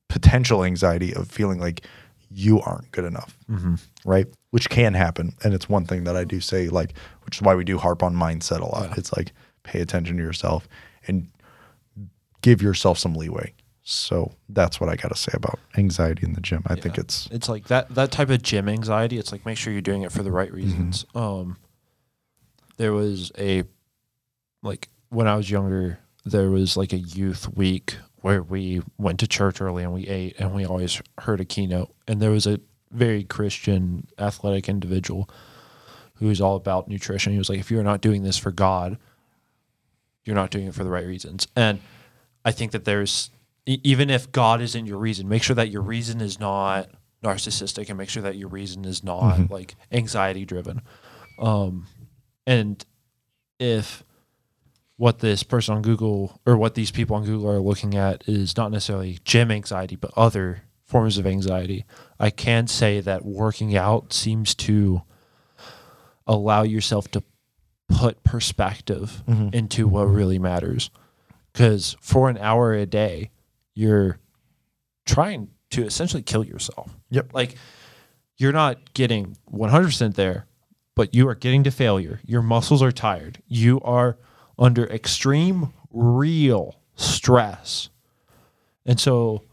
potential 0.08 0.64
anxiety 0.64 1.14
of 1.14 1.30
feeling 1.30 1.60
like 1.60 1.86
you 2.32 2.62
aren't 2.62 2.92
good 2.92 3.06
enough, 3.06 3.38
right? 4.06 4.28
Which 4.52 4.70
can 4.70 4.94
happen, 4.94 5.34
and 5.44 5.54
it's 5.54 5.68
one 5.70 5.86
thing 5.86 6.04
that 6.06 6.16
I 6.16 6.24
do 6.24 6.40
say, 6.40 6.70
like, 6.70 6.94
which 7.26 7.38
is 7.38 7.42
why 7.42 7.56
we 7.56 7.64
do 7.64 7.78
harp 7.78 8.04
on 8.04 8.16
mindset 8.16 8.60
a 8.62 8.66
lot. 8.66 8.98
It's 8.98 9.16
like 9.16 9.32
pay 9.64 9.82
attention 9.82 10.18
to 10.18 10.24
yourself 10.24 10.68
and 11.08 11.30
give 12.42 12.62
yourself 12.62 12.98
some 12.98 13.14
leeway. 13.16 13.54
So 13.84 14.34
that's 14.50 14.80
what 14.80 14.90
I 14.90 14.96
got 14.96 15.10
to 15.10 15.18
say 15.18 15.32
about 15.34 15.60
anxiety 15.76 16.24
in 16.24 16.34
the 16.34 16.42
gym. 16.42 16.62
I 16.68 16.76
think 16.76 16.98
it's 16.98 17.28
it's 17.32 17.50
like 17.50 17.68
that 17.68 17.90
that 17.96 18.12
type 18.12 18.30
of 18.30 18.44
gym 18.44 18.70
anxiety 18.70 19.18
it's 19.18 19.32
like 19.32 19.46
make 19.46 19.58
sure 19.58 19.74
you're 19.74 19.82
doing 19.82 20.04
it 20.04 20.12
for 20.12 20.22
the 20.22 20.32
right 20.32 20.52
reasons 20.54 21.06
um 21.16 21.58
there 22.78 22.94
was 22.94 23.32
a 23.38 23.64
like 24.62 24.90
when 25.10 25.28
i 25.28 25.36
was 25.36 25.50
younger 25.50 25.98
there 26.24 26.52
was 26.52 26.78
like 26.78 26.94
a 26.94 26.98
youth 27.00 27.52
week 27.58 27.98
where 28.22 28.44
we 28.44 28.82
went 28.98 29.20
to 29.20 29.28
church 29.28 29.62
early 29.62 29.84
and 29.84 29.94
we 29.94 30.08
ate 30.08 30.40
and 30.40 30.54
we 30.54 30.66
always 30.66 31.02
heard 31.20 31.40
a 31.40 31.46
keynote. 31.46 31.94
And 32.08 32.22
there 32.22 32.32
was 32.32 32.48
a 32.48 32.60
very 32.92 33.24
christian 33.24 34.08
athletic 34.18 34.68
individual 34.68 35.30
who 36.16 36.28
was 36.28 36.42
all 36.42 36.56
about 36.56 36.88
nutrition. 36.88 37.32
He 37.32 37.38
was 37.38 37.50
like 37.50 37.60
if 37.60 37.70
you're 37.70 37.84
not 37.84 38.02
doing 38.02 38.24
this 38.24 38.38
for 38.38 38.52
god 38.52 38.98
you're 40.26 40.36
not 40.36 40.52
doing 40.52 40.68
it 40.68 40.76
for 40.76 40.84
the 40.84 40.90
right 40.90 41.06
reasons. 41.06 41.48
And 41.56 41.80
i 42.46 42.52
think 42.52 42.72
that 42.72 42.86
there's 42.86 43.30
even 43.66 44.10
if 44.10 44.32
god 44.32 44.62
isn't 44.62 44.86
your 44.86 44.98
reason 44.98 45.28
make 45.28 45.44
sure 45.44 45.56
that 45.56 45.70
your 45.70 45.82
reason 45.82 46.22
is 46.22 46.40
not 46.40 46.90
narcissistic 47.24 47.90
and 47.90 47.98
make 47.98 48.10
sure 48.10 48.24
that 48.24 48.38
your 48.38 48.48
reason 48.48 48.86
is 48.86 49.04
not 49.04 49.50
like 49.50 49.76
anxiety 49.92 50.46
driven. 50.46 50.82
Um 51.40 51.88
and 52.48 52.84
if 53.60 54.04
what 55.00 55.20
this 55.20 55.44
person 55.44 55.76
on 55.76 55.82
google 55.82 56.40
or 56.46 56.58
what 56.58 56.76
these 56.76 56.92
people 56.92 57.16
on 57.16 57.24
google 57.24 57.50
are 57.50 57.60
looking 57.60 57.96
at 57.96 58.24
is 58.28 58.58
not 58.58 58.72
necessarily 58.72 59.18
gym 59.24 59.50
anxiety 59.50 59.96
but 59.96 60.12
other 60.16 60.64
forms 60.90 61.20
of 61.20 61.28
anxiety. 61.28 61.86
I 62.20 62.32
can 62.32 62.66
say 62.66 63.00
that 63.00 63.24
working 63.24 63.78
out 63.78 64.12
seems 64.12 64.56
to 64.56 65.04
allow 66.26 66.64
yourself 66.64 67.10
to 67.12 67.24
put 67.88 68.24
perspective 68.24 69.24
mm-hmm. 69.28 69.50
into 69.54 69.88
what 69.88 70.06
really 70.06 70.40
matters. 70.40 70.90
Because 71.54 71.96
for 72.02 72.28
an 72.28 72.40
hour 72.40 72.74
a 72.74 72.88
day 72.88 73.30
you're 73.76 74.18
trying 75.06 75.50
to 75.70 75.84
essentially 75.86 76.24
kill 76.24 76.44
yourself. 76.44 76.96
Yep. 77.12 77.34
like 77.34 77.56
you're 78.38 78.52
not 78.52 78.94
getting 78.94 79.38
100% 79.54 80.16
there 80.16 80.48
but 80.96 81.14
you 81.14 81.30
are 81.30 81.36
getting 81.36 81.64
to 81.64 81.72
failure. 81.72 82.20
Your 82.26 82.42
muscles 82.42 82.82
are 82.82 82.92
tired. 82.92 83.42
You 83.48 83.80
are 83.82 84.18
under 84.60 84.86
extreme 84.88 85.74
real 85.92 86.76
stress. 86.96 87.90
And 88.86 89.00
so 89.00 89.44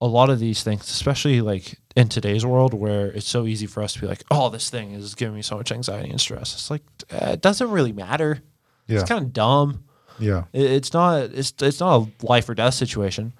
a 0.00 0.06
lot 0.06 0.28
of 0.28 0.38
these 0.40 0.62
things 0.62 0.82
especially 0.90 1.40
like 1.40 1.78
in 1.96 2.08
today's 2.08 2.44
world 2.44 2.74
where 2.74 3.06
it's 3.06 3.28
so 3.28 3.46
easy 3.46 3.64
for 3.66 3.82
us 3.82 3.92
to 3.94 4.00
be 4.00 4.06
like 4.06 4.22
oh 4.30 4.50
this 4.50 4.68
thing 4.68 4.90
is 4.90 5.14
giving 5.14 5.34
me 5.34 5.40
so 5.40 5.56
much 5.56 5.70
anxiety 5.72 6.10
and 6.10 6.20
stress. 6.20 6.52
It's 6.54 6.70
like 6.70 6.82
uh, 7.10 7.30
it 7.32 7.40
doesn't 7.40 7.70
really 7.70 7.92
matter. 7.92 8.42
Yeah. 8.86 9.00
it's 9.00 9.08
kind 9.08 9.24
of 9.24 9.32
dumb. 9.32 9.84
Yeah. 10.18 10.44
it- 10.52 10.70
it's 10.70 10.92
not 10.92 11.22
it's 11.32 11.54
it's 11.62 11.80
not 11.80 12.02
a 12.02 12.26
life 12.26 12.48
or 12.48 12.54
death 12.54 12.74
situation. 12.74 13.32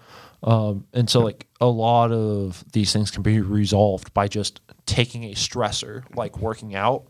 Um, 0.43 0.87
and 0.93 1.09
so 1.11 1.21
like 1.21 1.47
a 1.61 1.67
lot 1.67 2.13
of 2.13 2.65
these 2.73 2.93
things 2.93 3.11
can 3.11 3.23
be 3.23 3.41
resolved 3.41 4.13
by 4.15 4.29
just 4.29 4.61
taking 4.87 5.25
a 5.25 5.33
stressor 5.35 6.05
like 6.17 6.39
working 6.39 6.75
out 6.75 7.05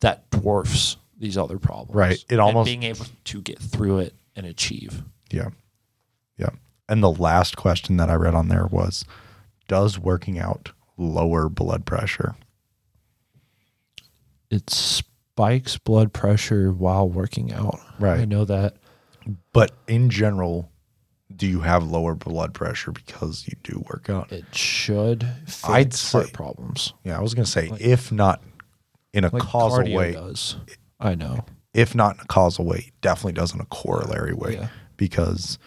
that 0.00 0.28
dwarfs 0.30 0.96
these 1.18 1.36
other 1.36 1.58
problems 1.58 1.94
Right. 1.94 2.24
It 2.30 2.38
almost- 2.38 2.66
being 2.66 2.84
able 2.84 3.06
to 3.24 3.42
get 3.42 3.58
through 3.58 3.98
it 3.98 4.14
and 4.36 4.46
achieve 4.46 5.02
Yeah. 5.30 5.48
Yeah. 6.36 6.50
And 6.88 7.02
the 7.02 7.10
last 7.10 7.56
question 7.56 7.96
that 7.98 8.08
I 8.08 8.14
read 8.14 8.34
on 8.34 8.48
there 8.48 8.66
was 8.66 9.04
Does 9.66 9.98
working 9.98 10.38
out 10.38 10.70
lower 10.96 11.48
blood 11.48 11.84
pressure? 11.84 12.34
it 14.50 14.70
spikes 14.70 15.76
blood 15.78 16.12
pressure 16.12 16.72
while 16.72 17.08
working 17.08 17.52
out 17.52 17.78
Right. 17.98 18.20
i 18.20 18.24
know 18.24 18.44
that 18.46 18.76
But 19.52 19.72
in 19.86 20.08
general, 20.08 20.72
do 21.36 21.46
you 21.46 21.60
have 21.60 21.84
lower 21.84 22.14
blood 22.14 22.54
pressure 22.54 22.92
because 22.92 23.46
you 23.46 23.54
do 23.62 23.84
work 23.90 24.08
out? 24.08 24.32
it 24.32 24.54
should 24.54 25.26
fix 25.44 25.64
I'd 25.68 25.92
say- 25.94 26.30
problems 26.32 26.94
Yeah, 27.04 27.18
I 27.18 27.20
was 27.22 27.34
going 27.34 27.44
to 27.44 27.50
say, 27.50 27.70
if 27.78 28.10
not 28.10 28.42
in 29.12 29.24
a 29.24 29.30
like 29.30 29.42
causal 29.42 29.92
way, 29.92 30.12
does 30.12 30.56
i 31.00 31.14
know 31.14 31.44
if 31.74 31.94
not 31.94 32.14
in 32.16 32.20
a 32.22 32.26
causal 32.26 32.64
way, 32.64 32.90
definitely 33.02 33.34
does 33.34 33.54
in 33.54 33.60
a 33.60 33.64
corollary 33.66 34.32
way 34.32 34.54
Yeah. 34.54 34.68
because 34.96 35.58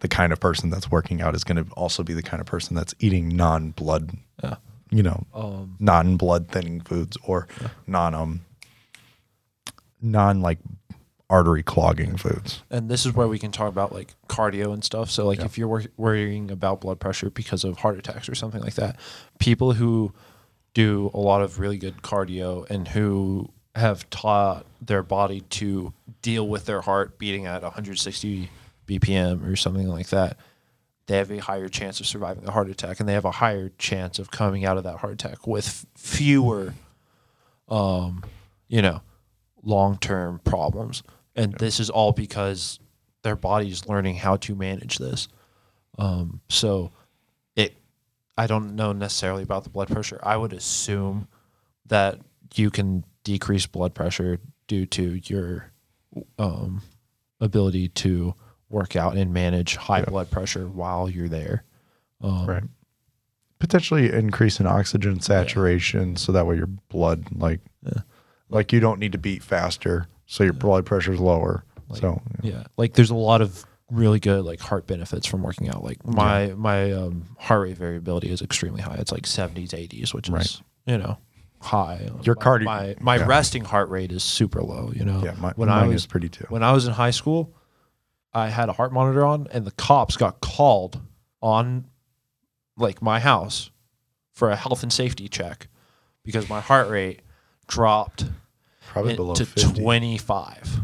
the 0.00 0.08
kind 0.08 0.32
of 0.32 0.40
person 0.40 0.70
that's 0.70 0.90
working 0.90 1.20
out 1.20 1.34
is 1.34 1.42
going 1.44 1.62
to 1.62 1.70
also 1.72 2.02
be 2.04 2.14
the 2.14 2.22
kind 2.22 2.40
of 2.40 2.46
person 2.46 2.74
that's 2.76 2.94
eating 3.00 3.28
non 3.36 3.72
blood, 3.72 4.12
Yeah. 4.42 4.56
you 4.90 5.02
know, 5.02 5.26
um 5.34 5.76
non 5.80 6.16
blood 6.16 6.48
thinning 6.48 6.80
foods 6.80 7.18
or 7.24 7.48
non 7.86 8.14
um 8.14 8.42
non 10.00 10.40
like 10.40 10.58
artery 11.28 11.62
clogging 11.64 12.16
foods. 12.16 12.62
and 12.70 12.88
this 12.88 13.04
is 13.04 13.12
where 13.12 13.26
we 13.26 13.38
can 13.38 13.50
talk 13.50 13.68
about 13.68 13.92
like 13.92 14.14
cardio 14.28 14.72
and 14.72 14.84
stuff. 14.84 15.10
So 15.10 15.26
like 15.26 15.40
if 15.40 15.58
you're 15.58 15.68
wor- 15.68 15.82
worrying 15.96 16.50
about 16.52 16.80
blood 16.80 17.00
pressure 17.00 17.30
because 17.30 17.64
of 17.64 17.78
heart 17.78 17.98
attacks 17.98 18.28
or 18.28 18.36
something 18.36 18.62
like 18.62 18.74
that, 18.74 18.96
people 19.40 19.72
who 19.72 20.12
do 20.72 21.10
a 21.12 21.18
lot 21.18 21.42
of 21.42 21.58
really 21.58 21.78
good 21.78 22.00
cardio 22.02 22.68
and 22.70 22.86
who 22.88 23.50
have 23.76 24.08
taught 24.10 24.66
their 24.80 25.02
body 25.02 25.42
to 25.42 25.92
deal 26.22 26.48
with 26.48 26.64
their 26.64 26.80
heart 26.80 27.18
beating 27.18 27.46
at 27.46 27.62
160 27.62 28.50
BPM 28.86 29.50
or 29.50 29.56
something 29.56 29.88
like 29.88 30.08
that, 30.08 30.38
they 31.06 31.18
have 31.18 31.30
a 31.30 31.38
higher 31.38 31.68
chance 31.68 32.00
of 32.00 32.06
surviving 32.06 32.46
a 32.46 32.50
heart 32.50 32.68
attack 32.68 32.98
and 32.98 33.08
they 33.08 33.12
have 33.12 33.24
a 33.24 33.30
higher 33.30 33.70
chance 33.78 34.18
of 34.18 34.30
coming 34.30 34.64
out 34.64 34.76
of 34.76 34.84
that 34.84 34.98
heart 34.98 35.12
attack 35.12 35.46
with 35.46 35.86
fewer 35.94 36.74
um, 37.68 38.24
you 38.68 38.82
know, 38.82 39.02
long 39.62 39.98
term 39.98 40.40
problems. 40.44 41.02
And 41.34 41.54
this 41.54 41.80
is 41.80 41.90
all 41.90 42.12
because 42.12 42.78
their 43.22 43.36
body 43.36 43.68
is 43.68 43.88
learning 43.88 44.16
how 44.16 44.36
to 44.36 44.54
manage 44.54 44.98
this. 44.98 45.28
Um, 45.98 46.40
so 46.48 46.92
it, 47.56 47.76
I 48.36 48.46
don't 48.46 48.76
know 48.76 48.92
necessarily 48.92 49.42
about 49.42 49.64
the 49.64 49.70
blood 49.70 49.88
pressure. 49.88 50.20
I 50.22 50.36
would 50.36 50.52
assume 50.52 51.28
that 51.86 52.20
you 52.54 52.70
can 52.70 53.04
decrease 53.26 53.66
blood 53.66 53.92
pressure 53.92 54.38
due 54.68 54.86
to 54.86 55.20
your 55.24 55.72
um, 56.38 56.80
ability 57.40 57.88
to 57.88 58.34
work 58.68 58.94
out 58.94 59.16
and 59.16 59.34
manage 59.34 59.74
high 59.74 60.02
blood 60.02 60.30
pressure 60.30 60.68
while 60.68 61.10
you're 61.10 61.28
there. 61.28 61.64
Um, 62.22 62.46
Right. 62.46 62.62
Potentially 63.58 64.12
increase 64.12 64.60
in 64.60 64.66
oxygen 64.66 65.18
saturation 65.20 66.14
so 66.14 66.30
that 66.30 66.46
way 66.46 66.56
your 66.56 66.66
blood 66.68 67.24
like 67.34 67.60
like 68.48 68.72
you 68.72 68.78
don't 68.78 69.00
need 69.00 69.10
to 69.12 69.18
beat 69.18 69.42
faster 69.42 70.06
so 70.26 70.44
your 70.44 70.52
blood 70.52 70.86
pressure 70.86 71.12
is 71.12 71.18
lower. 71.20 71.64
so 71.94 72.22
Yeah, 72.42 72.64
like 72.76 72.92
there's 72.92 73.10
a 73.10 73.14
lot 73.16 73.40
of 73.42 73.64
really 73.90 74.20
good 74.20 74.44
like 74.44 74.60
heart 74.60 74.86
benefits 74.86 75.26
from 75.26 75.42
working 75.42 75.68
out. 75.68 75.82
Like 75.82 76.06
my 76.06 76.48
my 76.54 76.92
um, 76.92 77.24
heart 77.38 77.62
rate 77.62 77.76
variability 77.76 78.30
is 78.30 78.40
extremely 78.40 78.82
high. 78.82 78.96
It's 78.98 79.10
like 79.10 79.24
70s, 79.24 79.70
80s, 79.70 80.14
which 80.14 80.28
is 80.28 80.32
Right. 80.34 80.60
you 80.86 80.98
know 80.98 81.18
high. 81.60 82.08
Your 82.22 82.36
my, 82.36 82.42
cardio- 82.42 82.64
my 82.64 82.96
my 83.00 83.16
yeah. 83.16 83.26
resting 83.26 83.64
heart 83.64 83.88
rate 83.88 84.12
is 84.12 84.24
super 84.24 84.62
low. 84.62 84.92
You 84.94 85.04
know, 85.04 85.22
yeah, 85.24 85.34
my, 85.38 85.52
when 85.56 85.68
mine 85.68 85.84
I 85.84 85.86
was 85.88 86.02
is 86.02 86.06
pretty 86.06 86.28
too. 86.28 86.46
when 86.48 86.62
I 86.62 86.72
was 86.72 86.86
in 86.86 86.92
high 86.92 87.10
school, 87.10 87.54
I 88.32 88.48
had 88.48 88.68
a 88.68 88.72
heart 88.72 88.92
monitor 88.92 89.24
on, 89.24 89.48
and 89.50 89.64
the 89.64 89.72
cops 89.72 90.16
got 90.16 90.40
called 90.40 91.00
on 91.40 91.86
like 92.76 93.00
my 93.02 93.20
house 93.20 93.70
for 94.32 94.50
a 94.50 94.56
health 94.56 94.82
and 94.82 94.92
safety 94.92 95.28
check 95.28 95.68
because 96.22 96.48
my 96.48 96.60
heart 96.60 96.90
rate 96.90 97.20
dropped 97.66 98.26
Probably 98.88 99.16
below 99.16 99.34
to 99.34 99.46
50. 99.46 99.80
25. 99.82 100.80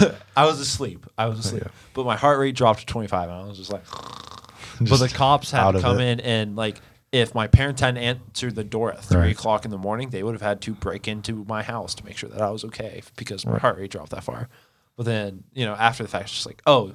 I 0.36 0.46
was 0.46 0.60
asleep. 0.60 1.04
I 1.18 1.26
was 1.26 1.40
asleep. 1.40 1.64
yeah. 1.66 1.70
But 1.92 2.06
my 2.06 2.16
heart 2.16 2.38
rate 2.38 2.54
dropped 2.54 2.80
to 2.80 2.86
25 2.86 3.28
and 3.28 3.38
I 3.38 3.44
was 3.44 3.58
just 3.58 3.72
like 3.72 3.84
But 4.80 4.96
the 4.96 5.08
cops 5.08 5.50
had 5.50 5.72
to 5.72 5.80
come 5.80 6.00
in 6.00 6.20
and 6.20 6.56
like 6.56 6.80
if 7.12 7.34
my 7.34 7.46
parents 7.48 7.80
hadn't 7.80 8.02
answered 8.02 8.54
the 8.54 8.62
door 8.64 8.92
at 8.92 9.02
three 9.02 9.20
Right. 9.20 9.32
o'clock 9.32 9.64
in 9.64 9.70
the 9.70 9.78
morning, 9.78 10.10
they 10.10 10.22
would 10.22 10.34
have 10.34 10.42
had 10.42 10.60
to 10.62 10.74
break 10.74 11.08
into 11.08 11.44
my 11.48 11.62
house 11.62 11.94
to 11.96 12.04
make 12.04 12.16
sure 12.16 12.30
that 12.30 12.40
I 12.40 12.50
was 12.50 12.64
okay 12.66 13.02
because 13.16 13.44
my 13.44 13.52
Right. 13.52 13.60
heart 13.60 13.78
rate 13.78 13.90
dropped 13.90 14.10
that 14.10 14.22
far. 14.24 14.48
But 14.96 15.06
then, 15.06 15.44
you 15.52 15.64
know, 15.66 15.74
after 15.74 16.02
the 16.04 16.08
fact, 16.08 16.24
it's 16.26 16.32
just 16.34 16.46
like, 16.46 16.62
oh, 16.66 16.94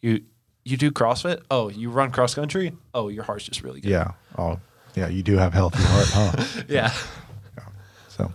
you 0.00 0.22
you 0.64 0.76
do 0.76 0.90
CrossFit? 0.90 1.40
Oh, 1.50 1.70
you 1.70 1.88
run 1.90 2.10
cross 2.10 2.34
country? 2.34 2.72
Oh, 2.92 3.08
your 3.08 3.24
heart's 3.24 3.46
just 3.46 3.62
really 3.62 3.80
good. 3.80 3.90
Yeah. 3.90 4.10
Oh, 4.36 4.60
yeah. 4.94 5.08
You 5.08 5.22
do 5.22 5.38
have 5.38 5.54
healthy 5.54 5.82
heart, 5.82 6.08
huh? 6.10 6.62
Yeah. 6.68 6.92
So, 8.08 8.30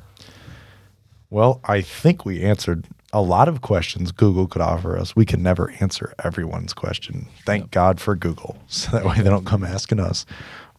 Well, 1.30 1.62
I 1.64 1.82
think 1.82 2.26
we 2.26 2.42
answered 2.44 2.88
a 3.12 3.22
lot 3.22 3.48
of 3.48 3.62
questions 3.62 4.12
Google 4.12 4.48
could 4.48 4.62
offer 4.64 4.98
us. 4.98 5.16
We 5.16 5.26
can 5.26 5.44
never 5.44 5.72
answer 5.80 6.14
everyone's 6.24 6.74
question. 6.74 7.28
Thank 7.46 7.70
God 7.70 8.00
for 8.02 8.16
Google. 8.16 8.58
So 8.68 8.92
that 8.92 9.06
way 9.06 9.18
they 9.18 9.30
don't 9.30 9.46
come 9.46 9.64
asking 9.64 10.00
us. 10.00 10.26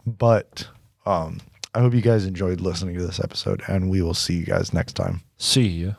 But 0.05 0.67
um, 1.05 1.39
I 1.73 1.79
hope 1.79 1.93
you 1.93 2.01
guys 2.01 2.25
enjoyed 2.25 2.61
listening 2.61 2.97
to 2.97 3.05
this 3.05 3.19
episode, 3.19 3.61
and 3.67 3.89
we 3.89 4.01
will 4.01 4.13
see 4.13 4.35
you 4.35 4.45
guys 4.45 4.73
next 4.73 4.93
time. 4.93 5.21
See 5.37 5.67
ya. 5.67 5.91